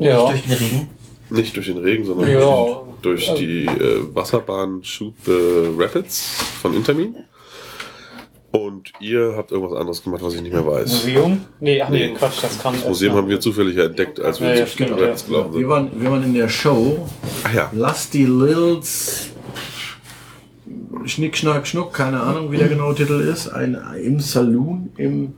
Ja. 0.00 0.28
Durch 0.30 0.42
den 0.42 0.52
Regen. 0.52 0.88
Nicht 1.30 1.56
durch 1.56 1.66
den 1.66 1.78
Regen, 1.78 2.04
sondern 2.04 2.28
Ja. 2.30 2.82
durch 3.02 3.28
Also- 3.30 3.40
die 3.40 3.66
äh, 3.66 4.02
Wasserbahn 4.14 4.82
Shoot 4.82 5.14
the 5.24 5.70
Rapids 5.78 6.36
von 6.60 6.74
Intermin. 6.74 7.14
Und 8.52 8.90
ihr 8.98 9.34
habt 9.36 9.52
irgendwas 9.52 9.78
anderes 9.78 10.02
gemacht, 10.02 10.22
was 10.24 10.34
ich 10.34 10.42
nicht 10.42 10.52
mehr 10.52 10.66
weiß. 10.66 11.04
Museum? 11.04 11.44
Nee, 11.60 11.80
ach 11.80 11.88
nee, 11.88 12.08
Nee. 12.08 12.14
Quatsch, 12.14 12.42
das 12.42 12.58
kann 12.60 12.74
Das 12.74 12.84
Museum 12.88 13.14
haben 13.14 13.28
wir 13.28 13.38
zufällig 13.38 13.76
entdeckt, 13.76 14.18
als 14.18 14.40
wir 14.40 14.48
Ja, 14.48 14.54
ja, 14.54 14.64
zu 14.66 14.70
Shoot 14.70 14.78
the 14.78 14.84
stimmt, 14.86 15.00
Rapids 15.00 15.22
ja. 15.22 15.28
gelaufen 15.28 15.52
Wir 15.52 15.60
sind. 15.60 15.68
waren, 15.68 15.90
wir 16.02 16.10
waren 16.10 16.24
in 16.24 16.34
der 16.34 16.48
Show 16.48 17.08
Ach 17.44 17.54
ja, 17.54 17.70
Lusty 17.72 18.24
Lils 18.24 19.28
Schnick, 21.06 21.36
Schnack, 21.36 21.66
Schnuck, 21.66 21.92
keine 21.92 22.20
Ahnung, 22.20 22.50
wie 22.52 22.56
der 22.56 22.68
genaue 22.68 22.94
Titel 22.94 23.20
ist. 23.20 23.48
Ein, 23.48 23.78
Im 24.02 24.20
Saloon, 24.20 24.90
im, 24.96 25.34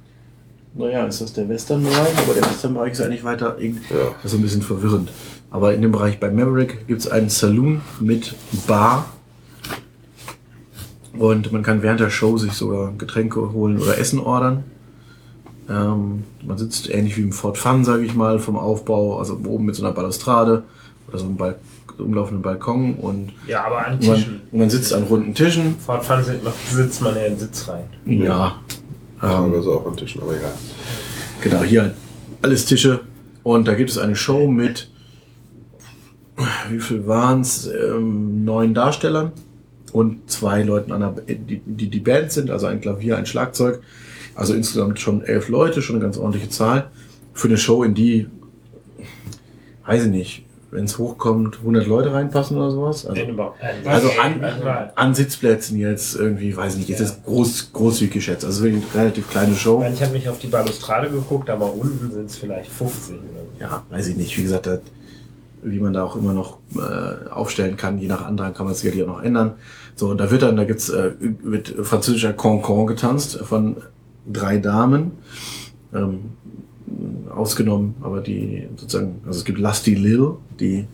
naja, 0.75 1.05
ist 1.07 1.21
das 1.21 1.33
der 1.33 1.49
Western-Bereich, 1.49 2.19
aber 2.19 2.35
der 2.35 2.45
Western-Bereich 2.45 2.93
ist 2.93 3.01
eigentlich 3.03 3.25
weiter, 3.25 3.57
irg- 3.59 3.77
Ja. 3.91 4.15
das 4.23 4.33
ist 4.33 4.39
ein 4.39 4.43
bisschen 4.43 4.63
verwirrend. 4.63 5.11
Aber 5.51 5.75
in 5.75 5.83
dem 5.83 5.93
Bereich 5.93 6.19
bei 6.19 6.31
Maverick 6.31 6.87
gibt 6.87 7.01
es 7.01 7.09
einen 7.09 7.29
Saloon 7.29 7.83
mit 8.01 8.35
Bar. 8.67 9.07
Und 11.19 11.53
man 11.53 11.63
kann 11.63 11.83
während 11.83 12.01
der 12.01 12.09
Show 12.11 12.39
sich 12.39 12.53
sogar 12.53 12.93
Getränke 12.97 13.53
holen 13.53 13.79
oder 13.81 13.99
Essen 13.99 14.19
ordern. 14.19 14.65
Ähm, 15.69 16.25
man 16.45 16.57
sitzt 16.59 16.89
ähnlich 16.91 17.17
wie 17.19 17.23
im 17.23 17.33
Fort 17.33 17.59
Fun, 17.59 17.85
sage 17.85 18.05
ich 18.05 18.15
mal, 18.15 18.39
vom 18.39 18.57
Aufbau, 18.57 19.19
also 19.19 19.39
oben 19.45 19.67
mit 19.67 19.75
so 19.77 19.85
einer 19.85 19.93
Balustrade 19.95 20.63
oder 21.09 21.19
so 21.19 21.27
einem 21.27 21.37
Bal 21.37 21.57
umlaufenden 21.99 22.43
Balkon 22.43 22.95
und 22.95 23.33
Ja, 23.47 23.65
aber 23.67 23.87
an 23.87 23.93
man, 23.93 24.01
Tischen. 24.01 24.41
man 24.51 24.71
sitzt 24.71 24.93
an 24.95 25.03
runden 25.05 25.35
Tischen. 25.35 25.77
Fortfahren 25.79 26.25
sind 26.25 26.43
noch, 26.43 26.55
sitzt 26.71 27.03
man 27.03 27.15
ja 27.15 27.27
in 27.27 27.39
Sitzreihen. 27.39 27.85
Ja. 28.07 28.57
Ähm, 29.23 29.55
also 29.55 29.79
auch 29.79 29.87
an 29.87 29.97
Tischen, 29.97 30.23
aber 30.23 30.37
egal. 30.37 30.53
Genau, 31.41 31.63
hier 31.63 31.95
alles 32.43 32.67
Tische. 32.67 33.01
Und 33.43 33.67
da 33.67 33.75
gibt 33.75 33.91
es 33.91 33.99
eine 33.99 34.17
Show 34.17 34.49
mit, 34.49 34.89
wie 36.71 36.81
viel 36.81 37.07
waren 37.07 37.41
es? 37.41 37.67
Ähm, 37.67 38.45
neun 38.45 38.75
Darstellern 38.75 39.33
und 39.93 40.31
zwei 40.31 40.63
Leuten, 40.63 40.93
an 40.93 41.01
der, 41.01 41.35
die, 41.35 41.61
die 41.65 41.89
die 41.89 42.01
Band 42.01 42.33
sind, 42.33 42.51
also 42.51 42.67
ein 42.67 42.81
Klavier, 42.81 43.17
ein 43.17 43.27
Schlagzeug. 43.27 43.81
Also 44.35 44.55
insgesamt 44.55 44.99
schon 44.99 45.23
elf 45.23 45.49
Leute, 45.49 45.83
schon 45.83 45.97
eine 45.97 46.05
ganz 46.05 46.17
ordentliche 46.17 46.49
Zahl. 46.49 46.91
Für 47.35 47.49
eine 47.49 47.59
Show, 47.59 47.83
in 47.83 47.95
die, 47.95 48.29
weiß 49.87 50.05
ich 50.05 50.11
nicht, 50.11 50.45
wenn 50.73 50.87
es 50.87 50.97
hochkommt, 50.97 51.59
100 51.59 51.87
Leute 51.87 52.15
reinpassen 52.15 52.57
oder 52.57 52.71
sowas. 52.71 53.05
Also. 53.07 53.21
Äh, 53.21 53.35
also 53.85 54.09
an, 54.21 54.43
an 54.95 55.15
Sitzplätzen 55.15 55.79
jetzt 55.79 56.17
irgendwie, 56.17 56.57
weiß 56.57 56.73
ich 56.73 56.79
nicht, 56.81 56.89
jetzt 56.89 57.01
ist 57.01 57.25
groß, 57.25 57.73
großzügig 57.75 58.15
geschätzt. 58.15 58.45
Also 58.47 58.65
wirklich 58.65 58.83
eine 58.95 59.03
relativ 59.03 59.31
kleine 59.31 59.55
Show. 59.55 59.85
Ich 59.93 60.03
habe 60.03 60.13
nicht 60.13 60.29
auf 60.31 60.39
die 60.39 60.47
Balustrade 60.47 61.11
geguckt, 61.11 61.51
aber 61.51 61.75
unten 61.75 62.11
sind 62.11 62.31
es 62.31 62.39
vielleicht 62.39 62.71
50 62.71 63.17
oder 63.17 63.21
so. 63.21 63.61
ja, 63.61 63.83
weiß 63.91 64.09
ich 64.09 64.17
nicht. 64.17 64.37
Wie 64.39 64.43
gesagt, 64.43 64.67
das, 64.67 64.81
wie 65.63 65.79
man 65.79 65.93
da 65.93 66.05
auch 66.05 66.17
immer 66.17 66.33
noch 66.33 66.57
äh, 66.75 67.29
aufstellen 67.29 67.77
kann, 67.77 67.99
je 67.99 68.09
nach 68.09 68.25
Antrag 68.25 68.55
kann 68.55 68.65
man 68.65 68.73
es 68.73 68.81
sicherlich 68.81 69.03
auch 69.05 69.19
noch 69.19 69.23
ändern. 69.23 69.53
So, 69.95 70.09
und 70.09 70.19
da 70.19 70.31
wird 70.31 70.41
dann, 70.41 70.57
da 70.57 70.65
gibt's 70.65 70.89
äh, 70.89 71.13
mit 71.43 71.69
französischer 71.83 72.33
Concon 72.33 72.87
getanzt 72.87 73.41
von 73.41 73.77
drei 74.27 74.57
Damen. 74.57 75.13
Ähm, 75.95 76.31
ausgenommen, 77.35 77.95
aber 78.01 78.21
die 78.21 78.69
sozusagen, 78.77 79.21
also 79.27 79.39
es 79.39 79.45
gibt 79.45 79.59
Lusty 79.59 79.95
Lil, 79.95 80.33
die, 80.59 80.87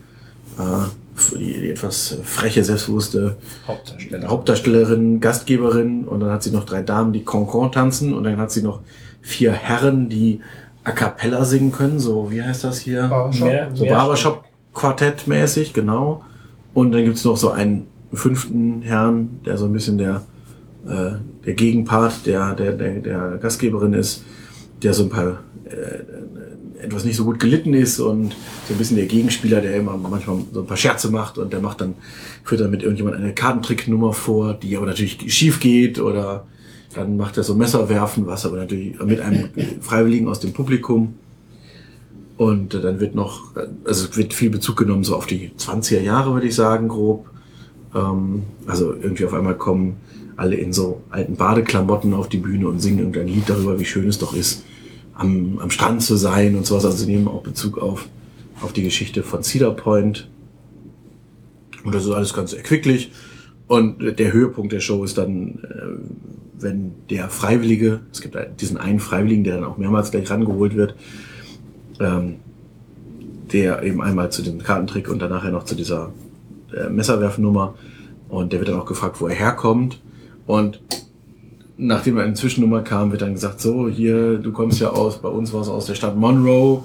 äh, 0.59 1.39
die, 1.39 1.61
die 1.61 1.71
etwas 1.71 2.19
freche, 2.23 2.63
selbstbewusste 2.65 3.37
Hauptdarsteller. 3.67 4.29
Hauptdarstellerin, 4.29 5.21
Gastgeberin 5.21 6.05
und 6.05 6.21
dann 6.21 6.31
hat 6.31 6.43
sie 6.43 6.51
noch 6.51 6.65
drei 6.65 6.83
Damen, 6.83 7.13
die 7.13 7.25
Concon 7.25 7.73
tanzen 7.73 8.15
und 8.15 8.25
dann 8.25 8.37
hat 8.37 8.51
sie 8.51 8.63
noch 8.63 8.81
vier 9.21 9.53
Herren, 9.53 10.09
die 10.09 10.41
a 10.85 10.93
cappella 10.93 11.45
singen 11.45 11.73
können, 11.73 11.99
so 11.99 12.31
wie 12.31 12.43
heißt 12.43 12.65
das 12.65 12.79
hier? 12.79 13.09
Mehr, 13.41 13.71
So 13.75 13.85
Barbershop-Quartett 13.85 15.27
mäßig, 15.27 15.73
genau. 15.73 16.23
Und 16.75 16.93
dann 16.93 17.05
gibt's 17.05 17.25
noch 17.25 17.37
so 17.37 17.51
einen 17.51 17.87
fünften 18.13 18.83
Herrn, 18.83 19.41
der 19.45 19.59
so 19.59 19.67
ein 19.67 19.73
bisschen 19.73 19.99
der, 19.99 20.23
äh, 20.87 21.13
der 21.45 21.55
Gegenpart 21.55 22.27
der, 22.27 22.55
der, 22.55 22.73
der, 22.73 23.01
der 23.01 23.39
Gastgeberin 23.41 23.93
ist, 23.93 24.25
der 24.83 24.95
so 24.95 25.05
ein 25.05 25.11
paar 25.11 25.41
äh, 25.71 26.85
etwas 26.85 27.05
nicht 27.05 27.17
so 27.17 27.25
gut 27.25 27.41
gelitten 27.41 27.75
ist 27.75 27.99
und 27.99 28.35
so 28.67 28.75
ein 28.75 28.79
bisschen 28.79 28.97
der 28.97 29.07
Gegenspieler, 29.07 29.61
der 29.61 29.77
immer 29.77 29.97
manchmal 29.97 30.39
so 30.53 30.61
ein 30.61 30.67
paar 30.67 30.77
Scherze 30.77 31.11
macht 31.11 31.39
und 31.39 31.53
der 31.53 31.61
macht 31.61 31.81
dann, 31.81 31.95
führt 32.45 32.61
dann 32.61 32.71
mit 32.71 32.83
irgendjemand 32.83 33.17
eine 33.17 33.35
Kartentricknummer 33.35 34.13
vor, 34.13 34.55
die 34.55 34.77
aber 34.77 34.87
natürlich 34.87 35.33
schief 35.35 35.61
geht 35.61 35.99
oder 35.99 36.47
dann 36.95 37.17
macht 37.17 37.37
er 37.37 37.43
so 37.43 37.55
Messerwerfen, 37.55 38.27
was 38.27 38.47
aber 38.47 38.57
natürlich 38.57 38.99
mit 39.03 39.21
einem 39.21 39.51
Freiwilligen 39.81 40.29
aus 40.29 40.41
dem 40.41 40.53
Publikum. 40.53 41.15
Und 42.37 42.75
äh, 42.75 42.81
dann 42.81 43.01
wird 43.01 43.15
noch, 43.15 43.57
äh, 43.57 43.67
also 43.85 44.07
es 44.07 44.17
wird 44.17 44.33
viel 44.33 44.51
Bezug 44.51 44.77
genommen 44.77 45.05
so 45.05 45.17
auf 45.17 45.27
die 45.27 45.51
20er 45.59 46.01
Jahre, 46.01 46.33
würde 46.33 46.47
ich 46.47 46.55
sagen, 46.55 46.89
grob. 46.89 47.27
Ähm, 47.95 48.45
also 48.67 48.95
irgendwie 48.95 49.25
auf 49.25 49.35
einmal 49.35 49.57
kommen 49.57 49.97
alle 50.37 50.55
in 50.55 50.73
so 50.73 51.03
alten 51.11 51.35
Badeklamotten 51.35 52.15
auf 52.15 52.29
die 52.29 52.39
Bühne 52.39 52.69
und 52.69 52.81
singen 52.81 53.01
irgendein 53.01 53.27
Lied 53.27 53.49
darüber, 53.49 53.79
wie 53.81 53.85
schön 53.85 54.09
es 54.09 54.19
doch 54.19 54.35
ist, 54.35 54.65
am, 55.19 55.59
am 55.59 55.71
Strand 55.71 56.03
zu 56.03 56.17
sein 56.17 56.57
und 56.57 56.65
sowas. 56.65 56.85
Also 56.85 56.97
sie 56.99 57.07
nehmen 57.07 57.29
auch 57.29 57.43
Bezug 57.43 57.79
auf, 57.79 58.09
auf 58.63 58.73
die 58.73 58.85
Geschichte 58.85 59.23
von 59.23 59.43
Cedar 59.43 59.73
Point. 59.73 60.29
Und 61.85 61.95
das 61.95 62.05
ist 62.05 62.13
alles 62.13 62.33
ganz 62.33 62.53
erquicklich. 62.53 63.13
Und 63.67 64.19
der 64.19 64.33
Höhepunkt 64.33 64.73
der 64.73 64.81
Show 64.81 65.05
ist 65.05 65.19
dann, 65.19 65.59
äh, 65.65 66.63
wenn 66.63 66.93
der 67.11 67.29
Freiwillige, 67.29 68.01
es 68.13 68.21
gibt 68.21 68.37
diesen 68.61 68.79
einen 68.79 69.01
Freiwilligen, 69.01 69.45
der 69.45 69.57
dann 69.57 69.65
auch 69.65 69.77
mehrmals 69.77 70.11
gleich 70.11 70.31
rangeholt 70.31 70.75
wird, 70.75 70.95
ähm, 72.01 72.37
der 73.53 73.83
eben 73.83 74.01
einmal 74.01 74.31
zu 74.31 74.43
dem 74.43 74.59
Kartentrick 74.59 75.09
und 75.11 75.21
dann 75.21 75.31
nachher 75.31 75.51
noch 75.51 75.65
zu 75.65 75.75
dieser 75.75 76.13
äh, 76.75 76.89
Messerwerfnummer. 76.89 77.75
Und 78.29 78.53
der 78.53 78.61
wird 78.61 78.69
dann 78.69 78.81
auch 78.81 78.87
gefragt, 78.87 79.21
wo 79.21 79.27
er 79.27 79.35
herkommt. 79.35 80.01
Und 80.47 80.81
nachdem 81.79 82.19
er 82.19 82.25
eine 82.25 82.35
Zwischennummer 82.35 82.83
kam, 82.83 83.13
wird 83.13 83.23
dann 83.23 83.35
gesagt, 83.35 83.61
so, 83.61 83.89
hier, 83.89 84.39
du 84.39 84.53
kommst 84.53 84.81
ja 84.81 84.91
aus, 84.91 85.23
bei 85.23 85.29
uns 85.29 85.53
war 85.53 85.63
es 85.63 85.69
aus 85.69 85.87
der 85.87 85.95
Stadt 85.95 86.17
Monroe, 86.17 86.85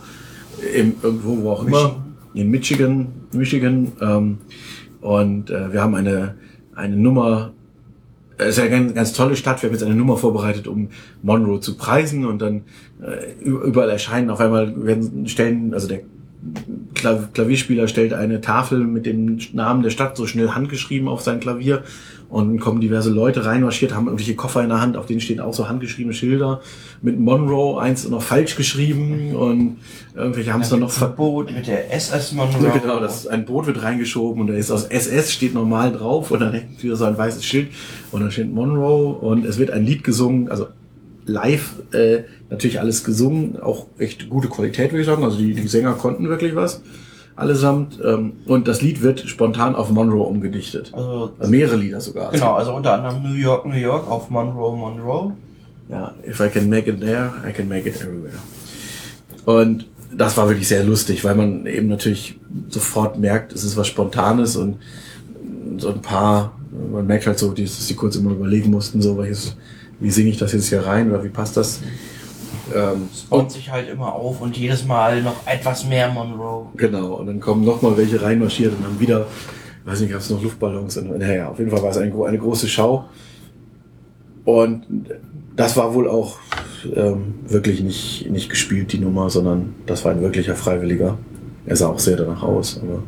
im, 0.74 0.94
irgendwo, 1.02 1.42
wo 1.42 1.50
auch 1.52 1.66
immer, 1.66 2.06
in 2.34 2.50
Michigan, 2.50 3.08
Michigan. 3.34 3.92
Ähm, 4.00 4.38
und 5.02 5.50
äh, 5.50 5.74
wir 5.74 5.82
haben 5.82 5.96
eine, 5.96 6.36
eine 6.76 6.96
Nummer, 6.96 7.52
es 8.38 8.50
ist 8.50 8.58
ja 8.58 8.64
eine 8.64 8.72
ganz, 8.72 8.94
ganz 8.94 9.14
tolle 9.14 9.36
Stadt, 9.36 9.62
wir 9.62 9.70
haben 9.70 9.74
jetzt 9.74 9.84
eine 9.84 9.96
Nummer 9.96 10.16
vorbereitet, 10.16 10.68
um 10.68 10.90
Monroe 11.24 11.60
zu 11.60 11.76
preisen 11.76 12.26
und 12.26 12.42
dann 12.42 12.62
äh, 13.02 13.44
überall 13.44 13.90
erscheinen 13.90 14.30
auf 14.30 14.40
einmal, 14.40 14.86
werden 14.86 15.28
stellen, 15.28 15.74
also 15.74 15.88
der 15.88 16.02
Klav 16.94 17.34
Klavierspieler 17.34 17.88
stellt 17.88 18.14
eine 18.14 18.42
Tafel 18.42 18.80
mit 18.80 19.06
dem 19.06 19.40
Namen 19.54 19.82
der 19.82 19.90
Stadt 19.90 20.18
so 20.18 20.28
schnell 20.28 20.50
handgeschrieben 20.50 21.08
auf 21.08 21.22
sein 21.22 21.40
Klavier 21.40 21.84
und 22.34 22.48
dann 22.48 22.60
kommen 22.60 22.82
diverse 22.82 23.12
Leute 23.12 23.46
reinmarschiert, 23.46 23.94
haben 23.94 24.08
irgendwelche 24.08 24.36
Koffer 24.36 24.64
in 24.64 24.70
der 24.70 24.82
Hand, 24.82 24.98
auf 24.98 25.06
denen 25.06 25.22
stehen 25.22 25.40
auch 25.40 25.54
so 25.54 25.70
handgeschriebene 25.70 26.16
Schilder 26.16 26.62
mit 27.04 27.20
Monroe, 27.20 27.80
eins 27.80 28.10
noch 28.10 28.24
falsch 28.24 28.56
geschrieben 28.56 29.36
und 29.36 29.78
irgendwelche 30.16 30.52
haben 30.52 30.62
es 30.62 30.70
dann 30.70 30.80
noch 30.80 30.90
ver 30.90 31.10
Verbot 31.10 31.54
mit 31.54 31.68
der 31.68 31.94
SS 31.94 32.32
Monroe. 32.32 32.72
genau, 32.82 33.00
das 33.00 33.28
ein 33.28 33.46
Boot 33.46 33.68
wird 33.68 33.84
reingeschoben 33.84 34.42
und 34.42 34.48
da 34.48 34.56
ist 34.56 34.72
aus 34.72 34.86
SS 34.86 35.32
steht 35.32 35.54
normal 35.54 35.92
drauf 35.92 36.32
und 36.32 36.40
dann 36.40 36.54
hängt 36.54 36.84
wieder 36.84 36.96
so 36.96 37.06
ein 37.06 37.16
weißes 37.16 37.46
Schild 37.46 37.68
und 38.12 38.22
dann 38.22 38.32
steht 38.32 38.52
Monroe 38.52 39.14
und 39.14 39.46
es 39.46 39.60
wird 39.60 39.70
ein 39.70 39.86
Lied 39.86 40.04
gesungen, 40.04 40.50
also 40.50 40.70
live 41.28 41.76
äh, 41.92 42.24
natürlich 42.50 42.80
alles 42.80 43.04
gesungen, 43.04 43.62
auch 43.62 43.86
echt 44.00 44.28
gute 44.28 44.48
Qualität 44.48 44.92
würde 44.92 45.02
ich 45.02 45.06
sagen, 45.06 45.24
also 45.24 45.38
die, 45.38 45.54
die 45.54 45.68
Sänger 45.68 45.94
konnten 45.94 46.28
wirklich 46.30 46.56
was 46.56 46.82
allesamt 47.36 48.00
ähm, 48.04 48.34
und 48.46 48.68
das 48.68 48.82
Lied 48.82 49.02
wird 49.02 49.22
spontan 49.22 49.76
auf 49.76 49.90
Monroe 49.90 50.24
umgedichtet. 50.24 50.92
Also, 50.94 51.32
Also 51.38 51.52
mehrere 51.52 51.76
Lieder 51.78 52.00
sogar. 52.02 52.32
genau, 52.32 52.54
also 52.54 52.74
unter 52.74 52.94
anderem 52.94 53.24
New 53.24 53.36
York, 53.36 53.66
New 53.66 53.76
York 53.76 54.10
auf 54.10 54.30
Monroe, 54.30 54.76
Monroe. 54.78 55.34
Ja, 55.90 56.14
if 56.28 56.40
I 56.40 56.50
can 56.50 56.70
make 56.70 56.90
it 56.90 57.00
there, 57.00 57.32
I 57.48 57.52
can 57.52 57.68
make 57.68 57.88
it 57.88 57.96
everywhere. 58.02 58.40
Und 59.46 59.88
das 60.16 60.38
war 60.38 60.48
wirklich 60.48 60.68
sehr 60.68 60.84
lustig, 60.84 61.24
weil 61.24 61.36
man 61.36 61.66
eben 61.66 61.88
natürlich 61.88 62.40
sofort 62.70 63.20
merkt, 63.20 63.52
es 63.54 63.64
ist 63.64 63.76
was 63.78 63.88
Spontanes 63.88 64.56
und 64.56 64.78
so 65.78 65.90
ein 65.90 66.02
paar 66.02 66.54
man 66.92 67.06
merkt 67.06 67.28
halt 67.28 67.40
so, 67.40 67.52
dass 67.52 67.88
die 67.88 67.94
kurz 67.94 68.16
immer 68.16 68.32
überlegen 68.32 68.72
mussten, 68.72 69.02
so 69.02 69.18
welches, 69.18 69.56
wie 70.00 70.12
singe 70.12 70.30
ich 70.30 70.38
das 70.38 70.54
jetzt 70.54 70.70
hier 70.70 70.86
rein 70.86 71.10
oder 71.10 71.24
wie 71.24 71.30
passt 71.30 71.58
das? 71.58 71.82
Ähm, 72.76 73.10
Es 73.12 73.22
baut 73.24 73.52
sich 73.52 73.72
halt 73.72 73.90
immer 73.90 74.14
auf 74.14 74.42
und 74.42 74.58
jedes 74.58 74.86
Mal 74.86 75.22
noch 75.22 75.46
etwas 75.46 75.86
mehr 75.86 76.10
Monroe. 76.10 76.68
Genau, 76.76 77.16
und 77.16 77.28
dann 77.28 77.40
kommen 77.40 77.64
noch 77.64 77.82
mal 77.82 77.96
welche 77.98 78.22
reinmarschiert 78.22 78.74
und 78.74 78.84
dann 78.84 79.00
wieder, 79.00 79.28
weiß 79.86 80.02
nicht, 80.02 80.12
gab 80.12 80.22
es 80.22 80.30
noch 80.30 80.42
Luftballons. 80.42 80.98
Und, 80.98 81.18
naja, 81.18 81.50
auf 81.50 81.60
jeden 81.60 81.72
Fall 81.72 81.82
war 81.82 81.92
es 81.92 81.98
eine, 81.98 82.14
eine 82.26 82.38
große 82.38 82.68
Schau. 82.68 83.06
Und 84.46 84.86
das 85.56 85.78
war 85.78 85.94
wohl 85.94 86.10
auch 86.10 86.38
ähm, 86.96 87.36
wirklich 87.48 87.82
nicht, 87.82 88.30
nicht 88.30 88.50
gespielt, 88.50 88.92
die 88.92 89.00
Nummer, 89.00 89.30
sondern 89.30 89.76
das 89.86 90.04
war 90.04 90.12
ein 90.12 90.22
wirklicher 90.22 90.56
Freiwilliger. 90.56 91.18
Er 91.66 91.76
sah 91.76 91.88
auch 91.88 92.00
sehr 92.00 92.18
danach 92.18 92.44
aus, 92.44 92.80
aber 92.82 93.04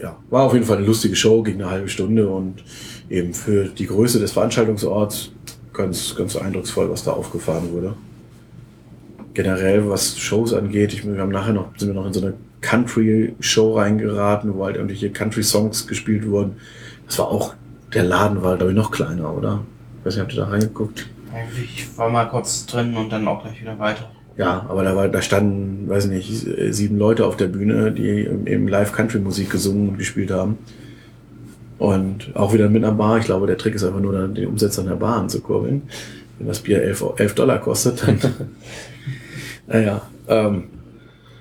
ja, 0.00 0.16
war 0.30 0.44
auf 0.44 0.54
jeden 0.54 0.64
Fall 0.64 0.78
eine 0.78 0.86
lustige 0.86 1.14
Show, 1.14 1.42
ging 1.42 1.56
eine 1.56 1.70
halbe 1.70 1.88
Stunde 1.88 2.28
und 2.28 2.64
eben 3.08 3.34
für 3.34 3.64
die 3.64 3.86
Größe 3.86 4.18
des 4.18 4.32
Veranstaltungsorts 4.32 5.32
ganz, 5.80 6.14
ganz 6.16 6.36
eindrucksvoll, 6.36 6.90
was 6.90 7.04
da 7.04 7.12
aufgefahren 7.12 7.72
wurde 7.72 7.94
generell, 9.34 9.88
was 9.88 10.18
Shows 10.18 10.52
angeht, 10.52 10.92
ich, 10.92 11.06
wir 11.06 11.20
haben 11.20 11.30
nachher 11.30 11.52
noch, 11.52 11.68
sind 11.76 11.88
wir 11.88 11.94
noch 11.94 12.06
in 12.06 12.12
so 12.12 12.20
eine 12.20 12.34
Country-Show 12.60 13.74
reingeraten, 13.74 14.54
wo 14.54 14.64
halt 14.64 14.76
irgendwelche 14.76 15.10
Country-Songs 15.10 15.86
gespielt 15.86 16.28
wurden. 16.28 16.56
Das 17.06 17.18
war 17.18 17.28
auch, 17.28 17.54
der 17.94 18.04
Laden 18.04 18.42
war, 18.42 18.56
glaube 18.56 18.72
ich, 18.72 18.76
noch 18.76 18.90
kleiner, 18.90 19.34
oder? 19.34 19.62
Ich 20.00 20.06
weiß 20.06 20.14
nicht, 20.14 20.22
habt 20.22 20.34
ihr 20.34 20.40
da 20.40 20.48
reingeguckt? 20.48 21.06
Ich 21.62 21.86
war 21.96 22.10
mal 22.10 22.26
kurz 22.26 22.66
drin 22.66 22.96
und 22.96 23.10
dann 23.10 23.26
auch 23.28 23.42
gleich 23.42 23.60
wieder 23.60 23.78
weiter. 23.78 24.10
Ja, 24.36 24.66
aber 24.68 24.84
da, 24.84 24.96
war, 24.96 25.08
da 25.08 25.22
standen, 25.22 25.88
weiß 25.88 26.06
nicht, 26.06 26.46
sieben 26.70 26.98
Leute 26.98 27.26
auf 27.26 27.36
der 27.36 27.46
Bühne, 27.46 27.92
die 27.92 28.08
eben 28.08 28.68
Live-Country-Musik 28.68 29.50
gesungen 29.50 29.90
und 29.90 29.98
gespielt 29.98 30.30
haben. 30.30 30.58
Und 31.80 32.36
auch 32.36 32.52
wieder 32.52 32.68
mit 32.68 32.84
einer 32.84 32.92
Bar. 32.92 33.18
Ich 33.18 33.24
glaube, 33.24 33.46
der 33.46 33.56
Trick 33.56 33.74
ist 33.74 33.84
einfach 33.84 34.00
nur, 34.00 34.12
dann 34.12 34.34
den 34.34 34.48
Umsatz 34.48 34.78
an 34.78 34.86
der 34.86 34.96
Bar 34.96 35.16
anzukurbeln. 35.16 35.80
Wenn 36.38 36.46
das 36.46 36.60
Bier 36.60 36.82
11, 36.82 37.14
11 37.16 37.34
Dollar 37.34 37.58
kostet, 37.58 38.06
dann. 38.06 38.20
naja. 39.66 40.02
Ähm, 40.28 40.64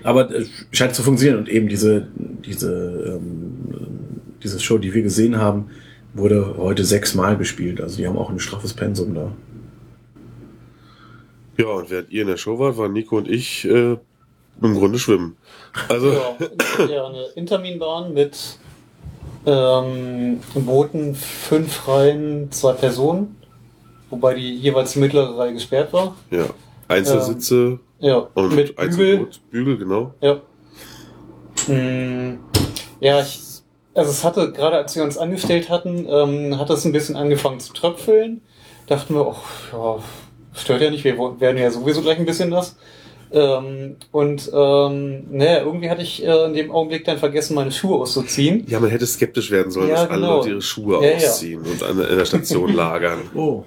aber 0.02 0.32
es 0.32 0.50
scheint 0.72 0.96
zu 0.96 1.04
funktionieren. 1.04 1.40
Und 1.40 1.50
eben 1.50 1.68
diese, 1.68 2.08
diese, 2.16 3.20
ähm, 3.20 4.22
diese 4.42 4.62
Show, 4.62 4.78
die 4.78 4.94
wir 4.94 5.02
gesehen 5.02 5.38
haben, 5.40 5.72
wurde 6.14 6.56
heute 6.56 6.86
sechsmal 6.86 7.36
gespielt. 7.36 7.82
Also 7.82 7.98
die 7.98 8.08
haben 8.08 8.18
auch 8.18 8.30
ein 8.30 8.40
straffes 8.40 8.74
Pensum 8.74 9.14
da. 9.14 9.34
Ja, 11.58 11.68
und 11.68 11.90
während 11.90 12.12
ihr 12.12 12.22
in 12.22 12.30
der 12.30 12.38
Show 12.38 12.60
wart, 12.60 12.78
waren 12.78 12.94
Nico 12.94 13.18
und 13.18 13.28
ich 13.30 13.66
äh, 13.66 13.98
im 14.62 14.74
Grunde 14.74 15.00
schwimmen. 15.00 15.36
Also, 15.90 16.14
Ja, 16.14 16.86
ja, 16.86 17.08
eine 17.08 17.26
Interminbahn 17.36 18.14
mit 18.14 18.58
ähm, 19.46 20.40
Booten, 20.54 21.16
fünf 21.16 21.88
Reihen, 21.88 22.52
zwei 22.52 22.74
Personen, 22.74 23.38
wobei 24.10 24.36
die 24.36 24.56
jeweils 24.56 24.94
die 24.94 25.00
mittlere 25.00 25.38
Reihe 25.38 25.54
gesperrt 25.54 25.94
war. 25.94 26.16
ja. 26.32 26.46
Einzelsitze 26.88 27.80
Ja, 28.00 28.28
und 28.34 28.56
mit 28.56 28.76
Bügel. 28.76 29.28
Bügel, 29.52 29.78
genau. 29.78 30.14
Ja. 30.22 30.42
Mm, 31.68 32.40
ja, 33.00 33.22
ich, 33.22 33.40
also 33.94 34.10
es 34.10 34.24
hatte, 34.24 34.52
gerade 34.52 34.78
als 34.78 34.96
wir 34.96 35.04
uns 35.04 35.18
angestellt 35.18 35.70
hatten, 35.70 36.08
ähm, 36.10 36.58
hat 36.58 36.72
es 36.72 36.86
ein 36.86 36.92
bisschen 36.92 37.16
angefangen 37.16 37.60
zu 37.60 37.74
tröpfeln. 37.74 38.42
Dachten 38.88 39.14
wir, 39.14 39.28
ach, 39.28 39.72
ja, 39.72 40.04
stört 40.54 40.82
ja 40.82 40.90
nicht, 40.90 41.04
wir 41.04 41.16
werden 41.40 41.58
ja 41.58 41.70
sowieso 41.70 42.02
gleich 42.02 42.18
ein 42.18 42.26
bisschen 42.26 42.50
nass. 42.50 42.76
Ähm, 43.32 43.96
und 44.12 44.50
ähm, 44.54 45.26
naja, 45.30 45.60
irgendwie 45.64 45.90
hatte 45.90 46.02
ich 46.02 46.24
äh, 46.26 46.46
in 46.46 46.54
dem 46.54 46.72
Augenblick 46.72 47.06
dann 47.06 47.18
vergessen, 47.20 47.54
meine 47.56 47.72
Schuhe 47.72 48.00
auszuziehen. 48.02 48.66
Ja, 48.68 48.80
man 48.80 48.90
hätte 48.90 49.06
skeptisch 49.06 49.52
werden 49.52 49.72
sollen, 49.72 49.90
Ja, 49.90 49.96
dass 49.96 50.10
alle 50.10 50.22
genau. 50.22 50.38
Leute 50.38 50.50
ihre 50.50 50.62
Schuhe 50.62 50.96
Ja, 51.04 51.12
ja. 51.12 51.18
ausziehen 51.18 51.62
und 51.62 51.84
an, 51.84 52.00
in 52.00 52.18
der 52.18 52.26
Station 52.26 52.74
lagern. 52.74 53.20
Oh. 53.36 53.64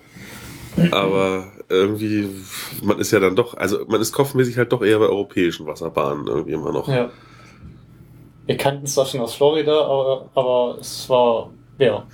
Aber 0.90 1.44
irgendwie, 1.68 2.30
man 2.82 2.98
ist 2.98 3.10
ja 3.10 3.20
dann 3.20 3.36
doch, 3.36 3.54
also 3.58 3.80
man 3.88 4.00
ist 4.00 4.10
kopfmäßig 4.12 4.56
halt 4.56 4.72
doch 4.72 4.82
eher 4.82 4.98
bei 4.98 5.04
europäischen 5.04 5.66
Wasserbahnen 5.66 6.26
irgendwie 6.26 6.52
immer 6.52 6.72
noch. 6.72 6.88
Ja. 6.88 7.10
Wir 8.46 8.56
kannten 8.56 8.86
es 8.86 8.94
zwar 8.94 9.04
schon 9.04 9.20
aus 9.20 9.34
Florida, 9.34 9.84
aber, 9.84 10.30
aber 10.34 10.78
es 10.80 11.08
war, 11.10 11.50
ja, 11.78 12.04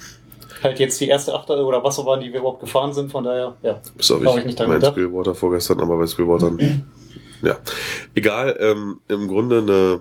halt 0.62 0.80
jetzt 0.80 1.00
die 1.00 1.06
erste 1.08 1.34
Achter- 1.34 1.64
oder 1.64 1.82
Wasserbahn, 1.84 2.20
die 2.20 2.32
wir 2.32 2.40
überhaupt 2.40 2.60
gefahren 2.60 2.92
sind, 2.92 3.12
von 3.12 3.22
daher, 3.24 3.54
ja. 3.62 3.80
Bis 3.96 4.10
auf 4.10 4.22
ich, 4.22 4.36
ich 4.38 4.44
nicht 4.44 4.58
mein 4.58 4.70
gedacht. 4.70 4.92
Spillwater 4.92 5.34
vorgestern, 5.36 5.80
aber 5.80 5.96
bei 5.98 6.06
Spillwatern. 6.06 6.84
ja. 7.42 7.58
Egal, 8.14 8.56
ähm, 8.60 9.00
im 9.08 9.28
Grunde 9.28 9.58
eine, 9.58 10.00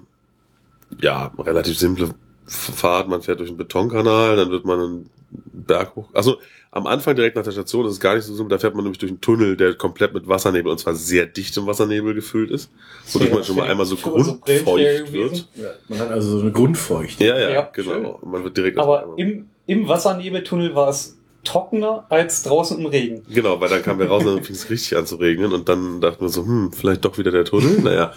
ja, 1.02 1.32
relativ 1.38 1.78
simple 1.78 2.10
Fahrt. 2.46 3.10
Man 3.10 3.22
fährt 3.22 3.40
durch 3.40 3.50
einen 3.50 3.58
Betonkanal, 3.58 4.38
dann 4.38 4.50
wird 4.52 4.64
man 4.66 4.80
einen 4.80 5.10
Berg 5.30 5.96
hoch. 5.96 6.10
Also 6.14 6.38
am 6.72 6.88
Anfang 6.88 7.16
direkt 7.16 7.36
nach 7.36 7.44
der 7.44 7.52
Station 7.52 7.86
ist 7.86 7.94
es 7.94 8.00
gar 8.00 8.16
nicht 8.16 8.24
so 8.24 8.34
simpel. 8.34 8.56
Da 8.56 8.60
fährt 8.60 8.76
man 8.76 8.84
nämlich 8.84 9.00
durch 9.00 9.12
einen 9.12 9.20
Tunnel, 9.22 9.58
der 9.58 9.74
komplett 9.74 10.14
mit 10.14 10.28
Wassernebel 10.28 10.72
und 10.72 10.78
zwar 10.78 10.96
sehr 10.96 11.26
dichtem 11.26 11.66
Wassernebel 11.66 12.14
gefüllt 12.14 12.52
ist, 12.52 12.72
wodurch 13.12 13.30
Ja, 13.30 13.36
man 13.36 13.44
schon 13.44 13.56
mal 13.56 13.68
einmal 13.68 13.86
so 13.86 13.96
grundfeucht 13.96 15.12
wird. 15.12 15.50
Ja, 15.56 15.70
man 15.90 16.00
hat 16.00 16.12
also 16.12 16.38
so 16.38 16.42
eine 16.42 16.52
Grundfeucht. 16.52 17.20
Ja, 17.20 17.38
ja, 17.38 17.50
Ja, 17.50 17.70
genau. 17.74 18.20
schön. 18.22 18.32
Man 18.32 18.44
wird 18.44 18.56
direkt 18.56 18.78
Aber 18.78 19.14
im, 19.18 19.50
im 19.66 19.88
Wassernebeltunnel 19.88 20.76
war 20.76 20.90
es 20.90 21.17
trockener 21.48 22.06
als 22.10 22.44
draußen 22.44 22.80
im 22.80 22.86
Regen. 22.86 23.24
Genau, 23.30 23.60
weil 23.60 23.70
dann 23.70 23.82
kamen 23.82 24.00
wir 24.00 24.08
raus 24.08 24.26
und 24.26 24.36
dann 24.36 24.44
fing 24.44 24.56
es 24.56 24.70
richtig 24.70 24.98
an 24.98 25.06
zu 25.06 25.16
regnen 25.16 25.54
und 25.54 25.70
dann 25.70 26.02
dachten 26.02 26.22
wir 26.22 26.30
so, 26.30 26.44
hm, 26.44 26.72
vielleicht 26.74 27.06
doch 27.06 27.18
wieder 27.18 27.32
der 27.32 27.46
Tunnel. 27.46 27.80
Naja, 27.82 28.12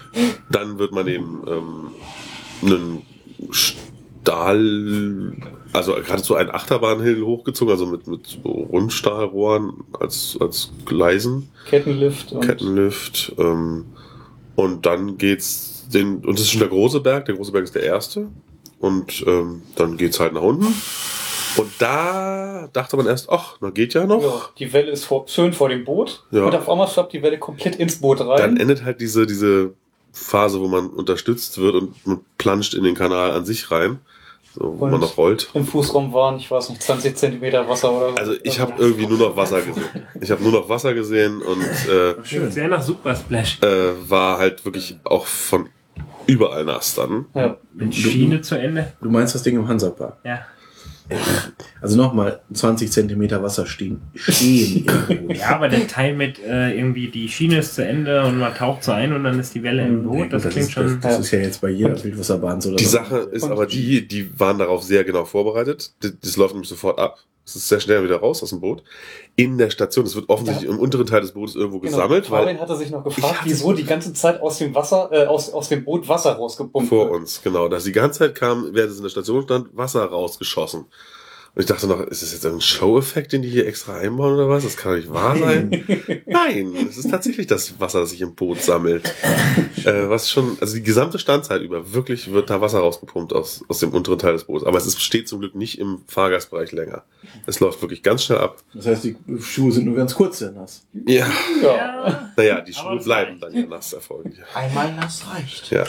dann 0.50 0.78
wird 0.78 0.92
man 0.92 1.06
eben 1.08 1.42
ähm, 1.46 1.88
einen 2.62 3.02
Stahl, 3.50 5.32
also 5.72 5.94
geradezu 5.94 6.36
einen 6.36 6.50
Achterbahnhill 6.50 7.22
hochgezogen, 7.22 7.72
also 7.72 7.86
mit, 7.86 8.06
mit 8.06 8.26
so 8.26 8.48
Rundstahlrohren 8.48 9.84
als, 9.98 10.38
als 10.40 10.70
Gleisen, 10.84 11.50
Kettenlift 11.68 12.32
und 12.32 12.46
Kettenlift. 12.46 13.32
Ähm, 13.38 13.86
und 14.54 14.86
dann 14.86 15.18
geht's 15.18 15.86
den, 15.92 16.24
und 16.24 16.38
das 16.38 16.46
ist 16.46 16.50
schon 16.52 16.60
der 16.60 16.68
große 16.68 17.00
Berg, 17.00 17.26
der 17.26 17.34
große 17.34 17.52
Berg 17.52 17.64
ist 17.64 17.74
der 17.74 17.82
erste. 17.82 18.28
Und 18.78 19.24
ähm, 19.26 19.62
dann 19.74 19.96
geht's 19.96 20.20
halt 20.20 20.34
nach 20.34 20.42
unten. 20.42 20.66
Und 21.58 21.70
da 21.78 22.68
dachte 22.72 22.96
man 22.96 23.06
erst, 23.06 23.28
ach, 23.30 23.56
na 23.60 23.70
geht 23.70 23.94
ja 23.94 24.04
noch. 24.06 24.22
ja, 24.22 24.32
die 24.58 24.72
Welle 24.72 24.90
ist 24.90 25.04
vor, 25.04 25.26
schön 25.28 25.52
vor 25.52 25.68
dem 25.68 25.84
Boot 25.84 26.24
Ja. 26.30 26.44
und 26.44 26.54
auf 26.54 26.68
einmal 26.68 26.88
schwappt 26.88 27.12
die 27.12 27.22
Welle 27.22 27.38
komplett 27.38 27.76
ins 27.76 28.00
Boot 28.00 28.20
rein. 28.20 28.38
dann 28.38 28.56
endet 28.56 28.84
halt 28.84 29.00
diese, 29.00 29.26
diese 29.26 29.72
Phase, 30.12 30.60
wo 30.60 30.68
man 30.68 30.88
unterstützt 30.88 31.58
wird 31.58 31.74
und 31.74 32.06
man 32.06 32.20
planscht 32.38 32.74
in 32.74 32.84
den 32.84 32.94
Kanal 32.94 33.32
an 33.32 33.44
sich 33.44 33.70
rein, 33.70 33.98
so, 34.54 34.74
wo 34.78 34.84
Und- 34.86 34.90
man 34.92 35.00
noch 35.00 35.16
rollt. 35.18 35.50
Im 35.52 35.66
Fußraum 35.66 36.12
waren, 36.14 36.36
ich 36.38 36.50
weiß 36.50 36.70
nicht, 36.70 36.82
20 36.82 37.16
Zentimeter 37.16 37.68
Wasser 37.68 37.92
oder 37.92 38.10
so. 38.10 38.16
Also 38.16 38.32
ich 38.42 38.58
habe 38.58 38.72
irgendwie 38.78 39.06
nur 39.06 39.18
noch 39.18 39.36
Wasser 39.36 39.60
gesehen. 39.60 39.84
Ich 40.20 40.30
habe 40.30 40.42
nur 40.42 40.52
noch 40.52 40.68
Wasser 40.68 40.94
gesehen 40.94 41.42
und 41.42 41.60
äh, 41.90 42.14
Schön. 42.24 42.50
Sehr 42.50 42.68
nach 42.68 42.82
Super 42.82 43.14
Splash. 43.14 43.58
äh, 43.62 43.92
war 44.08 44.38
halt 44.38 44.64
wirklich 44.64 44.96
auch 45.04 45.26
von 45.26 45.68
überall 46.26 46.64
nass 46.64 46.94
dann. 46.94 47.26
Ja. 47.34 47.58
Mit 47.74 47.94
Schiene 47.94 48.40
zu 48.40 48.54
Ende. 48.58 48.92
Du 49.02 49.10
meinst 49.10 49.34
das 49.34 49.42
Ding 49.42 49.56
im 49.56 49.68
Hansapark? 49.68 50.16
Ja. 50.24 50.40
Also 51.80 51.96
nochmal 51.96 52.40
20 52.52 52.90
Zentimeter 52.90 53.42
Wasser 53.42 53.66
stehen. 53.66 54.00
Stehen. 54.14 54.86
Ja, 55.28 55.56
aber 55.56 55.68
der 55.68 55.86
Teil 55.86 56.14
mit 56.14 56.38
äh, 56.38 56.76
irgendwie 56.76 57.08
die 57.08 57.28
Schiene 57.28 57.58
ist 57.58 57.74
zu 57.74 57.84
Ende 57.84 58.24
und 58.24 58.38
man 58.38 58.54
taucht 58.54 58.82
so 58.84 58.92
ein 58.92 59.12
und 59.12 59.24
dann 59.24 59.38
ist 59.38 59.54
die 59.54 59.62
Welle 59.62 59.86
im 59.86 60.04
Boot, 60.04 60.32
das, 60.32 60.42
klingt 60.42 60.68
ist, 60.68 60.72
schon. 60.72 61.00
Das, 61.00 61.00
das 61.00 61.20
ist 61.20 61.30
ja 61.30 61.40
jetzt 61.40 61.60
bei 61.60 61.70
jeder 61.70 62.02
Wildwasserbahn 62.02 62.60
so. 62.60 62.74
Die 62.74 62.84
Sache 62.84 63.18
ist 63.18 63.44
aber 63.44 63.66
die, 63.66 64.06
die 64.06 64.38
waren 64.38 64.58
darauf 64.58 64.82
sehr 64.82 65.04
genau 65.04 65.24
vorbereitet. 65.24 65.92
Das, 66.00 66.12
das 66.20 66.36
läuft 66.36 66.54
nämlich 66.54 66.68
sofort 66.68 66.98
ab. 66.98 67.18
Es 67.46 67.54
ist 67.54 67.68
sehr 67.68 67.78
schnell 67.78 68.02
wieder 68.02 68.16
raus 68.16 68.42
aus 68.42 68.50
dem 68.50 68.60
Boot. 68.60 68.82
In 69.36 69.56
der 69.56 69.70
Station, 69.70 70.04
es 70.04 70.16
wird 70.16 70.28
offensichtlich 70.28 70.68
im 70.68 70.80
unteren 70.80 71.06
Teil 71.06 71.20
des 71.20 71.30
Bootes 71.30 71.54
irgendwo 71.54 71.78
gesammelt, 71.78 72.24
Genau. 72.24 72.36
Fabian 72.38 72.56
weil 72.56 72.60
hatte 72.62 72.76
sich 72.76 72.90
noch 72.90 73.04
gefragt, 73.04 73.42
wieso 73.44 73.72
die 73.72 73.84
ganze 73.84 74.12
Zeit 74.12 74.40
aus 74.42 74.58
dem 74.58 74.74
Wasser, 74.74 75.08
äh, 75.12 75.26
aus, 75.26 75.50
aus 75.52 75.68
dem 75.68 75.84
Boot 75.84 76.08
Wasser 76.08 76.32
rausgepumpt 76.32 76.88
vor 76.88 77.04
wird. 77.06 77.14
uns, 77.14 77.40
genau. 77.42 77.68
Dass 77.68 77.84
die 77.84 77.92
ganze 77.92 78.18
Zeit 78.18 78.34
kam, 78.34 78.70
während 78.74 78.90
es 78.90 78.96
in 78.96 79.04
der 79.04 79.10
Station 79.10 79.42
stand, 79.44 79.68
Wasser 79.76 80.04
rausgeschossen. 80.04 80.86
Und 81.56 81.60
ich 81.62 81.66
dachte 81.66 81.86
noch, 81.86 82.00
ist 82.02 82.22
das 82.22 82.32
jetzt 82.32 82.44
ein 82.44 82.60
Show-Effekt, 82.60 83.32
den 83.32 83.40
die 83.40 83.48
hier 83.48 83.66
extra 83.66 83.96
einbauen 83.96 84.34
oder 84.34 84.46
was? 84.50 84.62
Das 84.64 84.76
kann 84.76 84.92
doch 84.92 84.98
nicht 84.98 85.10
wahr 85.10 85.36
sein. 85.38 85.84
Nein, 86.26 86.74
es 86.90 86.98
ist 86.98 87.10
tatsächlich 87.10 87.46
das 87.46 87.80
Wasser, 87.80 88.00
das 88.00 88.10
sich 88.10 88.20
im 88.20 88.34
Boot 88.34 88.60
sammelt. 88.60 89.14
äh, 89.86 90.06
was 90.10 90.30
schon, 90.30 90.58
also 90.60 90.74
die 90.76 90.82
gesamte 90.82 91.18
Standzeit 91.18 91.62
über, 91.62 91.94
wirklich 91.94 92.30
wird 92.30 92.50
da 92.50 92.60
Wasser 92.60 92.80
rausgepumpt 92.80 93.32
aus, 93.32 93.64
aus 93.68 93.78
dem 93.78 93.88
unteren 93.92 94.18
Teil 94.18 94.34
des 94.34 94.44
Bootes. 94.44 94.66
Aber 94.66 94.76
es 94.76 94.84
ist, 94.86 95.00
steht 95.02 95.28
zum 95.28 95.40
Glück 95.40 95.54
nicht 95.54 95.78
im 95.78 96.02
Fahrgastbereich 96.06 96.72
länger. 96.72 97.04
Es 97.46 97.58
läuft 97.58 97.80
wirklich 97.80 98.02
ganz 98.02 98.24
schnell 98.24 98.38
ab. 98.38 98.62
Das 98.74 98.84
heißt, 98.86 99.04
die 99.04 99.16
Schuhe 99.40 99.72
sind 99.72 99.86
nur 99.86 99.96
ganz 99.96 100.14
kurz 100.14 100.40
sehr 100.40 100.52
nass. 100.52 100.82
Ja, 101.06 101.26
Ja. 101.62 102.30
naja, 102.36 102.60
die 102.60 102.74
Aber 102.76 102.90
Schuhe 102.96 103.02
bleiben 103.02 103.30
reicht. 103.30 103.42
dann 103.42 103.54
ja 103.54 103.66
nass 103.66 103.94
erfolgreich. 103.94 104.34
Einmal 104.54 104.94
nass 104.94 105.24
reicht. 105.34 105.70
Ja. 105.70 105.84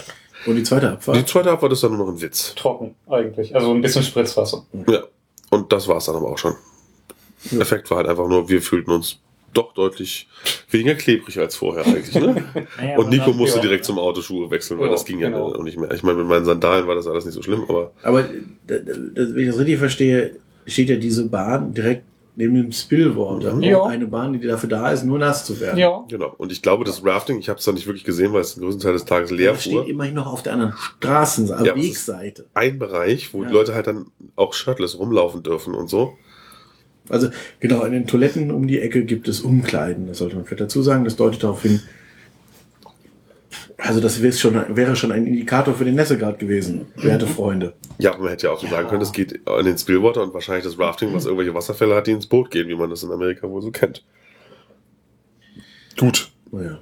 Und 0.46 0.56
die 0.56 0.64
zweite 0.64 0.86
Die 0.88 0.94
Abfahrt? 0.94 1.28
zweite 1.28 1.52
Abfahrt 1.52 1.74
ist 1.74 1.84
dann 1.84 1.92
nur 1.98 2.06
noch 2.06 2.14
ein 2.14 2.22
Witz. 2.22 2.56
Trocken, 2.56 2.96
eigentlich. 3.10 3.54
Also 3.54 3.74
ein 3.74 3.82
bisschen 3.82 4.04
Spritzwasser. 4.04 4.66
Ja. 4.88 5.04
Und 5.50 5.72
das 5.72 5.88
war's 5.88 6.06
dann 6.06 6.16
aber 6.16 6.30
auch 6.30 6.38
schon. 6.38 6.56
Ja. 7.52 7.60
Effekt 7.62 7.90
war 7.90 7.98
halt 7.98 8.08
einfach 8.08 8.28
nur, 8.28 8.50
wir 8.50 8.62
fühlten 8.62 8.92
uns 8.92 9.20
doch 9.54 9.74
deutlich 9.74 10.28
weniger 10.70 10.96
klebrig 10.96 11.40
als 11.40 11.56
vorher 11.56 11.86
eigentlich. 11.86 12.14
Ne? 12.16 12.44
Naja, 12.78 12.98
Und 12.98 13.10
Nico 13.10 13.32
musste 13.34 13.60
direkt 13.62 13.86
zum 13.86 13.98
Autoschuhe 13.98 14.52
wechseln, 14.52 14.80
weil 14.80 14.88
Ja, 14.88 14.92
das 14.92 15.06
ging 15.06 15.20
ja 15.20 15.30
genau. 15.30 15.54
auch 15.56 15.64
nicht 15.64 15.80
mehr. 15.80 15.90
Ich 15.92 16.04
meine, 16.04 16.18
mit 16.20 16.28
meinen 16.28 16.46
Sandalen 16.46 16.86
war 16.88 16.96
das 16.96 17.08
alles 17.08 17.26
nicht 17.26 17.34
so 17.34 17.42
schlimm, 17.42 17.64
aber 17.68 17.92
Aber 18.04 18.24
d- 18.24 18.40
d- 18.68 18.80
d- 18.84 19.14
wenn 19.16 19.40
ich 19.44 19.48
das 19.50 19.58
richtig 19.60 19.78
verstehe, 19.80 20.36
steht 20.66 20.90
ja 20.90 20.96
diese 20.98 21.28
Bahn 21.30 21.74
direkt 21.74 22.04
neben 22.40 22.54
dem 22.54 22.72
Spillwater. 22.72 23.56
Mhm. 23.56 23.64
Ja. 23.64 23.84
Eine 23.86 24.06
Bahn, 24.08 24.32
die 24.32 24.40
dafür 24.48 24.70
da 24.70 24.92
ist, 24.92 25.04
nur 25.04 25.18
nass 25.20 25.44
zu 25.44 25.60
werden. 25.60 25.78
Ja. 25.80 26.06
genau. 26.08 26.34
Und 26.38 26.52
ich 26.52 26.62
glaube, 26.62 26.86
das 26.86 27.04
Rafting, 27.04 27.40
ich 27.40 27.50
habe 27.50 27.58
es 27.60 27.66
da 27.66 27.72
nicht 27.72 27.88
wirklich 27.88 28.04
gesehen, 28.04 28.32
weil 28.32 28.42
es 28.42 28.54
den 28.54 28.64
größten 28.64 28.82
Teil 28.84 28.94
des 28.94 29.06
Tages 29.06 29.32
leer 29.32 29.54
Das 29.54 29.62
steht 29.62 29.74
fuhr. 29.74 29.88
immerhin 29.90 30.14
noch 30.14 30.28
auf 30.32 30.44
der 30.44 30.54
anderen 30.54 30.74
Straßenseite, 30.78 31.66
Ja, 31.66 31.76
Wegseite. 31.76 32.46
Ein 32.54 32.78
Bereich, 32.80 33.34
wo 33.34 33.42
Ja. 33.42 33.48
die 33.50 33.54
Leute 33.54 33.74
halt 33.76 33.88
dann 33.88 34.06
auch 34.36 34.54
shirtless 34.54 34.98
rumlaufen 35.00 35.42
dürfen 35.44 35.74
und 35.74 35.90
so. 35.90 36.14
Also 37.10 37.30
genau, 37.60 37.84
in 37.86 37.94
den 37.94 38.06
Toiletten 38.06 38.52
um 38.52 38.68
die 38.68 38.80
Ecke 38.82 39.04
gibt 39.06 39.28
es 39.28 39.42
Umkleiden. 39.42 40.08
Das 40.08 40.20
sollte 40.20 40.36
man 40.36 40.46
vielleicht 40.46 40.62
dazu 40.62 40.82
sagen. 40.82 41.06
Das 41.06 41.16
deutet 41.16 41.42
darauf 41.44 41.62
hin. 41.64 41.82
Also 43.80 44.00
das 44.02 44.22
wäre 44.24 44.34
schon, 44.34 44.76
wäre 44.76 44.96
schon 44.96 45.12
ein 45.12 45.28
Indikator 45.28 45.74
für 45.76 45.86
den 45.86 45.96
Nässegrad 45.96 46.40
gewesen, 46.40 46.88
werte 46.96 47.28
Freunde. 47.28 47.74
Ja, 48.00 48.12
aber 48.14 48.22
man 48.24 48.30
hätte 48.30 48.48
ja 48.48 48.54
auch 48.54 48.60
so 48.60 48.68
sagen 48.68 48.88
können, 48.90 49.04
es 49.04 49.12
geht 49.12 49.34
in 49.34 49.66
den 49.66 49.78
Spillwater 49.78 50.24
und 50.24 50.34
wahrscheinlich 50.34 50.64
das 50.66 50.80
Rafting, 50.80 51.14
was 51.14 51.26
irgendwelche 51.26 51.54
Wasserfälle 51.54 51.96
hat, 51.96 52.08
die 52.08 52.12
ins 52.12 52.26
Boot 52.26 52.50
gehen, 52.50 52.68
wie 52.70 52.76
man 52.76 52.90
das 52.90 53.04
in 53.04 53.12
Amerika 53.12 53.48
wohl 53.48 53.62
so 53.62 53.70
kennt. 53.70 54.04
Gut. 55.98 56.32
Naja. 56.52 56.80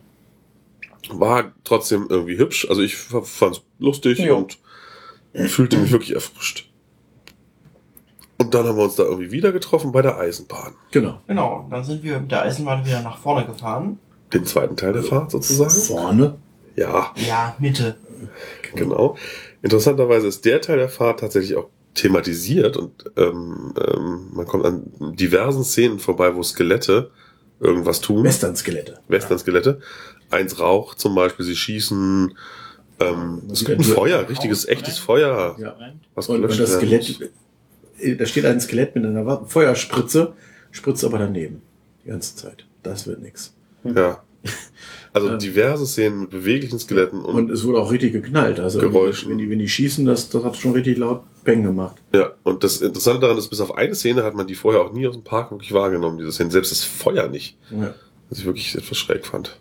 War 1.10 1.52
trotzdem 1.64 2.08
irgendwie 2.10 2.38
hübsch. 2.38 2.68
Also 2.70 2.82
ich 2.82 2.96
fand 2.96 3.56
es 3.58 3.62
lustig 3.80 4.20
Ja. 4.20 4.34
und 4.34 4.58
fühlte 5.34 5.78
mich 5.78 5.91
wirklich 5.91 6.14
erfrischt. 6.16 6.70
Und 8.38 8.54
dann 8.54 8.66
haben 8.68 8.78
wir 8.78 8.84
uns 8.84 8.96
da 8.96 9.04
irgendwie 9.04 9.32
wieder 9.32 9.52
getroffen 9.52 9.91
bei 9.91 10.02
der 10.02 10.18
Eisenbahn. 10.18 10.74
Genau. 10.91 11.20
Genau, 11.28 11.68
dann 11.70 11.84
sind 11.84 12.04
wir 12.04 12.20
mit 12.20 12.32
der 12.32 12.41
Eisenbahn 12.43 12.86
wieder 12.86 13.02
nach 13.02 13.18
vorne 13.18 13.46
gefahren. 13.46 14.00
Den 14.34 14.46
zweiten 14.46 14.76
Teil 14.76 14.93
der 14.93 15.04
Fahrt 15.04 15.32
sozusagen. 15.32 15.70
Vorne. 15.72 16.36
Ja, 16.76 17.13
Ja, 17.28 17.55
Mitte. 17.59 17.95
genau. 18.76 19.17
Interessanterweise 19.61 20.28
ist 20.28 20.45
der 20.45 20.61
Teil 20.61 20.78
der 20.78 20.89
Fahrt 20.89 21.19
tatsächlich 21.21 21.55
auch 21.55 21.69
thematisiert 21.93 22.76
und 22.78 23.05
ähm, 23.15 23.73
ähm, 23.78 24.28
man 24.34 24.45
kommt 24.45 24.65
an 24.65 24.84
diversen 25.15 25.63
Szenen 25.63 25.99
vorbei, 25.99 26.36
wo 26.36 26.43
Skelette 26.43 27.09
irgendwas 27.59 28.01
tun. 28.01 28.23
Western-Skelette. 28.26 28.99
Western-Skelette. 29.07 29.80
Eins 30.30 30.59
raucht 30.59 30.99
zum 30.99 31.15
Beispiel, 31.15 31.45
sie 31.45 31.55
schießen. 31.55 32.38
Ähm, 32.99 33.41
es 33.51 33.63
gibt 33.63 33.80
ein 33.80 33.84
Feuer, 33.84 34.28
richtiges, 34.28 34.67
echtes 34.67 34.97
Feuer. 34.99 35.55
Ja. 35.57 35.76
Was 36.15 36.28
Und, 36.28 36.43
und 36.43 36.59
das 36.59 36.73
Skelett, 36.73 37.32
äh, 37.99 38.15
da 38.15 38.26
steht 38.26 38.45
ein 38.45 38.59
Skelett 38.59 38.95
mit 38.95 39.05
einer 39.05 39.45
Feuerspritze, 39.45 40.34
spritzt 40.71 41.03
aber 41.05 41.19
daneben. 41.19 41.61
Die 42.03 42.09
ganze 42.09 42.36
Zeit. 42.36 42.65
Das 42.84 43.07
wird 43.07 43.21
nix. 43.21 43.53
Ja. 43.84 44.21
Also 45.14 45.38
diverse 45.38 45.86
Szenen 45.86 46.20
mit 46.20 46.30
beweglichen 46.32 46.78
Skeletten 46.78 47.22
und, 47.22 47.36
Und 47.36 47.50
es 47.50 47.64
wurde 47.64 47.80
auch 47.80 47.89
richtig 47.89 48.12
geknallt. 48.12 48.60
Also 48.60 48.80
Geräuschen. 48.82 49.32
wenn 49.32 49.38
die, 49.38 49.50
wenn 49.50 49.60
die 49.60 49.70
schießen, 49.70 50.06
das, 50.06 50.28
das 50.28 50.43
hat 50.43 50.58
schon 50.58 50.74
richtig 50.74 50.98
laut 50.98 51.24
Peng 51.46 51.64
gemacht. 51.64 51.96
ja. 52.14 52.34
Und 52.43 52.66
das 52.66 52.82
Interessante 52.82 53.22
daran 53.22 53.38
ist, 53.38 53.48
bis 53.48 53.62
auf 53.62 53.78
eine 53.78 53.96
Szene 53.96 54.24
hat 54.26 54.36
man 54.36 54.46
die 54.46 54.56
vorher 54.56 54.82
auch 54.82 54.91
nie 54.91 55.08
aus 55.08 55.14
dem 55.14 55.24
Park 55.24 55.52
wirklich 55.52 55.72
wahrgenommen, 55.72 56.18
diese 56.18 56.34
Szene. 56.34 56.52
Selbst 56.52 56.72
das 56.72 56.84
Feuer 56.84 57.30
nicht. 57.30 57.58
Ja. 57.72 57.93
Was 58.30 58.39
ich 58.39 58.46
wirklich 58.46 58.76
etwas 58.76 58.98
schräg 58.98 59.26
fand. 59.26 59.58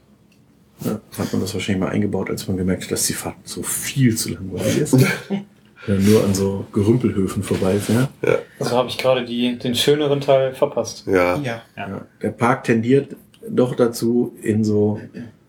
Ja, 0.80 1.00
hat 1.18 1.32
man 1.32 1.40
das 1.40 1.54
wahrscheinlich 1.54 1.84
mal 1.84 1.90
eingebaut, 1.90 2.30
als 2.30 2.48
man 2.48 2.56
gemerkt 2.56 2.82
hat, 2.84 2.90
dass 2.90 3.06
die 3.06 3.12
Fahrt 3.12 3.36
so 3.44 3.62
viel 3.62 4.16
zu 4.16 4.30
langweilig 4.30 4.78
ist. 4.78 4.94
ja, 5.30 5.94
nur 5.94 6.24
an 6.24 6.34
so 6.34 6.66
Gerümpelhöfen 6.72 7.44
vorbeifährt. 7.44 8.08
Ja. 8.26 8.38
Also 8.58 8.76
habe 8.76 8.88
ich 8.88 8.98
gerade 8.98 9.24
die, 9.24 9.56
den 9.56 9.76
schöneren 9.76 10.20
Teil 10.20 10.52
verpasst. 10.52 11.04
Ja. 11.06 11.36
Ja. 11.36 11.62
Ja. 11.76 12.06
Der 12.20 12.30
Park 12.30 12.64
tendiert 12.64 13.14
doch 13.48 13.74
dazu, 13.74 14.32
in 14.42 14.64
so 14.64 15.00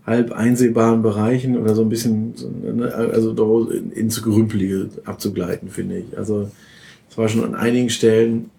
halb 0.05 0.31
einsehbaren 0.31 1.01
Bereichen 1.01 1.57
oder 1.57 1.73
so 1.73 1.81
ein 1.81 1.89
bisschen, 1.89 2.35
ne, 2.75 2.93
also 2.93 3.69
ins 3.69 4.21
Gerümpelige 4.21 4.89
abzugleiten, 5.03 5.69
finde 5.69 5.97
ich. 5.97 6.17
Also 6.17 6.49
es 7.09 7.17
war 7.17 7.27
schon 7.27 7.43
an 7.43 7.55
einigen 7.55 7.89
Stellen, 7.89 8.51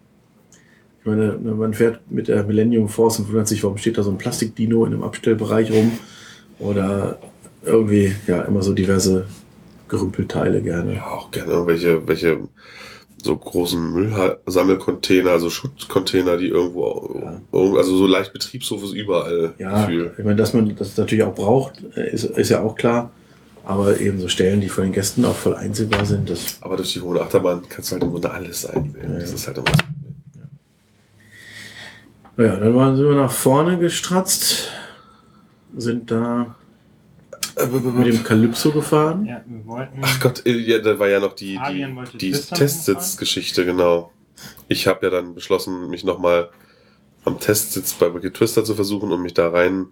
ich 1.00 1.06
meine, 1.06 1.38
ne, 1.38 1.54
man 1.54 1.72
fährt 1.72 2.00
mit 2.10 2.28
der 2.28 2.42
Millennium 2.42 2.88
Force 2.88 3.20
und 3.20 3.28
wundert 3.28 3.46
sich, 3.46 3.62
warum 3.62 3.78
steht 3.78 3.96
da 3.96 4.02
so 4.02 4.10
ein 4.10 4.18
Plastikdino 4.18 4.84
in 4.84 4.92
einem 4.92 5.04
Abstellbereich 5.04 5.70
rum 5.70 5.92
oder 6.58 7.18
irgendwie, 7.64 8.12
ja, 8.26 8.42
immer 8.42 8.62
so 8.62 8.72
diverse 8.72 9.26
Gerümpelteile 9.88 10.62
gerne. 10.62 10.94
Ja, 10.94 11.06
auch 11.06 11.30
gerne 11.30 11.52
irgendwelche, 11.52 12.08
welche 12.08 12.40
so 13.22 13.36
großen 13.36 13.92
Müllsammelcontainer, 13.92 15.30
also 15.30 15.50
Schuttcontainer, 15.50 16.36
die 16.36 16.48
irgendwo, 16.48 17.20
Ja. 17.20 17.40
also 17.78 17.96
so 17.96 18.06
leicht 18.06 18.32
Betriebshof 18.32 18.82
ist 18.84 18.92
überall 18.92 19.54
Ja, 19.58 19.86
Gefühl. 19.86 20.14
ich 20.18 20.24
meine, 20.24 20.36
dass 20.36 20.52
man 20.54 20.74
das 20.76 20.96
natürlich 20.96 21.24
auch 21.24 21.34
braucht, 21.34 21.82
äh, 21.96 22.10
ist, 22.12 22.24
ist 22.24 22.50
ja 22.50 22.62
auch 22.62 22.74
klar. 22.76 23.10
Aber 23.64 23.98
eben 23.98 24.20
so 24.20 24.28
Stellen, 24.28 24.60
die 24.60 24.68
von 24.68 24.84
den 24.84 24.92
Gästen 24.92 25.24
auch 25.24 25.34
voll 25.34 25.54
einsehbar 25.56 26.04
sind, 26.06 26.30
das 26.30 26.58
Aber 26.60 26.76
durch 26.76 26.92
die 26.92 27.00
hohe 27.00 27.20
Achterbahn 27.20 27.62
kannst 27.68 27.90
du 27.90 27.94
halt 27.94 28.04
im 28.04 28.10
Grunde 28.12 28.30
alles 28.30 28.64
einsehen. 28.64 28.94
Ja, 29.02 29.18
Das 29.18 29.32
ist 29.32 29.46
halt 29.48 29.56
immer 29.58 29.64
Problem. 29.64 29.96
Naja, 32.36 32.56
dann 32.56 32.74
waren, 32.76 32.96
sind 32.96 33.06
wir 33.08 33.16
nach 33.16 33.32
vorne 33.32 33.78
gestratzt, 33.78 34.68
sind 35.76 36.10
da 36.10 36.54
mit 37.56 38.06
dem 38.06 38.22
Calypso 38.22 38.70
gefahren. 38.70 39.24
Ja, 39.24 39.42
wir 39.46 39.66
wollten. 39.66 40.00
Ach 40.02 40.20
Gott, 40.20 40.44
äh, 40.46 40.52
ja, 40.52 40.78
da 40.78 40.98
war 40.98 41.08
ja 41.08 41.20
noch 41.20 41.34
die, 41.34 41.58
die, 41.70 42.18
die 42.18 42.32
Testsitzgeschichte, 42.32 43.64
genau. 43.64 44.12
Ich 44.68 44.86
habe 44.86 45.06
ja 45.06 45.10
dann 45.10 45.34
beschlossen, 45.34 45.88
mich 45.88 46.04
nochmal 46.04 46.50
am 47.24 47.40
Testsitz 47.40 47.94
bei 47.94 48.12
Wicked 48.14 48.34
Twister 48.34 48.64
zu 48.64 48.74
versuchen 48.74 49.10
und 49.10 49.22
mich 49.22 49.34
da 49.34 49.48
rein 49.48 49.86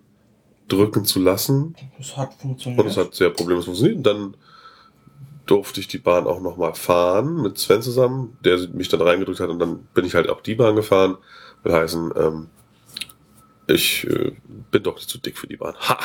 drücken 0.69 1.05
zu 1.05 1.21
lassen. 1.21 1.75
Das 1.99 2.17
hat 2.17 2.35
funktioniert. 2.35 2.81
Und 2.81 2.91
es 2.91 2.97
hat 2.97 3.15
sehr 3.15 3.31
problemlos 3.31 3.65
funktioniert. 3.65 3.97
Und 3.99 4.07
dann 4.07 4.37
durfte 5.47 5.81
ich 5.81 5.89
die 5.89 5.99
Bahn 5.99 6.27
auch 6.27 6.41
nochmal 6.41 6.75
fahren 6.75 7.43
mit 7.43 7.59
Sven 7.59 7.83
zusammen, 7.83 8.39
der 8.45 8.59
mich 8.69 8.89
dann 8.89 9.03
reingedrückt 9.03 9.41
hat 9.41 9.51
und 9.51 9.59
dann 9.59 9.87
bin 9.95 10.05
ich 10.05 10.15
halt 10.15 10.29
auch 10.29 10.41
die 10.41 10.55
Bahn 10.55 10.77
gefahren. 10.77 11.19
Will 11.63 11.73
heißen, 11.73 12.13
ähm, 12.17 12.49
ich 13.67 14.07
äh, 14.07 14.33
bin 14.71 14.83
doch 14.83 14.97
nicht 14.97 15.09
zu 15.09 15.19
dick 15.19 15.39
für 15.39 15.47
die 15.47 15.57
Bahn. 15.57 15.75
Ha! 15.75 15.99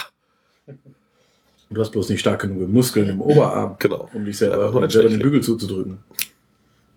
Du 1.72 1.82
hast 1.82 1.92
bloß 1.92 2.10
nicht 2.10 2.20
stark 2.22 2.42
genug 2.42 2.68
Muskeln 2.70 3.10
im 3.10 3.22
Oberarm, 3.22 3.76
Genau. 3.80 4.10
um 4.14 4.26
dich 4.26 4.38
selber, 4.38 4.74
um 4.74 4.90
selber 4.90 5.10
den. 5.10 5.20
Bügel 5.20 5.42
zuzudrücken. 5.42 6.00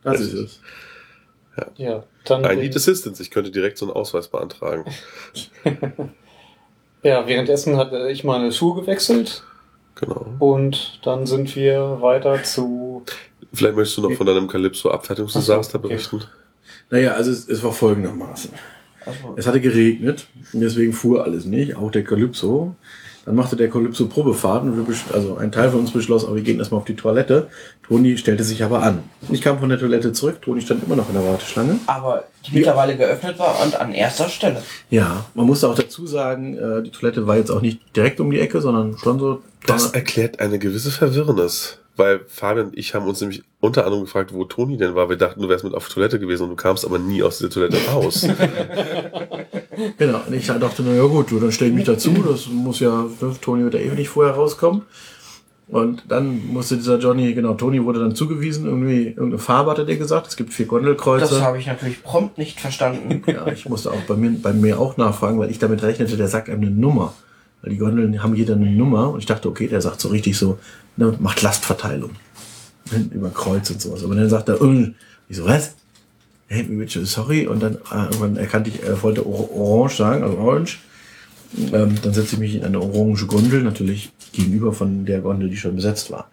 Das 0.02 0.20
ist 0.20 0.32
Richtig. 0.34 0.60
es. 1.56 1.70
Ja, 1.76 2.04
dann. 2.24 2.44
I 2.44 2.56
need 2.56 2.74
assistance. 2.74 3.22
Ich 3.22 3.30
könnte 3.30 3.50
direkt 3.50 3.76
so 3.76 3.84
einen 3.86 3.94
Ausweis 3.94 4.28
beantragen. 4.28 4.84
ja, 7.02 7.26
währenddessen 7.26 7.76
hatte 7.76 8.08
ich 8.10 8.24
meine 8.24 8.52
Schuhe 8.52 8.80
gewechselt 8.80 9.44
Genau. 9.96 10.26
und 10.38 11.00
dann 11.04 11.26
sind 11.26 11.54
wir 11.54 11.98
weiter 12.00 12.42
zu. 12.42 13.04
Vielleicht 13.52 13.76
möchtest 13.76 13.98
du 13.98 14.08
noch 14.08 14.16
von 14.16 14.26
deinem 14.26 14.48
Calypso-Abfertigungsdesaster 14.48 15.78
okay. 15.78 15.88
berichten. 15.88 16.22
Naja, 16.88 17.12
also 17.12 17.30
es, 17.30 17.46
es 17.48 17.62
war 17.62 17.72
folgendermaßen. 17.72 18.50
Also, 19.04 19.34
Es 19.36 19.46
hatte 19.46 19.60
geregnet 19.60 20.26
und 20.54 20.60
deswegen 20.60 20.92
fuhr 20.94 21.24
alles 21.24 21.44
nicht, 21.44 21.74
auch 21.76 21.90
der 21.90 22.04
Calypso. 22.04 22.74
Dann 23.24 23.36
machte 23.36 23.54
der 23.54 23.70
Calypso 23.70 24.06
Probefahrt 24.06 24.64
und 24.64 24.76
wir 24.76 24.94
also 25.14 25.36
ein 25.36 25.52
Teil 25.52 25.70
von 25.70 25.80
uns 25.80 25.92
beschloss, 25.92 26.24
aber 26.24 26.36
wir 26.36 26.42
gehen 26.42 26.58
erstmal 26.58 26.80
auf 26.80 26.86
die 26.86 26.96
Toilette. 26.96 27.48
Toni 27.86 28.18
stellte 28.18 28.42
sich 28.42 28.64
aber 28.64 28.82
an. 28.82 29.04
Ich 29.30 29.42
kam 29.42 29.60
von 29.60 29.68
der 29.68 29.78
Toilette 29.78 30.12
zurück, 30.12 30.42
Toni 30.42 30.60
stand 30.60 30.84
immer 30.84 30.96
noch 30.96 31.08
in 31.08 31.14
der 31.14 31.24
Warteschlange. 31.24 31.78
aber 31.86 32.24
die 32.46 32.56
mittlerweile 32.56 32.96
geöffnet 32.96 33.38
war 33.38 33.62
und 33.62 33.78
an 33.80 33.92
erster 33.92 34.28
Stelle. 34.28 34.62
Ja, 34.90 35.26
man 35.34 35.46
musste 35.46 35.68
auch 35.68 35.76
dazu 35.76 36.06
sagen, 36.06 36.56
äh, 36.56 36.82
die 36.82 36.90
Toilette 36.90 37.26
war 37.26 37.36
jetzt 37.36 37.50
auch 37.50 37.60
nicht 37.60 37.80
direkt 37.94 38.18
um 38.18 38.30
die 38.30 38.40
Ecke, 38.40 38.60
sondern 38.60 38.98
schon 38.98 39.20
so. 39.20 39.42
Das 39.66 39.92
erklärt 39.92 40.40
eine 40.40 40.58
gewisse 40.58 40.90
Verwirrnis. 40.90 41.78
Weil 41.94 42.20
Fabian 42.26 42.68
und 42.68 42.78
ich 42.78 42.94
haben 42.94 43.06
uns 43.06 43.20
nämlich 43.20 43.42
unter 43.60 43.84
anderem 43.84 44.04
gefragt, 44.04 44.32
wo 44.32 44.44
Toni 44.44 44.78
denn 44.78 44.94
war. 44.94 45.10
Wir 45.10 45.16
dachten, 45.16 45.42
du 45.42 45.48
wärst 45.48 45.62
mit 45.62 45.74
auf 45.74 45.88
Toilette 45.88 46.18
gewesen 46.18 46.44
und 46.44 46.50
du 46.50 46.56
kamst 46.56 46.86
aber 46.86 46.98
nie 46.98 47.22
aus 47.22 47.38
dieser 47.38 47.50
Toilette 47.50 47.76
raus. 47.92 48.26
Genau, 49.99 50.20
und 50.26 50.35
ich 50.35 50.47
dachte, 50.47 50.83
na 50.83 50.95
ja 50.95 51.05
gut, 51.05 51.30
du, 51.30 51.41
dann 51.41 51.53
stell 51.53 51.68
ich 51.68 51.74
mich 51.74 51.85
dazu, 51.85 52.11
das 52.28 52.49
muss 52.49 52.80
ja, 52.80 53.07
ne, 53.20 53.35
Toni 53.41 53.64
wird 53.64 53.74
ja 53.74 53.80
eh 53.80 53.91
nicht 53.91 54.09
vorher 54.09 54.35
rauskommen. 54.35 54.83
Und 55.68 56.05
dann 56.09 56.49
musste 56.49 56.76
dieser 56.76 56.99
Johnny, 56.99 57.33
genau, 57.33 57.55
Toni 57.55 57.83
wurde 57.83 58.01
dann 58.01 58.14
zugewiesen, 58.14 58.66
irgendwie, 58.66 59.07
irgendeine 59.07 59.39
Farbe 59.39 59.70
hatte 59.70 59.87
der 59.87 59.97
gesagt, 59.97 60.26
es 60.26 60.37
gibt 60.37 60.53
vier 60.53 60.66
Gondelkreuze. 60.66 61.35
Das 61.35 61.41
habe 61.41 61.59
ich 61.59 61.66
natürlich 61.66 62.03
prompt 62.03 62.37
nicht 62.37 62.61
verstanden. 62.61 63.22
Ja, 63.26 63.47
ich 63.47 63.66
musste 63.68 63.91
auch 63.91 64.03
bei 64.07 64.14
mir, 64.14 64.33
bei 64.43 64.53
mir 64.53 64.78
auch 64.78 64.99
nachfragen, 64.99 65.39
weil 65.39 65.51
ich 65.51 65.59
damit 65.59 65.83
rechnete, 65.83 66.16
der 66.16 66.28
sagt 66.28 66.51
einem 66.51 66.62
eine 66.62 66.70
Nummer. 66.70 67.14
Weil 67.62 67.72
die 67.72 67.78
Gondeln 67.78 68.22
haben 68.22 68.35
jeder 68.35 68.55
eine 68.55 68.70
Nummer 68.70 69.11
und 69.11 69.20
ich 69.20 69.26
dachte, 69.26 69.49
okay, 69.49 69.68
der 69.68 69.80
sagt 69.80 70.01
so 70.01 70.09
richtig 70.09 70.37
so, 70.37 70.59
ne, 70.97 71.14
macht 71.20 71.41
Lastverteilung. 71.41 72.11
Über 73.12 73.30
Kreuz 73.30 73.70
und 73.70 73.80
sowas. 73.80 74.05
Aber 74.05 74.14
dann 74.14 74.28
sagt 74.28 74.49
er, 74.49 74.61
äh, 74.61 74.93
ich 75.28 75.37
so, 75.37 75.47
was? 75.47 75.74
Hey, 76.53 76.64
bitte, 76.64 77.07
sorry. 77.07 77.46
Und 77.46 77.62
dann 77.62 77.76
äh, 77.90 78.05
irgendwann 78.05 78.36
erkannte 78.36 78.68
ich, 78.68 78.82
er 78.82 79.03
wollte 79.03 79.26
Or- 79.26 79.50
Orange 79.57 79.96
sagen, 79.96 80.22
also 80.22 80.36
Orange. 80.36 80.80
Ähm, 81.72 81.94
dann 82.03 82.12
setze 82.12 82.34
ich 82.34 82.38
mich 82.38 82.55
in 82.55 82.64
eine 82.64 82.78
orange 82.78 83.26
Gondel, 83.26 83.62
natürlich 83.62 84.12
gegenüber 84.32 84.74
von 84.74 85.07
der 85.07 85.20
Gondel, 85.20 85.48
die 85.48 85.57
schon 85.57 85.76
besetzt 85.76 86.11
war. 86.11 86.30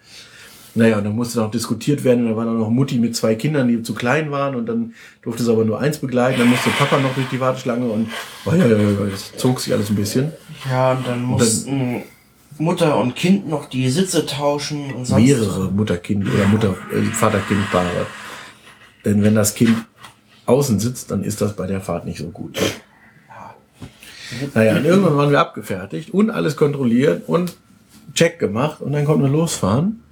Naja, 0.76 0.97
und 0.97 1.05
dann 1.05 1.15
musste 1.15 1.39
noch 1.39 1.51
diskutiert 1.51 2.03
werden 2.03 2.26
und 2.26 2.32
da 2.32 2.38
war 2.38 2.45
dann 2.45 2.59
noch 2.59 2.70
Mutti 2.70 2.97
mit 2.97 3.15
zwei 3.15 3.36
Kindern, 3.36 3.70
die 3.70 3.82
zu 3.82 3.93
klein 3.93 4.30
waren 4.30 4.55
und 4.55 4.65
dann 4.65 4.93
durfte 5.22 5.43
es 5.43 5.49
aber 5.49 5.63
nur 5.65 5.80
eins 5.80 5.97
begleiten, 5.99 6.39
dann 6.39 6.49
musste 6.49 6.70
Papa 6.70 6.99
noch 6.99 7.13
durch 7.15 7.28
die 7.30 7.39
Warteschlange 7.39 7.86
und 7.86 8.07
oh, 8.45 8.51
ja, 8.51 8.65
ja, 8.65 8.78
ja, 8.78 8.89
das 9.09 9.36
zog 9.38 9.59
sich 9.61 9.74
alles 9.74 9.89
ein 9.89 9.95
bisschen. 9.95 10.32
Ja, 10.70 10.91
und 10.91 11.07
dann 11.07 11.24
mussten 11.24 12.03
Mutter 12.57 12.97
und 12.97 13.15
Kind 13.15 13.49
noch 13.49 13.70
die 13.70 13.89
Sitze 13.89 14.26
tauschen 14.26 14.93
und 14.93 15.05
sonst. 15.05 15.22
Mehrere 15.22 15.72
Mutter-Kind 15.72 16.28
oder 16.28 16.45
Mutter, 16.47 16.76
äh, 16.93 17.01
Vater-Kind-Paare. 17.03 18.05
Denn 19.05 19.24
wenn 19.24 19.34
das 19.36 19.55
Kind 19.55 19.76
außen 20.50 20.80
sitzt, 20.80 21.12
dann 21.12 21.24
ist 21.24 21.41
das 21.41 21.56
bei 21.56 21.68
der 21.68 21.80
Fahrt 21.80 22.06
nicht 22.06 22.20
so 22.20 22.30
gut. 22.30 22.60
Naja, 24.54 24.78
und 24.78 24.86
irgendwann 24.86 25.18
waren 25.18 25.32
wir 25.32 25.39
abgefertigt 25.39 26.14
und 26.14 26.30
alles 26.30 26.56
kontrolliert 26.56 27.28
und 27.28 27.56
Check 28.14 28.39
gemacht 28.39 28.82
und 28.82 28.91
dann 28.91 29.06
konnten 29.06 29.24
wir 29.24 29.30
losfahren. 29.30 30.04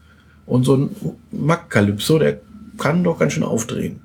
Und 0.45 0.63
so 0.63 0.77
ein 0.77 0.95
Mack 1.31 1.69
Calypso, 1.69 2.17
der 2.19 2.39
kann 2.77 3.03
doch 3.03 3.19
ganz 3.19 3.33
schön 3.33 3.43
aufdrehen. 3.43 4.01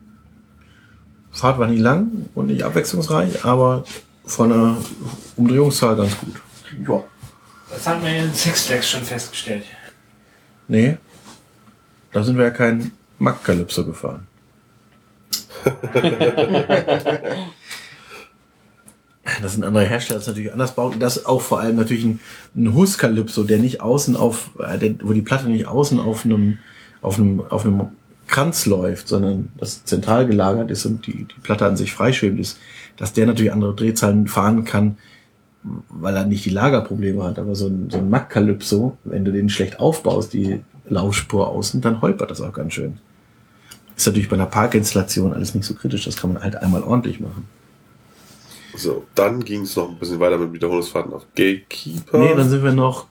Fahrt 1.30 1.58
war 1.58 1.68
nicht 1.68 1.80
lang 1.80 2.26
und 2.34 2.48
nicht 2.48 2.64
abwechslungsreich, 2.64 3.44
aber 3.44 3.84
von 4.24 4.48
der 4.50 4.76
Umdrehungszahl 5.36 5.96
ganz 5.96 6.18
gut. 6.18 6.34
Ja. 6.86 7.04
Das 7.70 7.86
haben 7.86 8.02
wir 8.02 8.14
in 8.14 8.34
Six 8.34 8.66
Flags 8.66 8.90
schon 8.90 9.02
festgestellt. 9.02 9.64
Nee, 10.68 10.98
da 12.12 12.22
sind 12.22 12.36
wir 12.36 12.44
ja 12.44 12.50
kein 12.50 12.92
Mack 13.18 13.44
Calypso 13.44 13.84
gefahren. 13.84 14.26
Das 19.40 19.54
sind 19.54 19.64
andere 19.64 19.84
Hersteller, 19.84 20.18
das 20.18 20.26
natürlich 20.26 20.52
anders 20.52 20.74
baut. 20.74 20.94
Das 20.98 21.16
ist 21.16 21.26
auch 21.26 21.40
vor 21.40 21.60
allem 21.60 21.76
natürlich 21.76 22.04
ein, 22.04 22.20
ein 22.56 22.74
Hus 22.74 22.96
der 22.98 23.58
nicht 23.58 23.80
außen 23.80 24.16
auf, 24.16 24.50
äh, 24.58 24.78
der, 24.78 24.94
wo 25.02 25.12
die 25.12 25.22
Platte 25.22 25.48
nicht 25.48 25.66
außen 25.66 26.00
auf 26.00 26.24
einem, 26.24 26.58
auf 27.00 27.18
einem, 27.18 27.40
auf 27.48 27.64
einem 27.64 27.88
Kranz 28.26 28.66
läuft, 28.66 29.08
sondern 29.08 29.50
das 29.58 29.84
zentral 29.84 30.26
gelagert 30.26 30.70
ist 30.70 30.86
und 30.86 31.06
die, 31.06 31.24
die 31.24 31.40
Platte 31.42 31.66
an 31.66 31.76
sich 31.76 31.92
freischwebend 31.92 32.40
ist, 32.40 32.58
dass 32.96 33.12
der 33.12 33.26
natürlich 33.26 33.52
andere 33.52 33.74
Drehzahlen 33.74 34.26
fahren 34.26 34.64
kann, 34.64 34.96
weil 35.88 36.16
er 36.16 36.24
nicht 36.24 36.44
die 36.44 36.50
Lagerprobleme 36.50 37.22
hat. 37.22 37.38
Aber 37.38 37.54
so 37.54 37.68
ein, 37.68 37.90
so 37.90 37.98
ein 37.98 38.10
Mack 38.10 38.30
Calypso, 38.30 38.96
wenn 39.04 39.24
du 39.24 39.32
den 39.32 39.48
schlecht 39.48 39.78
aufbaust, 39.78 40.32
die 40.32 40.60
Laufspur 40.88 41.48
außen, 41.48 41.80
dann 41.80 42.00
holpert 42.00 42.30
das 42.30 42.40
auch 42.40 42.52
ganz 42.52 42.74
schön. 42.74 42.98
Ist 43.96 44.06
natürlich 44.06 44.28
bei 44.28 44.36
einer 44.36 44.46
Parkinstallation 44.46 45.32
alles 45.34 45.54
nicht 45.54 45.64
so 45.66 45.74
kritisch, 45.74 46.04
das 46.04 46.16
kann 46.16 46.32
man 46.32 46.42
halt 46.42 46.56
einmal 46.56 46.82
ordentlich 46.82 47.20
machen. 47.20 47.46
So, 48.74 49.06
dann 49.14 49.44
ging 49.44 49.62
es 49.62 49.76
noch 49.76 49.90
ein 49.90 49.98
bisschen 49.98 50.18
weiter 50.18 50.38
mit 50.38 50.52
Wiederholungsfahrten 50.52 51.12
auf 51.12 51.26
Gatekeeper. 51.34 52.18
Nee, 52.18 52.34
dann 52.34 52.48
sind 52.48 52.62
wir 52.64 52.72
noch 52.72 53.06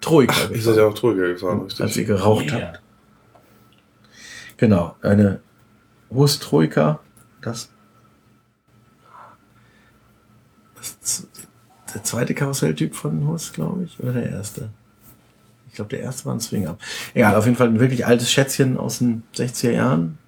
Troika 0.00 0.34
Ach, 0.46 0.50
ihr 0.50 0.62
seid 0.62 0.76
ja 0.76 0.86
auch 0.86 0.94
Troika 0.94 1.26
gefahren, 1.26 1.62
richtig? 1.62 1.80
als 1.82 1.96
ihr 1.96 2.04
geraucht 2.04 2.46
Ja. 2.46 2.52
habt. 2.60 2.80
Genau, 4.56 4.96
eine 5.02 5.40
Hus 6.10 6.38
Troika, 6.38 7.00
das, 7.42 7.68
der 11.94 12.02
zweite 12.02 12.34
Karusselltyp 12.34 12.94
von 12.94 13.26
Hus, 13.26 13.52
glaube 13.52 13.84
ich, 13.84 14.00
oder 14.00 14.12
der 14.14 14.30
erste? 14.30 14.70
Glaube, 15.78 15.90
der 15.90 16.00
erste 16.00 16.26
war 16.26 16.34
ein 16.34 16.40
Swing 16.40 16.66
Up. 16.66 16.80
Egal, 17.14 17.36
auf 17.36 17.44
jeden 17.44 17.56
Fall 17.56 17.68
ein 17.68 17.78
wirklich 17.78 18.04
altes 18.04 18.32
Schätzchen 18.32 18.76
aus 18.76 18.98
den 18.98 19.22
60er 19.36 19.70
Jahren. 19.70 20.18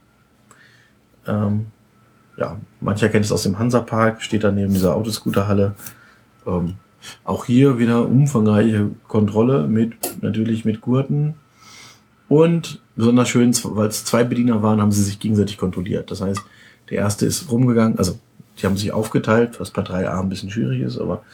Ähm, 1.26 1.66
ja, 2.36 2.56
mancher 2.80 3.08
kennt 3.08 3.24
es 3.24 3.32
aus 3.32 3.42
dem 3.42 3.58
Hansapark, 3.58 4.22
steht 4.22 4.44
da 4.44 4.52
neben 4.52 4.72
dieser 4.72 4.94
Autoscooterhalle. 4.94 5.74
Ähm, 6.46 6.74
auch 7.24 7.46
hier 7.46 7.80
wieder 7.80 8.06
umfangreiche 8.06 8.90
Kontrolle 9.08 9.66
mit, 9.66 10.22
natürlich 10.22 10.64
mit 10.64 10.82
Gurten. 10.82 11.34
Und 12.28 12.80
besonders 12.94 13.28
schön, 13.28 13.52
weil 13.64 13.88
es 13.88 14.04
zwei 14.04 14.22
Bediener 14.22 14.62
waren, 14.62 14.80
haben 14.80 14.92
sie 14.92 15.02
sich 15.02 15.18
gegenseitig 15.18 15.58
kontrolliert. 15.58 16.12
Das 16.12 16.20
heißt, 16.20 16.40
der 16.90 16.98
erste 16.98 17.26
ist 17.26 17.50
rumgegangen, 17.50 17.98
also 17.98 18.20
die 18.58 18.66
haben 18.66 18.76
sich 18.76 18.92
aufgeteilt, 18.92 19.58
was 19.58 19.72
bei 19.72 19.82
3a 19.82 20.20
ein 20.20 20.28
bisschen 20.28 20.50
schwierig 20.50 20.80
ist, 20.80 21.00
aber 21.00 21.24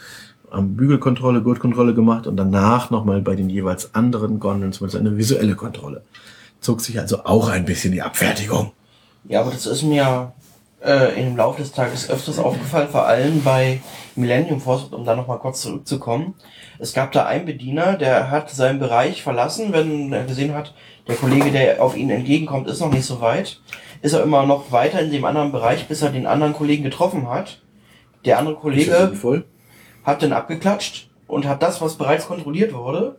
Bügelkontrolle, 0.51 1.43
Gurtkontrolle 1.43 1.95
gemacht 1.95 2.27
und 2.27 2.37
danach 2.37 2.91
nochmal 2.91 3.21
bei 3.21 3.35
den 3.35 3.51
jeweils 3.51 3.95
anderen 3.95 4.41
Gondeln 4.41 4.73
zumindest 4.73 5.01
eine 5.01 5.17
visuelle 5.17 5.55
Kontrolle. 5.55 6.03
Zog 6.61 6.81
sich 6.81 6.99
also 6.99 7.25
auch 7.25 7.49
ein 7.49 7.65
bisschen 7.65 7.93
die 7.93 8.03
Abfertigung. 8.03 8.73
Ja, 9.29 9.41
aber 9.41 9.51
das 9.51 9.67
ist 9.67 9.83
mir 9.83 10.33
äh, 10.85 11.21
im 11.21 11.37
Laufe 11.37 11.63
des 11.63 11.73
Tages 11.73 12.09
öfters 12.09 12.39
aufgefallen, 12.39 12.89
vor 12.89 13.07
allem 13.07 13.43
bei 13.43 13.81
Millennium 14.15 14.61
Force, 14.61 14.85
um 14.85 15.05
da 15.05 15.17
nochmal 15.17 15.39
kurz 15.39 15.63
zurückzukommen. 15.63 16.35
Es 16.79 16.93
gab 16.93 17.13
da 17.13 17.27
einen 17.27 17.47
Bediener, 17.47 17.97
der 17.97 18.31
hat 18.31 18.51
seinen 18.51 18.79
Bereich 18.79 19.23
verlassen, 19.23 19.73
wenn 19.73 20.13
er 20.13 20.25
gesehen 20.25 20.55
hat, 20.55 20.75
der 21.09 21.17
Kollege, 21.17 21.51
der 21.51 21.83
auf 21.83 21.97
ihn 21.97 22.11
entgegenkommt, 22.11 22.69
ist 22.69 22.81
noch 22.81 22.93
nicht 22.93 23.05
so 23.05 23.21
weit. 23.21 23.61
Ist 24.03 24.13
er 24.13 24.23
immer 24.23 24.45
noch 24.45 24.73
weiter 24.73 25.01
in 25.01 25.11
dem 25.11 25.25
anderen 25.25 25.53
Bereich, 25.53 25.89
bis 25.89 26.03
er 26.03 26.11
den 26.11 26.27
anderen 26.27 26.53
Kollegen 26.53 26.85
getroffen 26.85 27.29
hat. 27.29 27.63
Der 28.25 28.39
andere 28.39 28.57
Kollege 28.57 29.13
voll? 29.15 29.45
Hat 30.07 30.23
dann 30.23 30.33
abgeklatscht 30.33 31.09
und 31.27 31.47
hat 31.47 31.63
das, 31.63 31.81
was 31.83 31.97
bereits 31.97 32.27
kontrolliert 32.29 32.73
wurde, 32.73 33.17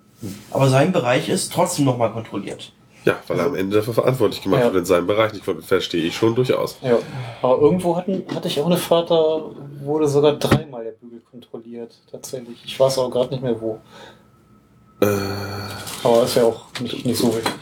aber 0.52 0.68
sein 0.70 0.92
Bereich 0.92 1.30
ist 1.30 1.54
trotzdem 1.54 1.86
nochmal 1.86 2.12
kontrolliert. 2.12 2.72
Ja, 3.06 3.18
weil 3.28 3.40
er 3.40 3.46
am 3.46 3.56
Ende 3.56 3.78
dafür 3.78 3.94
verantwortlich 3.94 4.42
gemacht 4.42 4.60
Ja. 4.62 4.66
wird 4.68 4.78
in 4.78 4.86
seinem 4.86 5.08
Bereich. 5.08 5.32
Ich 5.34 5.44
verstehe 5.66 6.04
ich 6.04 6.16
schon 6.16 6.34
durchaus. 6.36 6.78
Ja. 6.82 6.98
Aber 7.42 7.62
irgendwo 7.62 7.96
hatten, 7.96 8.24
hatte 8.34 8.48
ich 8.50 8.60
auch 8.60 8.66
eine 8.66 8.76
Fahrt, 8.78 9.12
da 9.12 9.42
wurde 9.84 10.08
sogar 10.10 10.34
dreimal 10.34 10.84
der 10.84 10.92
Bügel 10.92 11.22
kontrolliert. 11.32 11.96
Tatsächlich. 12.12 12.58
Ich 12.66 12.78
weiß 12.80 12.98
auch 12.98 13.10
gerade 13.10 13.30
nicht 13.32 13.44
mehr 13.44 13.62
wo. 13.62 13.80
Äh, 15.00 15.06
Aber 16.04 16.24
ist 16.24 16.36
ja 16.36 16.44
auch 16.44 16.66
nicht, 16.82 17.06
nicht 17.06 17.18
so 17.18 17.28
wichtig. 17.28 17.54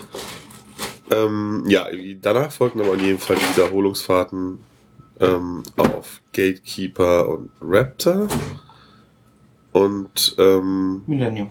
ähm, 1.12 1.64
ja, 1.68 1.86
danach 2.22 2.52
folgten 2.52 2.82
aber 2.82 2.94
in 2.94 3.02
jedem 3.02 3.20
Fall 3.20 3.36
die 3.36 3.58
Wiederholungsfahrten 3.58 4.60
ähm, 5.20 5.64
auf 5.78 6.22
Gatekeeper 6.34 7.28
und 7.30 7.52
Raptor. 7.62 8.28
Und 9.76 10.36
ähm, 10.38 11.04
Millennium. 11.06 11.50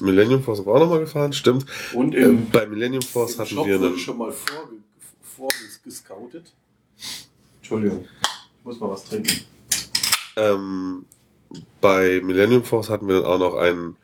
Millennium 0.00 0.42
Force 0.42 0.58
haben 0.58 0.66
wir 0.66 0.74
auch 0.74 0.80
nochmal 0.80 1.00
gefahren, 1.00 1.32
stimmt. 1.32 1.64
Und 1.94 2.14
Ähm, 2.14 2.48
bei 2.52 2.66
Millennium 2.66 3.00
Force 3.00 3.38
hatten 3.38 3.56
wir 3.56 3.76
einen. 3.76 3.96
schon 3.96 4.18
mal 4.18 4.34
vorgescoutet. 5.34 6.52
Entschuldigung, 7.56 8.04
ich 8.04 8.64
muss 8.66 8.78
mal 8.80 8.90
was 8.90 9.06
trinken. 9.06 9.32
Ähm, 10.36 11.06
bei 11.80 12.20
Millennium 12.22 12.64
Force 12.64 12.90
hatten 12.90 13.08
wir 13.08 13.22
dann 13.22 13.24
auch 13.24 13.38
noch 13.38 13.54
einen 13.54 13.96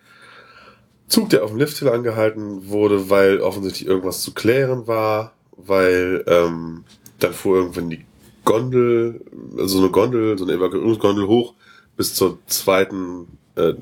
Zug, 1.07 1.29
der 1.29 1.45
auf 1.45 1.51
dem 1.51 1.59
Lifthill 1.59 1.91
angehalten 1.91 2.71
wurde, 2.71 3.11
weil 3.11 3.43
offensichtlich 3.43 3.87
irgendwas 3.87 4.23
zu 4.23 4.33
klären 4.33 4.87
war, 4.87 5.35
weil 5.59 6.25
ähm, 6.27 6.85
dann 7.19 7.35
fuhr 7.35 7.59
irgendwann 7.59 7.91
die 7.91 8.07
Gondel, 8.47 9.23
also 9.59 9.67
so 9.67 9.83
eine 9.83 9.91
Gondel, 9.91 10.39
so 10.39 10.45
eine 10.47 10.55
Evakuierungsgondel 10.55 11.27
hoch 11.27 11.53
bis 11.99 12.15
zur 12.15 12.39
zweiten, 12.47 13.27
äh, 13.57 13.71
äh, 13.71 13.75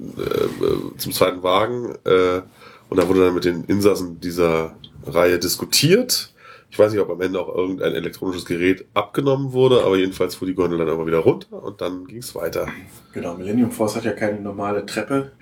zum 0.96 1.12
zweiten 1.12 1.44
Wagen 1.44 1.94
äh, 2.04 2.42
und 2.88 2.98
da 2.98 3.08
wurde 3.08 3.24
dann 3.24 3.34
mit 3.34 3.44
den 3.44 3.64
Insassen 3.64 4.20
dieser 4.20 4.74
Reihe 5.06 5.38
diskutiert. 5.38 6.32
Ich 6.70 6.78
weiß 6.78 6.92
nicht, 6.92 7.00
ob 7.00 7.10
am 7.10 7.20
Ende 7.20 7.38
auch 7.40 7.54
irgendein 7.54 7.92
elektronisches 7.92 8.44
Gerät 8.44 8.86
abgenommen 8.94 9.52
wurde, 9.52 9.84
aber 9.84 9.96
jedenfalls 9.96 10.34
fuhr 10.34 10.48
die 10.48 10.54
Gondel 10.54 10.78
dann 10.78 10.88
immer 10.88 11.06
wieder 11.06 11.18
runter 11.18 11.62
und 11.62 11.80
dann 11.80 12.06
ging 12.06 12.18
es 12.18 12.34
weiter. 12.34 12.66
Genau, 13.12 13.34
Millennium 13.34 13.70
Force 13.70 13.96
hat 13.96 14.04
ja 14.04 14.12
keine 14.12 14.40
normale 14.40 14.84
Treppe. 14.84 15.32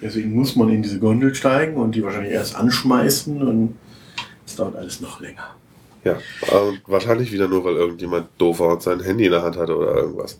Deswegen 0.00 0.34
muss 0.34 0.54
man 0.54 0.68
in 0.68 0.82
diese 0.82 0.98
Gondel 0.98 1.34
steigen 1.34 1.76
und 1.76 1.94
die 1.94 2.02
wahrscheinlich 2.02 2.32
erst 2.32 2.56
anschmeißen 2.56 3.42
und 3.42 3.76
es 4.46 4.56
dauert 4.56 4.76
alles 4.76 5.00
noch 5.00 5.20
länger. 5.20 5.54
Ja, 6.04 6.18
und 6.52 6.82
wahrscheinlich 6.86 7.32
wieder 7.32 7.48
nur, 7.48 7.64
weil 7.64 7.74
irgendjemand 7.74 8.28
doof 8.38 8.60
war 8.60 8.74
und 8.74 8.82
sein 8.82 9.00
Handy 9.00 9.24
in 9.24 9.32
der 9.32 9.42
Hand 9.42 9.56
hatte 9.56 9.76
oder 9.76 9.94
irgendwas. 9.94 10.38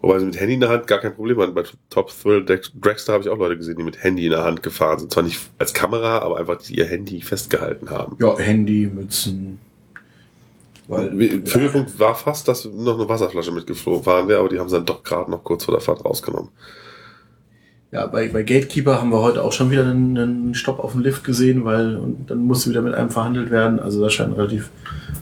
Wobei 0.00 0.18
sie 0.18 0.26
mit 0.26 0.38
Handy 0.38 0.54
in 0.54 0.60
der 0.60 0.68
Hand 0.68 0.86
gar 0.86 1.00
kein 1.00 1.14
Problem 1.14 1.40
hatten. 1.40 1.54
Bei 1.54 1.64
Top 1.90 2.10
Thrill 2.10 2.44
Dragster 2.44 3.14
habe 3.14 3.24
ich 3.24 3.30
auch 3.30 3.38
Leute 3.38 3.56
gesehen, 3.56 3.76
die 3.76 3.82
mit 3.82 4.02
Handy 4.02 4.26
in 4.26 4.30
der 4.30 4.44
Hand 4.44 4.62
gefahren 4.62 4.98
sind. 4.98 5.12
Zwar 5.12 5.22
nicht 5.22 5.40
als 5.58 5.72
Kamera, 5.72 6.18
aber 6.18 6.38
einfach 6.38 6.58
die 6.58 6.76
ihr 6.76 6.86
Handy 6.86 7.22
festgehalten 7.22 7.90
haben. 7.90 8.16
Ja, 8.20 8.38
Handy, 8.38 8.90
Mützen. 8.92 9.58
Weil, 10.88 11.10
Höhepunkt 11.12 11.98
war 11.98 12.14
fast, 12.14 12.46
dass 12.46 12.64
noch 12.64 12.98
eine 12.98 13.08
Wasserflasche 13.08 13.50
mitgeflogen 13.50 14.06
waren 14.06 14.28
wäre, 14.28 14.38
aber 14.38 14.48
die 14.48 14.58
haben 14.60 14.68
sie 14.68 14.76
dann 14.76 14.86
doch 14.86 15.02
gerade 15.02 15.30
noch 15.30 15.42
kurz 15.42 15.64
vor 15.64 15.74
der 15.74 15.80
Fahrt 15.80 16.04
rausgenommen. 16.04 16.50
ja, 17.90 18.06
bei, 18.06 18.28
bei 18.28 18.42
Gatekeeper 18.42 19.00
haben 19.00 19.10
wir 19.10 19.20
heute 19.20 19.42
auch 19.42 19.52
schon 19.52 19.70
wieder 19.70 19.84
einen, 19.84 20.16
einen 20.16 20.54
Stopp 20.54 20.78
auf 20.78 20.92
dem 20.92 21.00
Lift 21.00 21.24
gesehen, 21.24 21.64
weil 21.64 21.96
und 21.96 22.30
dann 22.30 22.44
musste 22.44 22.70
wieder 22.70 22.82
mit 22.82 22.94
einem 22.94 23.10
verhandelt 23.10 23.50
werden. 23.50 23.80
Also 23.80 24.00
das 24.00 24.12
scheint 24.12 24.30
ein 24.30 24.36
relativ 24.36 24.70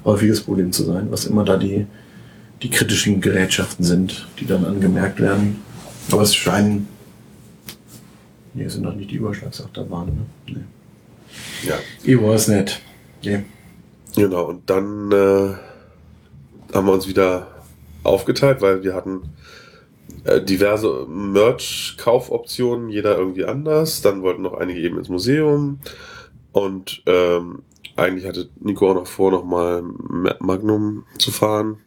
häufiges 0.05 0.43
Problem 0.43 0.72
zu 0.72 0.83
sein, 0.85 1.07
was 1.11 1.25
immer 1.25 1.45
da 1.45 1.57
die, 1.57 1.87
die 2.62 2.70
kritischen 2.70 3.20
Gerätschaften 3.20 3.84
sind, 3.84 4.28
die 4.38 4.46
dann 4.46 4.64
angemerkt 4.64 5.20
werden. 5.20 5.62
Aber 6.11 6.22
es 6.22 6.34
scheinen. 6.34 6.88
Nee, 8.55 8.64
es 8.64 8.74
sind 8.74 8.82
noch 8.82 8.94
nicht 8.94 9.11
die 9.11 9.16
Überschlagsachterbahnen, 9.16 10.14
ne? 10.14 10.26
Nee. 10.46 11.68
Ja. 11.68 11.78
Ich 12.02 12.20
weiß 12.20 12.48
nicht. 12.48 12.80
Nee. 13.22 13.44
Genau, 14.14 14.44
und 14.44 14.70
dann 14.70 15.11
äh, 15.11 15.55
haben 16.74 16.86
wir 16.86 16.92
uns 16.92 17.09
wieder 17.09 17.48
aufgeteilt, 18.05 18.61
weil 18.61 18.84
wir 18.84 18.94
hatten 18.94 19.22
äh, 20.24 20.40
diverse 20.40 21.07
Merch-Kaufoptionen, 21.09 22.90
jeder 22.90 23.16
irgendwie 23.18 23.44
anders. 23.44 24.02
Dann 24.02 24.22
wollten 24.22 24.42
noch 24.42 24.55
einige 24.55 24.80
eben 24.80 24.98
ins 24.98 25.09
Museum. 25.09 25.80
Und 26.52 27.02
ähm, 27.07 27.62
eigentlich 27.96 28.26
hatte 28.26 28.48
Nico 28.61 28.90
auch 28.90 28.94
noch 28.94 29.07
vor, 29.07 29.30
nochmal 29.30 29.82
Magnum 30.40 31.05
zu 31.18 31.32
fahren. 31.32 31.78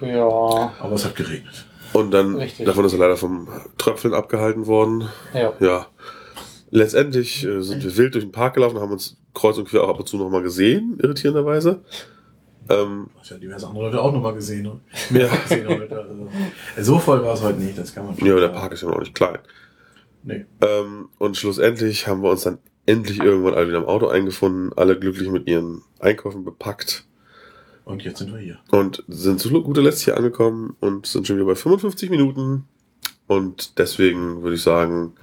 Ja. 0.00 0.72
Aber 0.80 0.94
es 0.94 1.04
hat 1.04 1.16
geregnet. 1.16 1.66
Und 1.92 2.10
dann, 2.10 2.36
Richtig. 2.36 2.66
davon 2.66 2.84
ist 2.84 2.92
er 2.92 2.98
leider 2.98 3.16
vom 3.16 3.48
Tröpfeln 3.78 4.14
abgehalten 4.14 4.66
worden. 4.66 5.08
Ja. 5.34 5.52
Ja. 5.60 5.86
Letztendlich 6.70 7.44
äh, 7.44 7.60
sind 7.60 7.84
wir 7.84 7.96
wild 7.98 8.14
durch 8.14 8.24
den 8.24 8.32
Park 8.32 8.54
gelaufen, 8.54 8.80
haben 8.80 8.92
uns 8.92 9.18
kreuz 9.34 9.58
und 9.58 9.68
quer 9.68 9.84
auch 9.84 9.90
ab 9.90 10.00
und 10.00 10.08
zu 10.08 10.16
nochmal 10.16 10.42
gesehen, 10.42 10.98
irritierenderweise. 11.02 11.82
Ähm, 12.70 13.10
Das 13.18 13.30
ja 13.30 13.36
diverse 13.36 13.66
andere 13.66 13.84
Leute 13.84 14.00
auch 14.00 14.12
nochmal 14.12 14.34
gesehen. 14.34 14.62
Ne? 14.62 15.20
ja. 15.20 15.28
gesehen 15.48 15.68
heute. 15.68 15.98
Also, 15.98 16.28
so 16.80 16.98
voll 16.98 17.22
war 17.22 17.34
es 17.34 17.42
heute 17.42 17.58
nicht, 17.58 17.76
das 17.76 17.94
kann 17.94 18.06
man 18.06 18.16
schon 18.16 18.26
ja, 18.26 18.32
aber 18.32 18.40
der. 18.40 18.48
Park 18.48 18.72
ist 18.72 18.82
ja 18.82 18.88
noch 18.88 19.00
nicht 19.00 19.14
klein. 19.14 19.38
Nee. 20.22 20.46
Ähm, 20.62 21.08
und 21.18 21.36
schlussendlich 21.36 22.06
haben 22.06 22.22
wir 22.22 22.30
uns 22.30 22.42
dann 22.44 22.58
endlich 22.86 23.20
irgendwann 23.20 23.54
alle 23.54 23.68
wieder 23.68 23.78
im 23.78 23.86
Auto 23.86 24.08
eingefunden, 24.08 24.72
alle 24.76 24.98
glücklich 24.98 25.28
mit 25.28 25.46
ihren 25.48 25.82
Einkäufen 25.98 26.44
bepackt 26.44 27.04
Und 27.84 28.02
jetzt 28.04 28.18
sind 28.18 28.32
wir 28.32 28.38
hier. 28.40 28.58
und 28.70 29.02
sind 29.08 29.40
zu 29.40 29.50
guter 29.62 29.82
Letzt 29.82 30.02
hier 30.04 30.16
angekommen 30.16 30.76
und 30.80 31.06
sind 31.06 31.26
schon 31.26 31.36
wieder 31.36 31.46
bei 31.46 31.54
55 31.56 32.10
Minuten. 32.10 32.64
Und 33.26 33.78
deswegen 33.78 34.42
würde 34.42 34.54
ich 34.56 34.62
sagen, 34.62 35.14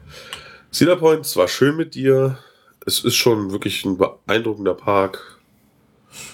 Cedar 0.72 0.98
Point, 0.98 1.26
es 1.26 1.36
war 1.38 1.48
schön 1.48 1.76
mit 1.78 1.96
dir. 1.96 2.38
Es 2.86 3.04
ist 3.04 3.16
schon 3.16 3.52
wirklich 3.52 3.86
ein 3.86 3.98
beeindruckender 3.98 4.74
Park, 4.74 5.40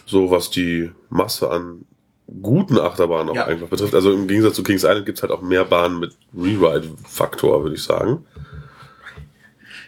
so 0.05 0.31
was 0.31 0.49
die 0.49 0.91
Masse 1.09 1.49
an 1.51 1.85
guten 2.41 2.79
Achterbahnen 2.79 3.29
auch 3.29 3.35
Ja. 3.35 3.45
einfach 3.45 3.67
betrifft. 3.67 3.93
Also 3.93 4.11
im 4.11 4.27
Gegensatz 4.27 4.55
zu 4.55 4.63
Kings 4.63 4.83
Island 4.83 5.05
gibt 5.05 5.19
es 5.19 5.21
halt 5.21 5.31
auch 5.31 5.41
mehr 5.41 5.63
Bahnen 5.65 5.99
mit 5.99 6.15
Rewrite-Faktor, 6.35 7.61
würde 7.63 7.75
ich 7.75 7.83
sagen. 7.83 8.25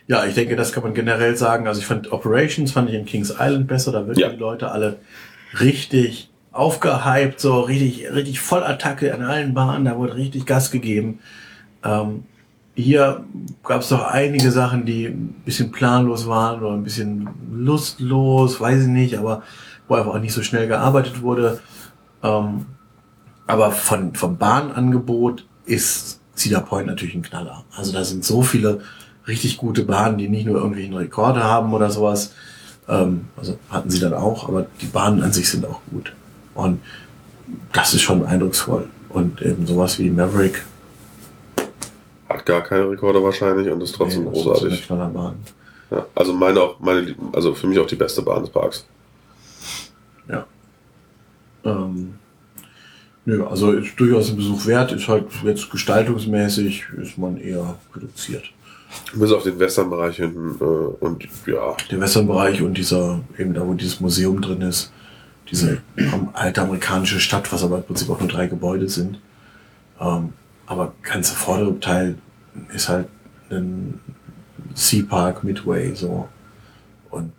Ja, 0.08 0.26
ich 0.26 0.36
denke, 0.36 0.56
das 0.56 0.72
kann 0.72 0.84
man 0.84 0.94
generell 0.94 1.36
sagen. 1.36 1.68
Also 1.68 1.80
ich 1.82 1.86
fand 1.88 2.12
Operations 2.12 2.72
fand 2.72 2.90
ich 2.90 2.96
in 2.96 3.06
Kings 3.06 3.32
Island 3.32 3.68
besser. 3.68 3.92
Da 3.92 4.06
wirken 4.06 4.20
Ja. 4.20 4.30
die 4.30 4.38
Leute 4.38 4.72
alle 4.72 5.00
richtig 5.60 6.30
aufgehypt, 6.52 7.40
so 7.40 7.62
richtig, 7.62 8.12
richtig 8.12 8.40
Vollattacke 8.40 9.14
an 9.14 9.22
allen 9.22 9.54
Bahnen. 9.54 9.86
Da 9.86 9.98
wurde 9.98 10.16
richtig 10.16 10.46
Gas 10.46 10.72
gegeben. 10.72 11.20
Ähm, 11.84 12.24
hier 12.76 13.24
gab 13.64 13.82
es 13.82 13.90
doch 13.90 14.04
einige 14.04 14.52
Sachen, 14.52 14.86
die 14.86 15.06
ein 15.06 15.42
bisschen 15.46 15.72
planlos 15.72 16.28
waren 16.28 16.62
oder 16.62 16.74
ein 16.74 16.84
bisschen 16.84 17.30
lustlos, 17.52 18.60
weiß 18.60 18.84
ich 18.84 18.88
nicht, 18.88 19.18
aber 19.18 19.42
wo 19.88 19.96
einfach 19.96 20.14
auch 20.14 20.20
nicht 20.20 20.34
so 20.34 20.44
schnell 20.44 20.68
gearbeitet 20.68 21.22
wurde. 21.22 21.60
Ähm, 22.24 22.66
aber 23.48 23.72
von, 23.72 24.14
vom 24.14 24.38
Bahnangebot 24.38 25.46
ist 25.66 26.22
Cedar 26.36 26.62
Point 26.62 26.88
natürlich 26.88 27.16
ein 27.16 27.24
Knaller. 27.24 27.64
Also 27.76 27.94
da 27.94 28.04
sind 28.04 28.24
so 28.24 28.42
viele 28.42 28.82
richtig 29.28 29.58
gute 29.58 29.84
Bahnen, 29.84 30.18
die 30.18 30.30
nicht 30.30 30.46
nur 30.46 30.58
irgendwelche 30.58 30.96
Rekorde 30.96 31.44
haben 31.44 31.74
oder 31.74 31.90
sowas. 31.90 32.34
Ähm, 32.88 33.26
also 33.36 33.58
hatten 33.70 33.90
sie 33.90 34.00
dann 34.00 34.14
auch, 34.14 34.48
aber 34.48 34.68
die 34.82 34.86
Bahnen 34.86 35.22
an 35.22 35.34
sich 35.34 35.50
sind 35.50 35.66
auch 35.66 35.82
gut. 35.92 36.14
Und 36.56 36.82
das 37.74 37.94
ist 37.94 38.02
schon 38.02 38.26
eindrucksvoll. 38.26 38.88
Und 39.10 39.42
eben 39.42 39.66
sowas 39.66 40.00
wie 40.00 40.10
Maverick. 40.10 40.64
Hat 42.30 42.46
gar 42.46 42.62
keine 42.62 42.90
Rekorde 42.90 43.24
wahrscheinlich 43.24 43.70
und 43.70 43.82
ist 43.82 43.96
trotzdem 43.96 44.26
nee, 44.26 44.30
das 44.30 44.40
ist 44.40 44.46
eine 44.46 44.54
großartig. 44.54 44.86
Knallerbahn. 44.86 45.36
Ja, 45.90 46.06
also 46.16 46.34
meine 46.34 46.60
auch, 46.60 46.80
meine, 46.80 47.16
also 47.32 47.54
für 47.54 47.68
mich 47.68 47.80
auch 47.80 47.88
die 47.88 47.96
beste 47.96 48.22
Bahn 48.22 48.42
des 48.42 48.50
Parks. 48.50 48.86
Ja. 50.28 50.46
Ähm, 51.64 52.16
nö, 53.24 53.46
also 53.46 53.72
ist 53.72 53.98
durchaus 53.98 54.30
ein 54.30 54.36
Besuch 54.36 54.66
wert, 54.66 54.92
ist 54.92 55.08
halt 55.08 55.26
jetzt 55.44 55.70
gestaltungsmäßig, 55.70 56.86
ist 57.02 57.18
man 57.18 57.38
eher 57.38 57.76
reduziert. 57.96 58.52
Bis 59.14 59.32
auf 59.32 59.44
den 59.44 59.60
Westernbereich 59.60 60.18
hinten 60.18 60.58
äh, 60.60 60.64
und 60.64 61.28
ja, 61.46 61.76
Der 61.92 62.00
Westernbereich 62.00 62.62
und 62.62 62.78
dieser, 62.78 63.22
eben 63.38 63.54
da, 63.54 63.66
wo 63.66 63.74
dieses 63.74 64.00
Museum 64.00 64.42
drin 64.42 64.62
ist, 64.62 64.92
diese 65.50 65.82
alte 66.34 66.62
amerikanische 66.62 67.20
Stadt, 67.20 67.52
was 67.52 67.64
aber 67.64 67.78
im 67.78 67.84
Prinzip 67.84 68.10
auch 68.10 68.20
nur 68.20 68.30
drei 68.30 68.48
Gebäude 68.48 68.90
sind. 68.90 69.20
Ähm, 70.00 70.34
aber 70.66 70.94
ganze 71.02 71.36
vordere 71.36 71.80
Teil 71.80 72.18
ist 72.74 72.90
halt 72.90 73.08
ein 73.50 74.00
Sea 74.74 75.04
Park 75.08 75.44
Midway, 75.44 75.94
so. 75.96 76.28
Und 77.10 77.32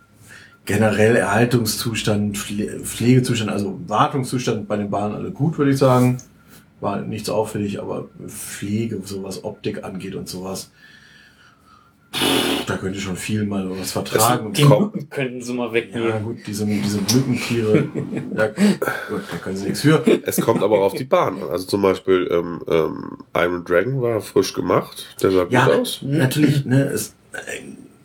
generell 0.65 1.15
Erhaltungszustand, 1.15 2.37
Pfle 2.37 2.79
Pflegezustand, 2.79 3.51
also 3.51 3.79
Wartungszustand 3.87 4.67
bei 4.67 4.77
den 4.77 4.89
Bahnen 4.89 5.15
alle 5.15 5.31
gut, 5.31 5.57
würde 5.57 5.71
ich 5.71 5.77
sagen. 5.77 6.17
War 6.81 7.01
nichts 7.01 7.29
auffällig, 7.29 7.79
aber 7.79 8.07
Pflege, 8.27 9.01
so 9.03 9.23
was 9.23 9.43
Optik 9.43 9.83
angeht 9.83 10.15
und 10.15 10.29
sowas, 10.29 10.71
pff, 12.13 12.65
da 12.65 12.77
könnte 12.77 12.99
schon 12.99 13.15
viel 13.15 13.45
mal 13.45 13.67
was 13.79 13.91
vertragen. 13.91 14.53
Die. 14.53 14.63
Mücken 14.65 15.09
könnten 15.09 15.41
sie 15.41 15.53
mal 15.53 15.67
Ja, 15.67 15.73
wegnehmen. 15.73 16.23
gut, 16.23 16.37
diese, 16.47 16.65
diese 16.65 16.99
Mückentiere, 17.01 17.77
ja, 18.35 18.47
gut, 18.47 19.21
da 19.31 19.37
können 19.41 19.57
sie 19.57 19.65
nichts 19.65 19.81
für. 19.81 20.03
es 20.25 20.39
kommt 20.41 20.61
aber 20.63 20.79
auch 20.79 20.85
auf 20.85 20.93
die 20.93 21.03
Bahn 21.05 21.41
an. 21.41 21.49
Also 21.49 21.65
zum 21.67 21.81
Beispiel 21.81 22.27
ähm, 22.31 22.61
ähm, 22.67 23.17
Iron 23.35 23.63
Dragon 23.65 24.01
war 24.01 24.21
frisch 24.21 24.53
gemacht, 24.53 25.05
der 25.21 25.31
sah 25.31 25.45
Ja, 25.49 25.65
gut 25.65 25.75
aus. 25.75 25.99
natürlich, 26.03 26.65
ne, 26.65 26.83
es 26.85 27.15
äh, 27.33 27.61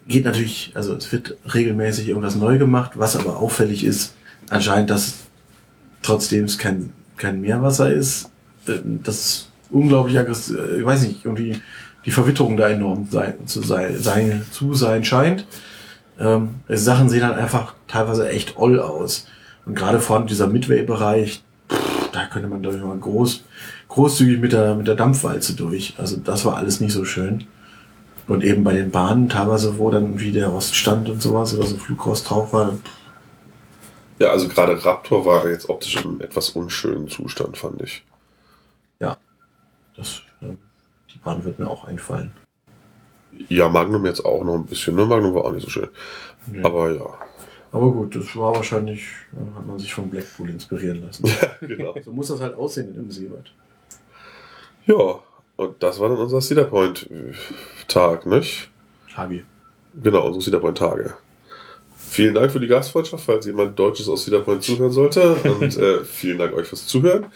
geht 0.09 0.25
natürlich, 0.25 0.73
also 0.75 0.95
es 0.95 1.11
wird 1.13 1.37
regelmäßig 1.55 2.09
irgendwas 2.09 2.37
neu 2.37 2.59
gemacht, 2.59 2.93
was 2.95 3.17
aber 3.17 3.39
auffällig 3.39 3.85
ist, 3.85 4.15
anscheinend, 4.51 4.91
dass 4.91 5.15
trotzdem 6.03 6.45
es 6.45 6.59
kein, 6.59 6.93
kein 7.17 7.41
Meerwasser 7.41 7.93
ist, 7.93 8.31
äh, 8.67 8.73
das 9.03 9.49
unglaublich 9.71 10.19
aggressiv, 10.19 10.57
äh, 10.59 10.79
ich 10.81 10.85
weiß 10.85 11.03
nicht, 11.07 11.25
irgendwie 11.25 11.57
die 12.05 12.11
Verwitterung 12.11 12.57
da 12.57 12.69
enorm 12.69 13.09
sein, 13.11 13.47
zu 13.47 13.63
sein, 13.63 13.99
sein, 13.99 14.45
zu 14.51 14.75
sein 14.75 15.05
scheint. 15.05 15.47
Ähm, 16.19 16.57
Sachen 16.69 17.09
sehen 17.09 17.25
halt 17.25 17.37
einfach 17.37 17.75
teilweise 17.89 18.29
echt 18.29 18.57
oll 18.57 18.81
aus. 18.81 19.27
Und 19.67 19.75
gerade 19.75 20.01
vorne 20.01 20.27
dieser 20.27 20.47
Midway-Bereich, 20.47 21.43
da 22.13 22.27
könnte 22.27 22.49
man, 22.49 22.63
glaube 22.63 22.77
ich, 22.77 22.83
mal 22.83 22.97
groß, 22.97 23.45
großzügig 23.89 24.39
mit 24.39 24.53
der, 24.53 24.75
mit 24.75 24.87
der 24.87 24.95
Dampfwalze 24.95 25.55
durch. 25.55 25.95
Also 25.99 26.17
das 26.17 26.45
war 26.45 26.57
alles 26.57 26.81
nicht 26.81 26.93
so 26.93 27.05
schön. 27.05 27.47
Und 28.27 28.45
eben 28.45 28.65
bei 28.65 28.73
den 28.73 28.91
Bahnen 28.91 29.29
teilweise, 29.29 29.79
wo 29.79 29.91
dann 29.91 30.21
wie 30.21 30.33
der 30.33 30.49
Rost 30.49 30.75
stand 30.77 31.09
und 31.11 31.21
sowas, 31.21 31.55
oder 31.55 31.67
so 31.67 31.77
Flugrost 31.77 32.29
drauf 32.31 32.53
war, 32.53 32.79
Ja, 34.19 34.29
also 34.31 34.49
gerade 34.49 34.83
Raptor 34.85 35.27
war 35.27 35.49
jetzt 35.49 35.69
optisch 35.69 35.97
in 35.97 36.03
einem 36.03 36.21
etwas 36.21 36.51
unschönen 36.51 37.09
Zustand, 37.09 37.57
fand 37.59 37.83
ich. 37.83 38.05
das, 39.97 40.23
äh, 41.25 41.29
Bahn 41.29 41.45
wird 41.45 41.59
mir 41.59 41.69
auch 41.69 41.85
einfallen. 41.85 42.33
Ja, 43.49 43.69
Magnum 43.69 44.07
jetzt 44.07 44.25
auch 44.25 44.45
noch 44.45 44.55
ein 44.55 44.67
bisschen. 44.67 44.95
Ne? 44.95 45.07
Magnum 45.07 45.35
war 45.35 45.45
auch 45.45 45.53
nicht 45.53 45.65
so 45.65 45.71
schön. 45.71 45.89
Ja. 46.53 46.65
Aber 46.65 46.93
ja. 46.93 47.07
Aber 47.73 47.91
gut, 47.91 48.15
das 48.15 48.37
war 48.37 48.55
wahrscheinlich, 48.55 49.03
äh, 49.33 49.57
hat 49.57 49.67
man 49.67 49.79
sich 49.79 49.93
von 49.93 50.09
Blackpool 50.09 50.49
inspirieren 50.49 51.03
lassen. 51.05 51.29
genau. 51.61 51.95
so 52.05 52.13
muss 52.13 52.29
das 52.29 52.41
halt 52.41 52.55
aussehen 52.55 52.89
in 52.89 52.95
dem 52.95 53.11
Seebad. 53.11 53.53
Ja, 54.87 55.19
und 55.57 55.83
das 55.83 55.99
war 55.99 56.09
dann 56.09 56.19
unser 56.19 56.41
Cedar 56.41 56.67
Point 56.67 57.09
Tag, 57.89 58.27
nicht? 58.27 58.71
Hagi. 59.17 59.45
Genau, 60.03 60.27
unsere 60.27 60.45
Cedar 60.45 60.61
Point 60.61 60.79
Tage. 60.79 61.15
Vielen 61.97 62.35
Dank 62.35 62.53
für 62.53 62.61
die 62.61 62.69
Gastfreundschaft, 62.69 63.25
falls 63.25 63.47
jemand 63.47 63.77
Deutsches 63.77 64.09
aus 64.09 64.25
Cedar 64.25 64.43
Point 64.43 64.63
zuhören 64.63 64.93
sollte. 64.93 65.35
Und 65.35 65.77
äh, 65.77 66.05
vielen 66.05 66.39
Dank 66.39 66.53
euch 66.55 66.69
fürs 66.69 66.87
Zuhören. 66.87 67.27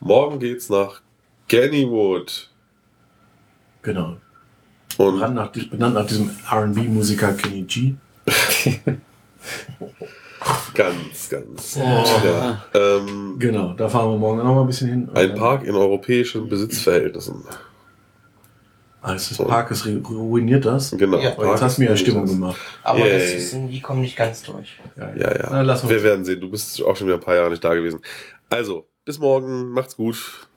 Morgen 0.00 0.38
geht's 0.38 0.68
nach 0.68 1.00
Kennywood. 1.48 2.50
Genau. 3.82 4.16
Und 4.96 5.14
Benannt 5.14 5.34
nach, 5.34 5.50
benannt 5.52 5.94
nach 5.94 6.06
diesem 6.06 6.30
R&B-Musiker 6.50 7.32
Kenny 7.34 7.62
G. 7.62 7.94
ganz, 10.74 11.28
ganz. 11.28 11.76
Oh. 11.80 12.04
Ja, 12.24 12.64
ähm, 12.74 13.36
Genau, 13.38 13.72
da 13.74 13.88
fahren 13.88 14.10
wir 14.12 14.18
morgen 14.18 14.40
auch 14.40 14.44
noch 14.44 14.54
mal 14.56 14.60
ein 14.62 14.66
bisschen 14.66 14.88
hin. 14.88 15.10
ein 15.14 15.34
Park 15.34 15.64
in 15.64 15.74
europäischen 15.74 16.48
Besitzverhältnissen. 16.48 17.44
Als 19.00 19.28
des 19.28 19.38
Parkes 19.38 19.84
ru- 19.86 20.04
ruiniert 20.06 20.64
das. 20.64 20.90
Genau. 20.90 21.18
Ja. 21.18 21.30
Jetzt 21.40 21.62
hast 21.62 21.78
du 21.78 21.82
mir 21.82 21.90
ja 21.90 21.96
Stimmung 21.96 22.26
gemacht. 22.26 22.60
Aber 22.82 22.98
Yay. 22.98 23.12
das 23.12 23.30
ist, 23.30 23.52
die 23.54 23.80
kommen 23.80 24.00
nicht 24.00 24.16
ganz 24.16 24.42
durch. 24.42 24.76
Ja, 24.96 25.14
ja. 25.16 25.48
Na, 25.50 25.62
lass 25.62 25.82
uns. 25.82 25.90
Wir 25.92 26.02
werden 26.02 26.24
sehen. 26.24 26.40
Du 26.40 26.50
bist 26.50 26.82
auch 26.82 26.96
schon 26.96 27.06
wieder 27.06 27.16
ein 27.16 27.22
paar 27.22 27.36
Jahre 27.36 27.50
nicht 27.50 27.62
da 27.62 27.74
gewesen. 27.74 28.00
Also, 28.50 28.86
bis 29.04 29.18
morgen. 29.20 29.70
Macht's 29.70 29.96
gut. 29.96 30.48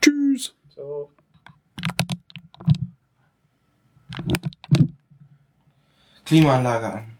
Tschüss. 0.00 0.54
So. 0.76 1.10
Klimaanlage 6.24 6.86
an. 6.92 7.11